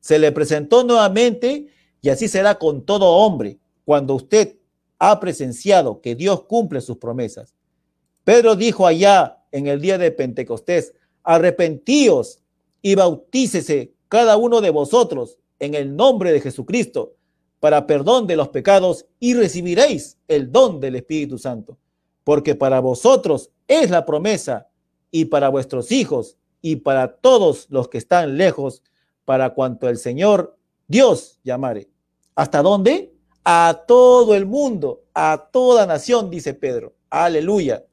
[0.00, 1.68] Se le presentó nuevamente
[2.02, 4.58] y así será con todo hombre cuando usted
[4.98, 7.54] ha presenciado que Dios cumple sus promesas.
[8.24, 12.40] Pedro dijo allá en el día de Pentecostés, arrepentíos
[12.80, 17.14] y bautícese cada uno de vosotros en el nombre de Jesucristo
[17.60, 21.78] para perdón de los pecados y recibiréis el don del Espíritu Santo,
[22.24, 24.66] porque para vosotros es la promesa
[25.12, 28.82] y para vuestros hijos y para todos los que están lejos,
[29.24, 30.56] para cuanto el Señor
[30.88, 31.88] Dios llamare.
[32.34, 33.14] ¿Hasta dónde?
[33.44, 36.94] A todo el mundo, a toda nación, dice Pedro.
[37.10, 37.84] Aleluya.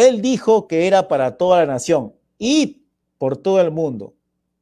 [0.00, 2.86] Él dijo que era para toda la nación y
[3.18, 4.14] por todo el mundo.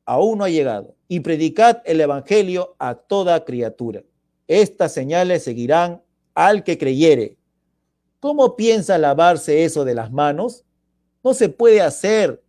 [0.05, 0.97] Aún no ha llegado.
[1.07, 4.03] Y predicad el Evangelio a toda criatura.
[4.49, 6.03] Estas señales seguirán
[6.35, 7.37] al que creyere.
[8.19, 10.65] ¿Cómo piensa lavarse eso de las manos?
[11.23, 12.43] No se puede hacer.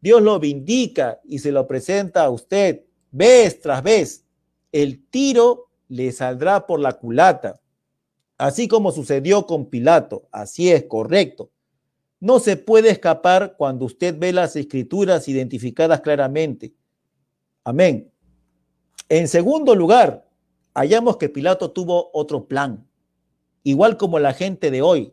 [0.00, 4.24] Dios lo vindica y se lo presenta a usted vez tras vez.
[4.70, 7.60] El tiro le saldrá por la culata,
[8.36, 10.28] así como sucedió con Pilato.
[10.30, 11.50] Así es, correcto
[12.20, 16.74] no se puede escapar cuando usted ve las escrituras identificadas claramente.
[17.64, 18.10] Amén.
[19.08, 20.28] En segundo lugar,
[20.74, 22.86] hallamos que Pilato tuvo otro plan.
[23.62, 25.12] Igual como la gente de hoy,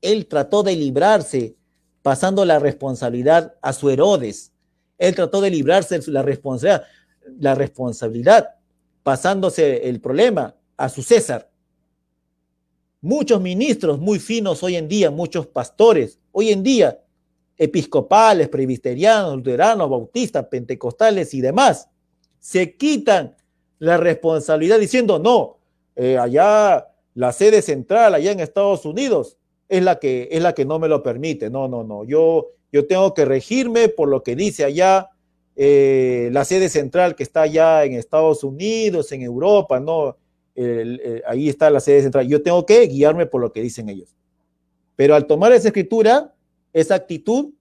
[0.00, 1.56] él trató de librarse
[2.02, 4.52] pasando la responsabilidad a su Herodes.
[4.98, 6.86] Él trató de librarse la responsabilidad,
[7.38, 8.56] la responsabilidad
[9.02, 11.50] pasándose el problema a su César.
[13.00, 17.00] Muchos ministros muy finos hoy en día, muchos pastores hoy en día,
[17.56, 21.88] episcopales, presbiterianos, luteranos, bautistas, pentecostales y demás,
[22.38, 23.36] se quitan
[23.78, 25.58] la responsabilidad diciendo, no,
[25.96, 29.36] eh, allá la sede central, allá en Estados Unidos,
[29.68, 31.50] es la que, es la que no me lo permite.
[31.50, 35.10] No, no, no, yo, yo tengo que regirme por lo que dice allá
[35.56, 40.16] eh, la sede central que está allá en Estados Unidos, en Europa, no,
[41.26, 42.26] ahí está la sede central.
[42.26, 44.14] Yo tengo que guiarme por lo que dicen ellos.
[45.00, 46.34] Pero al tomar esa escritura,
[46.74, 47.54] esa actitud,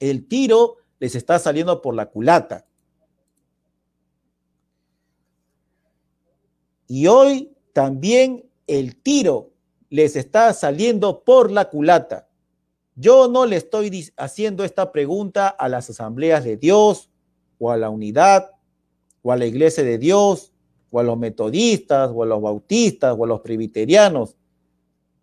[0.00, 2.66] el tiro les está saliendo por la culata.
[6.86, 9.54] Y hoy también el tiro
[9.88, 12.28] les está saliendo por la culata.
[12.96, 17.08] Yo no le estoy haciendo esta pregunta a las asambleas de Dios
[17.58, 18.50] o a la unidad
[19.22, 20.52] o a la iglesia de Dios
[20.90, 24.36] o a los metodistas, o a los bautistas, o a los presbiterianos.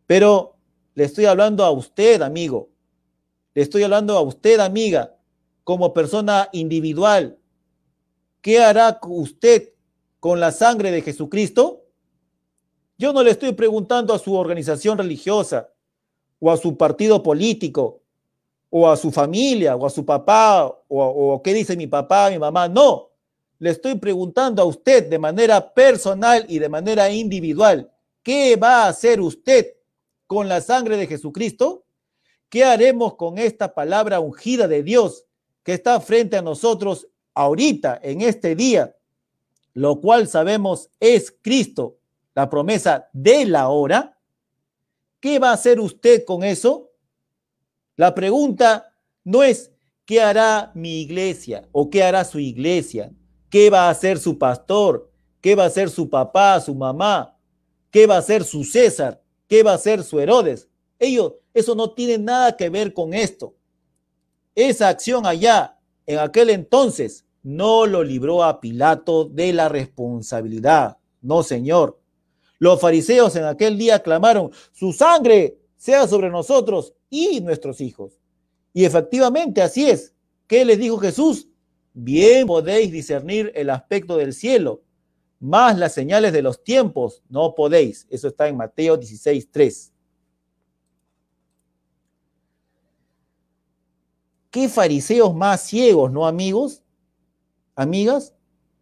[0.07, 0.54] Pero
[0.95, 2.69] le estoy hablando a usted, amigo.
[3.53, 5.17] Le estoy hablando a usted, amiga,
[5.63, 7.37] como persona individual.
[8.41, 9.73] ¿Qué hará usted
[10.19, 11.83] con la sangre de Jesucristo?
[12.97, 15.69] Yo no le estoy preguntando a su organización religiosa,
[16.39, 18.01] o a su partido político,
[18.69, 22.69] o a su familia, o a su papá, o, qué dice mi papá, mi mamá.
[22.69, 23.11] No,
[23.59, 27.91] le estoy preguntando a usted de manera personal y de manera individual,
[28.23, 29.75] ¿qué va a hacer usted
[30.27, 31.85] con la sangre de Jesucristo?
[32.49, 35.25] ¿Qué haremos con esta palabra ungida de Dios
[35.63, 38.95] que está frente a nosotros ahorita, en este día,
[39.73, 41.97] lo cual sabemos es Cristo,
[42.33, 44.17] la promesa de la hora?
[45.19, 46.91] ¿Qué va a hacer usted con eso?
[47.95, 48.93] La pregunta
[49.23, 49.71] no es
[50.05, 53.11] ¿qué hará mi iglesia o qué hará su iglesia?
[53.49, 55.11] ¿Qué va a hacer su pastor?
[55.41, 57.37] ¿Qué va a hacer su papá, su mamá?
[57.89, 59.21] ¿Qué va a hacer su César?
[59.47, 60.67] ¿Qué va a hacer su Herodes?
[60.99, 63.55] Ellos, eso no tiene nada que ver con esto.
[64.55, 70.97] Esa acción allá, en aquel entonces, no lo libró a Pilato de la responsabilidad.
[71.21, 71.99] No, señor.
[72.57, 78.19] Los fariseos en aquel día clamaron, su sangre sea sobre nosotros y nuestros hijos.
[78.73, 80.13] Y efectivamente así es.
[80.47, 81.49] ¿Qué les dijo Jesús?
[81.95, 84.83] bien podéis discernir el aspecto del cielo,
[85.39, 88.07] más las señales de los tiempos no podéis.
[88.09, 89.93] Eso está en Mateo 16, 3.
[94.49, 96.81] ¿Qué fariseos más ciegos, no amigos?
[97.75, 98.33] Amigas,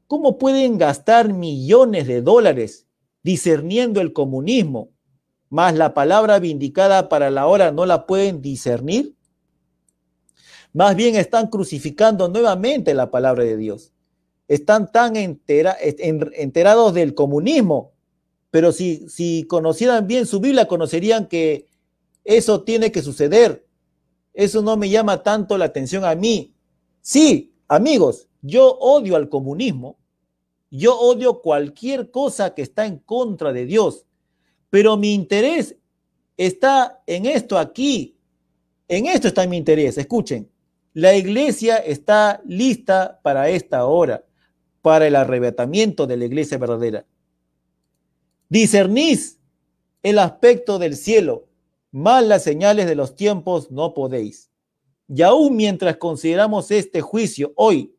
[0.05, 2.85] ¿cómo pueden gastar millones de dólares
[3.23, 4.91] discerniendo el comunismo,
[5.49, 9.15] más la palabra vindicada para la hora no la pueden discernir?
[10.73, 13.93] Más bien están crucificando nuevamente la palabra de Dios.
[14.47, 17.93] Están tan enterados del comunismo,
[18.51, 21.67] pero si, si conocieran bien su Biblia, conocerían que
[22.23, 23.65] eso tiene que suceder
[24.33, 26.55] eso no me llama tanto la atención a mí.
[27.01, 29.97] Sí, amigos, yo odio al comunismo.
[30.71, 34.07] Yo odio cualquier cosa que está en contra de Dios.
[34.71, 35.75] Pero mi interés
[36.35, 38.17] está en esto aquí.
[38.87, 39.99] En esto está mi interés.
[39.99, 40.49] Escuchen,
[40.93, 44.23] la iglesia está lista para esta hora,
[44.83, 47.07] para el arrebatamiento de la iglesia verdadera.
[48.49, 49.39] Discernís
[50.03, 51.47] el aspecto del cielo,
[51.93, 54.49] Mal las señales de los tiempos no podéis.
[55.07, 57.95] Y aún mientras consideramos este juicio hoy,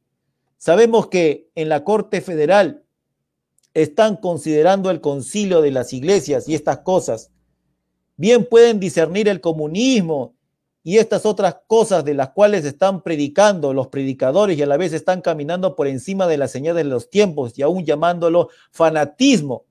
[0.57, 2.83] sabemos que en la Corte Federal
[3.73, 7.31] están considerando el concilio de las iglesias y estas cosas.
[8.17, 10.35] Bien pueden discernir el comunismo
[10.87, 14.93] y estas otras cosas de las cuales están predicando los predicadores y a la vez
[14.93, 19.65] están caminando por encima de las señales de los tiempos y aún llamándolo fanatismo,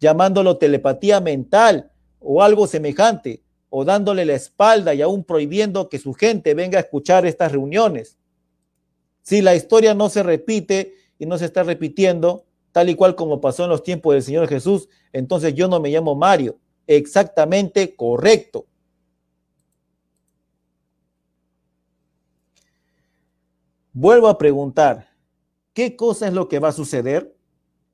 [0.00, 6.14] llamándolo telepatía mental o algo semejante o dándole la espalda y aún prohibiendo que su
[6.14, 8.18] gente venga a escuchar estas reuniones.
[9.22, 13.40] Si la historia no se repite y no se está repitiendo, tal y cual como
[13.40, 16.58] pasó en los tiempos del Señor Jesús, entonces yo no me llamo Mario.
[16.88, 18.66] Exactamente correcto.
[23.98, 25.08] Vuelvo a preguntar,
[25.72, 27.34] ¿qué cosa es lo que va a suceder?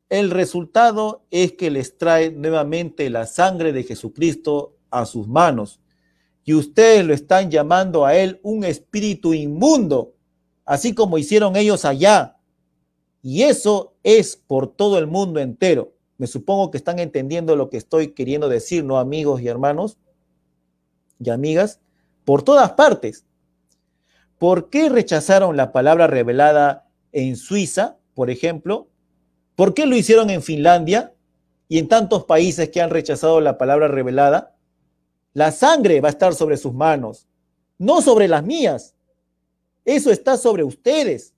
[0.08, 5.78] El resultado es que les trae nuevamente la sangre de Jesucristo a sus manos.
[6.42, 10.16] Y ustedes lo están llamando a él un espíritu inmundo,
[10.64, 12.36] así como hicieron ellos allá.
[13.22, 15.92] Y eso es por todo el mundo entero.
[16.18, 19.98] Me supongo que están entendiendo lo que estoy queriendo decir, ¿no, amigos y hermanos
[21.20, 21.78] y amigas?
[22.24, 23.24] Por todas partes.
[24.43, 28.89] ¿Por qué rechazaron la palabra revelada en Suiza, por ejemplo?
[29.55, 31.14] ¿Por qué lo hicieron en Finlandia
[31.69, 34.56] y en tantos países que han rechazado la palabra revelada?
[35.32, 37.28] La sangre va a estar sobre sus manos,
[37.78, 38.97] no sobre las mías.
[39.85, 41.35] Eso está sobre ustedes.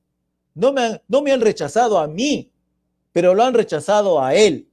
[0.55, 2.51] No me, han, no me han rechazado a mí,
[3.13, 4.67] pero lo han rechazado a él.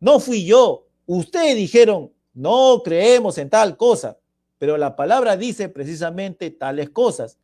[0.00, 0.86] No fui yo.
[1.06, 4.18] Ustedes dijeron, no creemos en tal cosa,
[4.58, 7.38] pero la palabra dice precisamente tales cosas.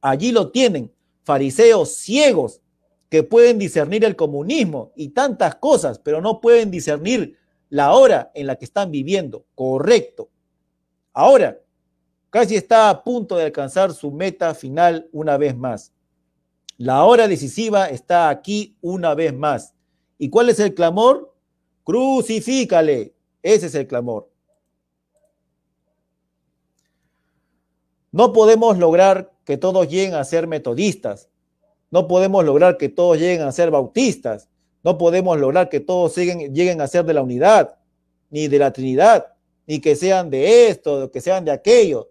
[0.00, 0.92] Allí lo tienen,
[1.22, 2.60] fariseos ciegos
[3.08, 7.38] que pueden discernir el comunismo y tantas cosas, pero no pueden discernir
[7.68, 9.46] la hora en la que están viviendo.
[9.54, 10.30] Correcto.
[11.12, 11.60] Ahora,
[12.30, 15.92] casi está a punto de alcanzar su meta final una vez más.
[16.76, 19.74] La hora decisiva está aquí una vez más.
[20.18, 21.32] ¿Y cuál es el clamor?
[21.84, 23.14] Crucifícale.
[23.42, 24.33] Ese es el clamor.
[28.14, 31.28] No podemos lograr que todos lleguen a ser metodistas.
[31.90, 34.48] No podemos lograr que todos lleguen a ser bautistas.
[34.84, 37.76] No podemos lograr que todos lleguen, a ser de la unidad,
[38.30, 39.26] ni de la Trinidad
[39.66, 42.08] ni que sean de esto, que sean de aquello.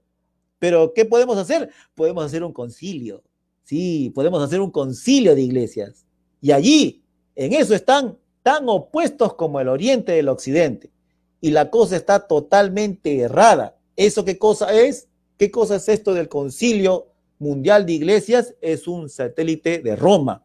[0.59, 1.69] Pero, ¿qué podemos hacer?
[1.95, 3.23] Podemos hacer un concilio.
[3.63, 6.05] Sí, podemos hacer un concilio de iglesias.
[6.41, 10.91] Y allí, en eso están tan opuestos como el oriente del occidente.
[11.39, 13.77] Y la cosa está totalmente errada.
[13.95, 15.07] ¿Eso qué cosa es?
[15.38, 17.07] ¿Qué cosa es esto del concilio
[17.39, 18.55] mundial de iglesias?
[18.61, 20.43] Es un satélite de Roma.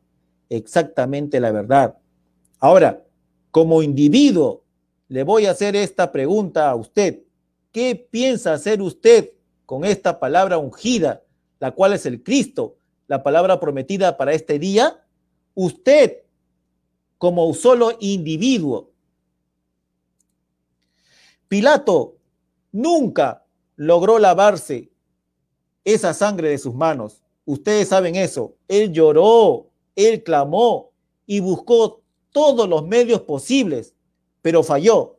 [0.49, 1.99] Exactamente la verdad.
[2.59, 3.05] Ahora,
[3.51, 4.65] como individuo
[5.09, 7.23] le voy a hacer esta pregunta a usted.
[7.73, 9.33] ¿Qué piensa hacer usted
[9.67, 11.23] con esta palabra ungida,
[11.61, 15.05] la cual es el Cristo, la palabra prometida para este día?
[15.55, 16.25] Usted,
[17.17, 18.93] como solo individuo.
[21.49, 22.17] Pilato
[22.73, 23.45] nunca
[23.79, 24.91] logró lavarse
[25.85, 27.23] esa sangre de sus manos.
[27.47, 28.57] Ustedes saben eso.
[28.69, 30.93] Él lloró, él clamó
[31.25, 33.95] y buscó todos los medios posibles
[34.43, 35.19] pero falló.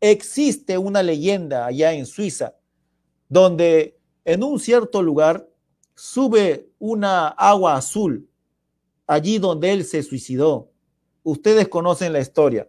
[0.00, 2.56] Existe una leyenda allá en Suiza
[3.28, 5.48] donde en un cierto lugar
[5.94, 8.28] sube una agua azul,
[9.06, 10.70] allí donde él se suicidó.
[11.22, 12.68] Ustedes conocen la historia.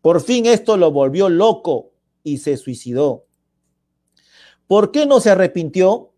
[0.00, 1.92] Por fin esto lo volvió loco
[2.22, 3.26] y se suicidó.
[4.72, 6.14] ¿Por qué no se arrepintió?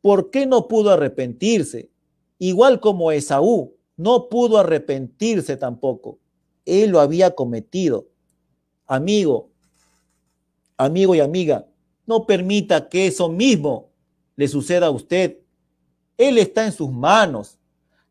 [0.00, 1.90] ¿Por qué no pudo arrepentirse?
[2.38, 6.18] Igual como Esaú, no pudo arrepentirse tampoco.
[6.64, 8.08] él lo había cometido.
[8.86, 9.50] Amigo,
[10.78, 11.66] amigo y amiga,
[12.06, 13.90] no permita que eso mismo
[14.36, 15.36] le suceda a usted.
[16.16, 17.58] Él está en sus manos.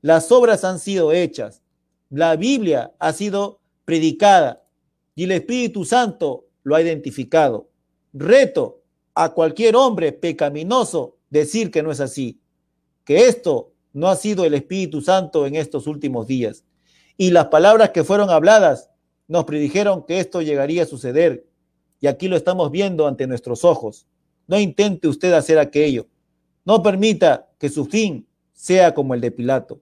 [0.04, 1.64] Las obras han sido hechas.
[2.12, 4.64] La Biblia ha sido predicada
[5.16, 7.72] y el Espíritu Santo lo ha identificado.
[8.14, 8.77] Reto
[9.18, 12.40] a cualquier hombre pecaminoso decir que no es así,
[13.04, 16.64] que esto no ha sido el Espíritu Santo en estos últimos días.
[17.18, 18.92] Y las palabras que fueron habladas
[19.28, 21.48] nos predijeron que esto llegaría a suceder.
[22.00, 24.06] Y aquí lo estamos viendo ante nuestros ojos.
[24.46, 26.06] No intente usted hacer aquello.
[26.64, 29.82] No permita que su fin sea como el de Pilato.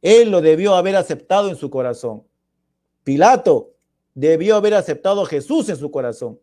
[0.00, 2.24] Él lo debió haber aceptado en su corazón.
[3.04, 3.74] Pilato
[4.14, 6.40] debió haber aceptado a Jesús en su corazón.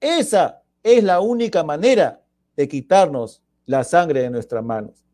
[0.00, 2.22] Esa es la única manera
[2.56, 5.04] de quitarnos la sangre de nuestras manos.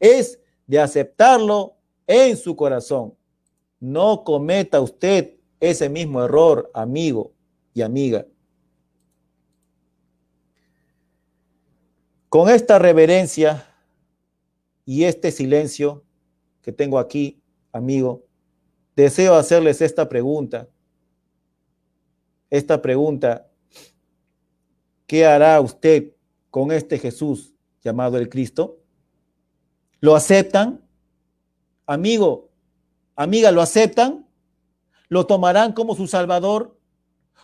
[0.00, 1.76] Es de aceptarlo
[2.06, 3.14] en su corazón.
[3.80, 7.32] No cometa usted ese mismo error, amigo
[7.74, 8.26] y amiga.
[12.28, 13.66] Con esta reverencia
[14.84, 16.04] y este silencio
[16.62, 17.42] que tengo aquí,
[17.72, 18.24] amigo,
[18.96, 20.68] deseo hacerles esta pregunta.
[22.50, 23.47] Esta pregunta,
[25.08, 26.12] ¿qué hará usted
[26.50, 28.78] con este Jesús llamado el Cristo?
[29.98, 30.84] ¿Lo aceptan?
[31.86, 32.50] Amigo,
[33.16, 34.28] amiga, ¿lo aceptan?
[35.08, 36.78] ¿Lo tomarán como su Salvador?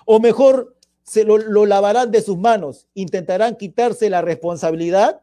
[0.07, 2.87] ¿O mejor se lo, lavarán de sus manos?
[2.95, 5.23] ¿Intentarán quitarse la responsabilidad?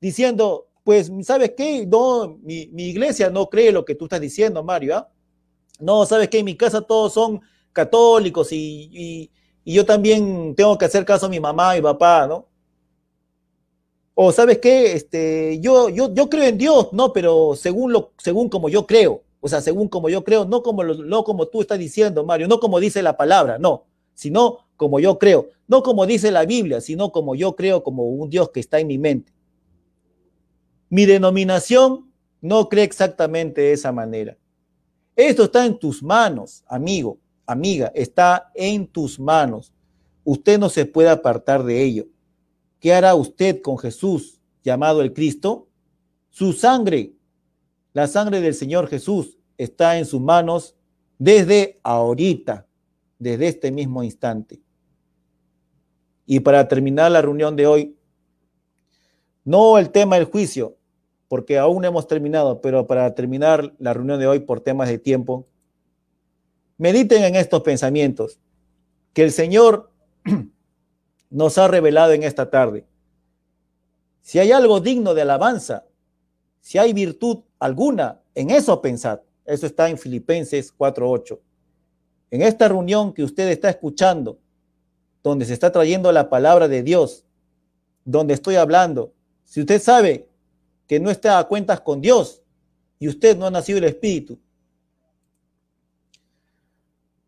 [0.00, 1.86] Diciendo, pues, ¿sabes qué?
[1.86, 4.96] No, mi, iglesia no cree lo que tú estás diciendo, Mario.
[4.96, 5.12] ¿ah?
[5.78, 6.38] No, ¿sabes qué?
[6.38, 7.42] En mi casa todos son
[7.74, 9.30] católicos y, y,
[9.66, 12.46] y yo también tengo que hacer caso a mi mamá y papá, ¿no?
[14.14, 18.48] O sabes qué, este, yo, yo, yo creo en Dios, no, pero según lo, según
[18.48, 21.80] como yo creo, o sea, según como yo creo, no como, no como tú estás
[21.80, 26.30] diciendo, Mario, no como dice la palabra, no, sino como yo creo, no como dice
[26.30, 29.32] la Biblia, sino como yo creo, como un Dios que está en mi mente.
[30.88, 34.36] Mi denominación no cree exactamente de esa manera.
[35.16, 39.72] Esto está en tus manos, amigo, amiga, está en tus manos.
[40.24, 42.06] Usted no se puede apartar de ello.
[42.80, 45.68] ¿Qué hará usted con Jesús llamado el Cristo?
[46.30, 47.14] Su sangre,
[47.92, 50.76] la sangre del Señor Jesús, está en sus manos
[51.18, 52.66] desde ahorita,
[53.18, 54.60] desde este mismo instante.
[56.26, 57.96] Y para terminar la reunión de hoy,
[59.44, 60.76] no el tema del juicio,
[61.28, 65.46] porque aún hemos terminado, pero para terminar la reunión de hoy por temas de tiempo,
[66.78, 68.38] mediten en estos pensamientos,
[69.12, 69.90] que el Señor
[71.30, 72.86] nos ha revelado en esta tarde.
[74.20, 75.86] Si hay algo digno de alabanza,
[76.60, 79.20] si hay virtud alguna, en eso pensad.
[79.44, 81.38] Eso está en Filipenses 4.8.
[82.32, 84.40] En esta reunión que usted está escuchando,
[85.22, 87.24] donde se está trayendo la palabra de Dios,
[88.04, 89.12] donde estoy hablando,
[89.44, 90.28] si usted sabe
[90.88, 92.42] que no está a cuentas con Dios
[92.98, 94.38] y usted no ha nacido el Espíritu,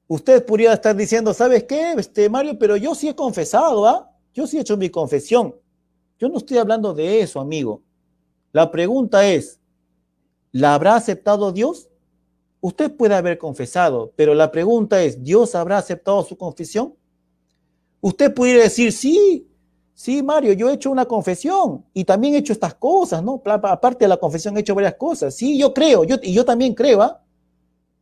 [0.09, 2.59] usted podría estar diciendo, ¿sabes qué, este Mario?
[2.59, 4.10] Pero yo sí he confesado, ¿ah?
[4.35, 5.55] Yo sí he hecho mi confesión.
[6.18, 7.82] Yo no estoy hablando de eso, amigo.
[8.52, 9.60] La pregunta es,
[10.51, 11.89] ¿la habrá aceptado Dios?
[12.60, 16.94] Usted puede haber confesado, pero la pregunta es, ¿Dios habrá aceptado su confesión?
[18.01, 19.47] Usted pudiera decir, sí,
[19.94, 23.40] sí, Mario, yo he hecho una confesión y también he hecho estas cosas, ¿no?
[23.44, 25.35] Aparte de la confesión he hecho varias cosas.
[25.35, 27.22] Sí, yo creo, yo, y yo también creo, ¿ah?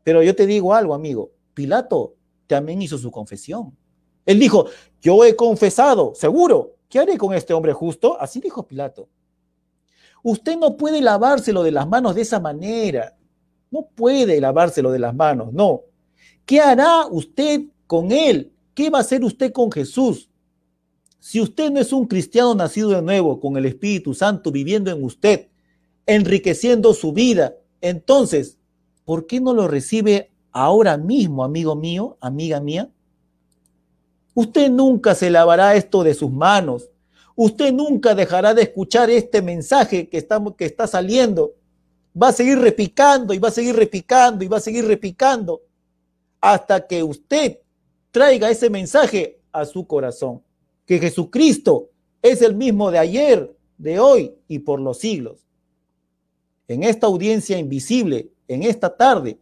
[0.04, 1.30] Pero yo te digo algo, amigo.
[1.56, 2.16] Pilato
[2.46, 3.74] también hizo su confesión.
[4.26, 4.66] Él dijo,
[5.00, 8.20] yo he confesado, seguro, ¿qué haré con este hombre justo?
[8.20, 9.08] Así dijo Pilato.
[10.22, 13.16] Usted no puede lavárselo de las manos de esa manera.
[13.70, 15.80] No puede lavárselo de las manos, no.
[16.44, 18.52] ¿Qué hará usted con él?
[18.74, 20.28] ¿Qué va a hacer usted con Jesús?
[21.18, 25.02] Si usted no es un cristiano nacido de nuevo, con el Espíritu Santo viviendo en
[25.02, 25.48] usted,
[26.04, 28.58] enriqueciendo su vida, entonces,
[29.06, 32.88] ¿por qué no lo recibe ahora mismo, amigo mío, amiga mía?
[34.32, 36.88] Usted nunca se lavará esto de sus manos.
[37.34, 41.52] Usted nunca dejará de escuchar este mensaje que está, que está saliendo.
[42.20, 45.60] Va a seguir repicando y va a seguir repicando y va a seguir repicando
[46.40, 47.58] hasta que usted
[48.10, 50.42] traiga ese mensaje a su corazón.
[50.86, 51.90] Que Jesucristo
[52.22, 55.46] es el mismo de ayer, de hoy y por los siglos.
[56.66, 59.38] En esta audiencia invisible, en esta tarde,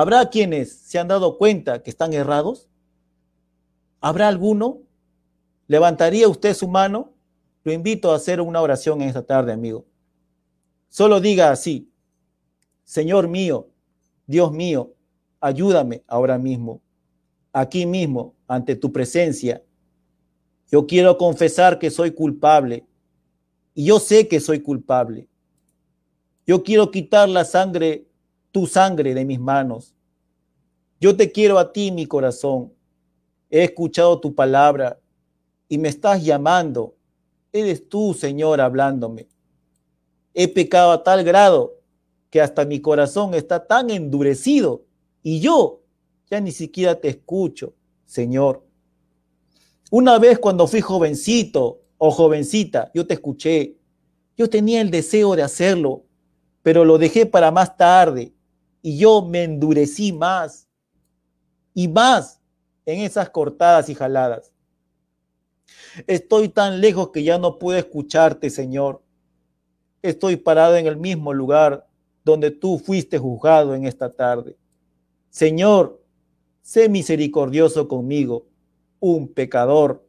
[0.00, 2.68] ¿Habrá quienes se han dado cuenta que están errados?
[4.00, 4.80] ¿Habrá alguno?
[5.68, 7.12] ¿Levantaría usted su mano?
[7.62, 9.86] Lo invito a hacer una oración en esta tarde, amigo.
[10.88, 11.92] Solo diga así,
[12.82, 13.68] Señor mío,
[14.26, 14.94] Dios mío,
[15.38, 16.80] ayúdame ahora mismo,
[17.52, 19.62] aquí mismo, ante tu presencia.
[20.72, 22.84] Yo quiero confesar que soy culpable
[23.74, 25.28] y yo sé que soy culpable.
[26.48, 28.08] Yo quiero quitar la sangre,
[28.54, 29.96] tu sangre de mis manos.
[31.00, 32.72] Yo te quiero a ti, mi corazón.
[33.50, 35.00] He escuchado tu palabra
[35.68, 36.94] y me estás llamando.
[37.52, 39.26] Eres tú, Señor, hablándome.
[40.34, 41.80] He pecado a tal grado
[42.30, 44.84] que hasta mi corazón está tan endurecido
[45.20, 45.82] y yo
[46.30, 47.74] ya ni siquiera te escucho,
[48.04, 48.64] Señor.
[49.90, 53.78] Una vez cuando fui jovencito o jovencita, yo te escuché.
[54.36, 56.04] Yo tenía el deseo de hacerlo,
[56.62, 58.32] pero lo dejé para más tarde
[58.86, 60.68] y yo me endurecí más
[61.72, 62.38] y más
[62.84, 64.52] en esas cortadas y jaladas.
[66.06, 69.02] Estoy tan lejos que ya no puedo escucharte, Señor.
[70.02, 71.86] Estoy parado en el mismo lugar
[72.26, 74.58] donde tú fuiste juzgado en esta tarde.
[75.30, 76.04] Señor,
[76.60, 78.48] sé misericordioso conmigo,
[79.00, 80.06] un pecador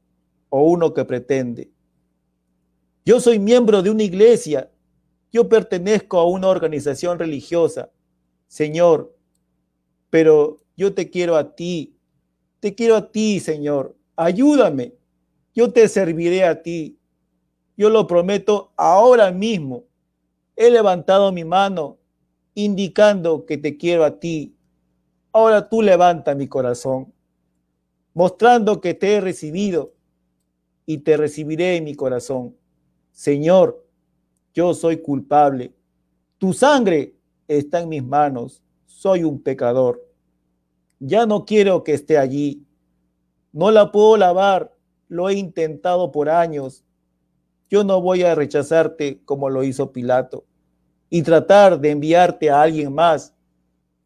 [0.50, 1.72] o uno que pretende.
[3.06, 4.70] Yo soy miembro de una iglesia,
[5.32, 7.90] yo pertenezco a una organización religiosa.
[8.48, 9.16] Señor,
[10.10, 11.98] pero yo te quiero a ti,
[12.60, 13.96] te quiero a ti, Señor.
[14.16, 14.96] Ayúdame,
[15.54, 16.98] yo te serviré a ti.
[17.78, 19.86] Yo lo prometo ahora mismo.
[20.56, 21.98] He levantado mi mano
[22.54, 24.56] indicando que te quiero a ti.
[25.34, 27.14] Ahora tú levanta mi corazón,
[28.14, 29.94] mostrando que te he recibido
[30.86, 32.56] y te recibiré en mi corazón.
[33.12, 33.86] Señor,
[34.54, 35.74] yo soy culpable.
[36.38, 37.15] Tu sangre
[37.48, 38.62] está en mis manos.
[38.86, 40.02] Soy un pecador.
[41.00, 42.66] Ya no quiero que esté allí.
[43.52, 44.76] No la puedo lavar.
[45.08, 46.84] Lo he intentado por años.
[47.70, 50.46] Yo no voy a rechazarte como lo hizo Pilato
[51.10, 53.34] y tratar de enviarte a alguien más.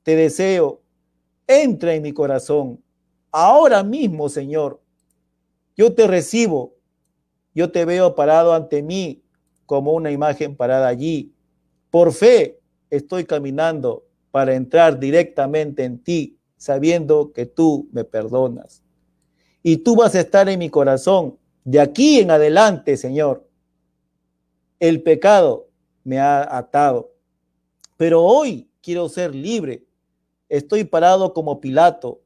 [0.04, 0.82] Te deseo,
[1.48, 2.82] entra en mi corazón.
[3.32, 4.82] Ahora mismo, Señor,
[5.76, 6.76] yo te recibo.
[7.54, 9.24] Yo te veo parado ante mí
[9.66, 11.34] como una imagen parada allí.
[11.90, 12.59] Por fe
[12.90, 18.84] estoy caminando para entrar directamente en ti, sabiendo que tú me perdonas.
[19.64, 23.48] Y tú vas a estar en mi corazón de aquí en adelante, Señor.
[24.80, 25.70] El pecado
[26.04, 27.14] me ha atado.
[27.98, 29.86] Pero hoy quiero ser libre.
[30.48, 32.22] Estoy parado como Pilato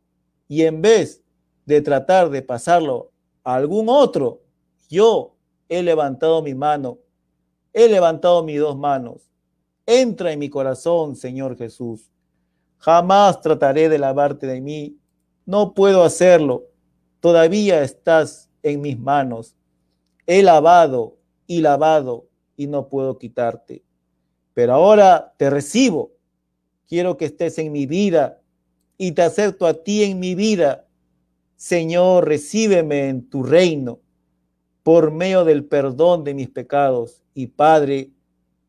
[0.48, 1.24] y en vez
[1.66, 3.12] de tratar de pasarlo
[3.44, 4.42] a algún otro,
[4.90, 5.36] yo
[5.68, 7.00] he levantado mi mano,
[7.74, 9.30] he levantado mis dos manos.
[9.86, 12.10] Entra en mi corazón, Señor Jesús.
[12.78, 14.98] Jamás trataré de lavarte de mí.
[15.46, 16.66] No puedo hacerlo.
[17.20, 19.56] Todavía estás en mis manos.
[20.26, 23.84] He lavado y lavado y no puedo quitarte.
[24.54, 26.12] Pero ahora te recibo.
[26.88, 28.42] Quiero que estés en mi vida
[28.98, 30.88] y te acepto a ti en mi vida.
[31.56, 34.00] Señor, recíbeme en tu reino
[34.84, 37.24] por medio del perdón de mis pecados.
[37.34, 38.12] Y Padre,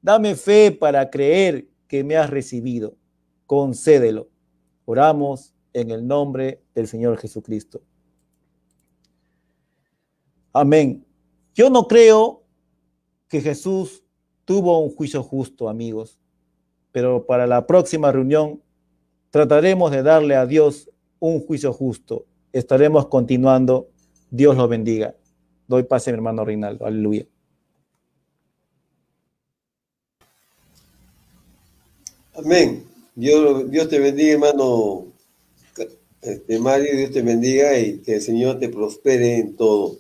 [0.05, 2.95] dame fe para creer que me has recibido.
[3.47, 4.29] Concédelo.
[4.85, 7.81] Oramos en el nombre del Señor Jesucristo.
[10.53, 11.07] Amén.
[11.55, 12.45] Yo no creo
[13.29, 14.05] que Jesús
[14.45, 16.21] tuvo un juicio justo, amigos,
[16.93, 18.63] pero para la próxima reunión
[19.31, 22.27] trataremos de darle a Dios un juicio justo.
[22.53, 23.89] Estaremos continuando.
[24.31, 25.17] Dios lo bendiga.
[25.67, 26.85] Doy pase mi hermano Reinaldo.
[26.85, 27.27] Aleluya.
[32.37, 32.85] Amén.
[33.15, 35.07] Dios, Dios te bendiga, hermano
[36.21, 36.97] este, Mario.
[36.97, 39.99] Dios te bendiga y que el Señor te prospere en todo.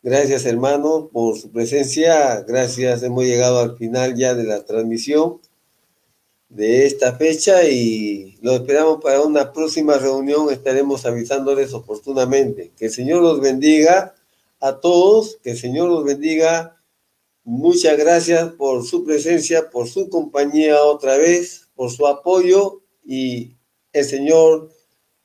[0.00, 2.42] Gracias, hermano, por su presencia.
[2.42, 5.40] Gracias, hemos llegado al final ya de la transmisión
[6.48, 10.50] de esta fecha y lo esperamos para una próxima reunión.
[10.52, 12.70] Estaremos avisándoles oportunamente.
[12.76, 14.14] Que el Señor los bendiga
[14.60, 16.76] a todos, que el Señor los bendiga.
[17.42, 23.56] Muchas gracias por su presencia, por su compañía otra vez, por su apoyo y
[23.92, 24.70] el Señor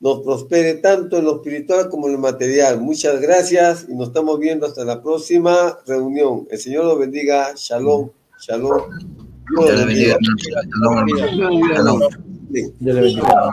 [0.00, 2.80] nos prospere tanto en lo espiritual como en lo material.
[2.80, 6.46] Muchas gracias y nos estamos viendo hasta la próxima reunión.
[6.50, 7.52] El Señor los bendiga.
[7.54, 8.10] Shalom.
[8.40, 8.82] Shalom.
[9.50, 10.18] Dios bendiga.
[10.38, 12.00] Shalom.
[12.78, 13.50] Dios bendiga.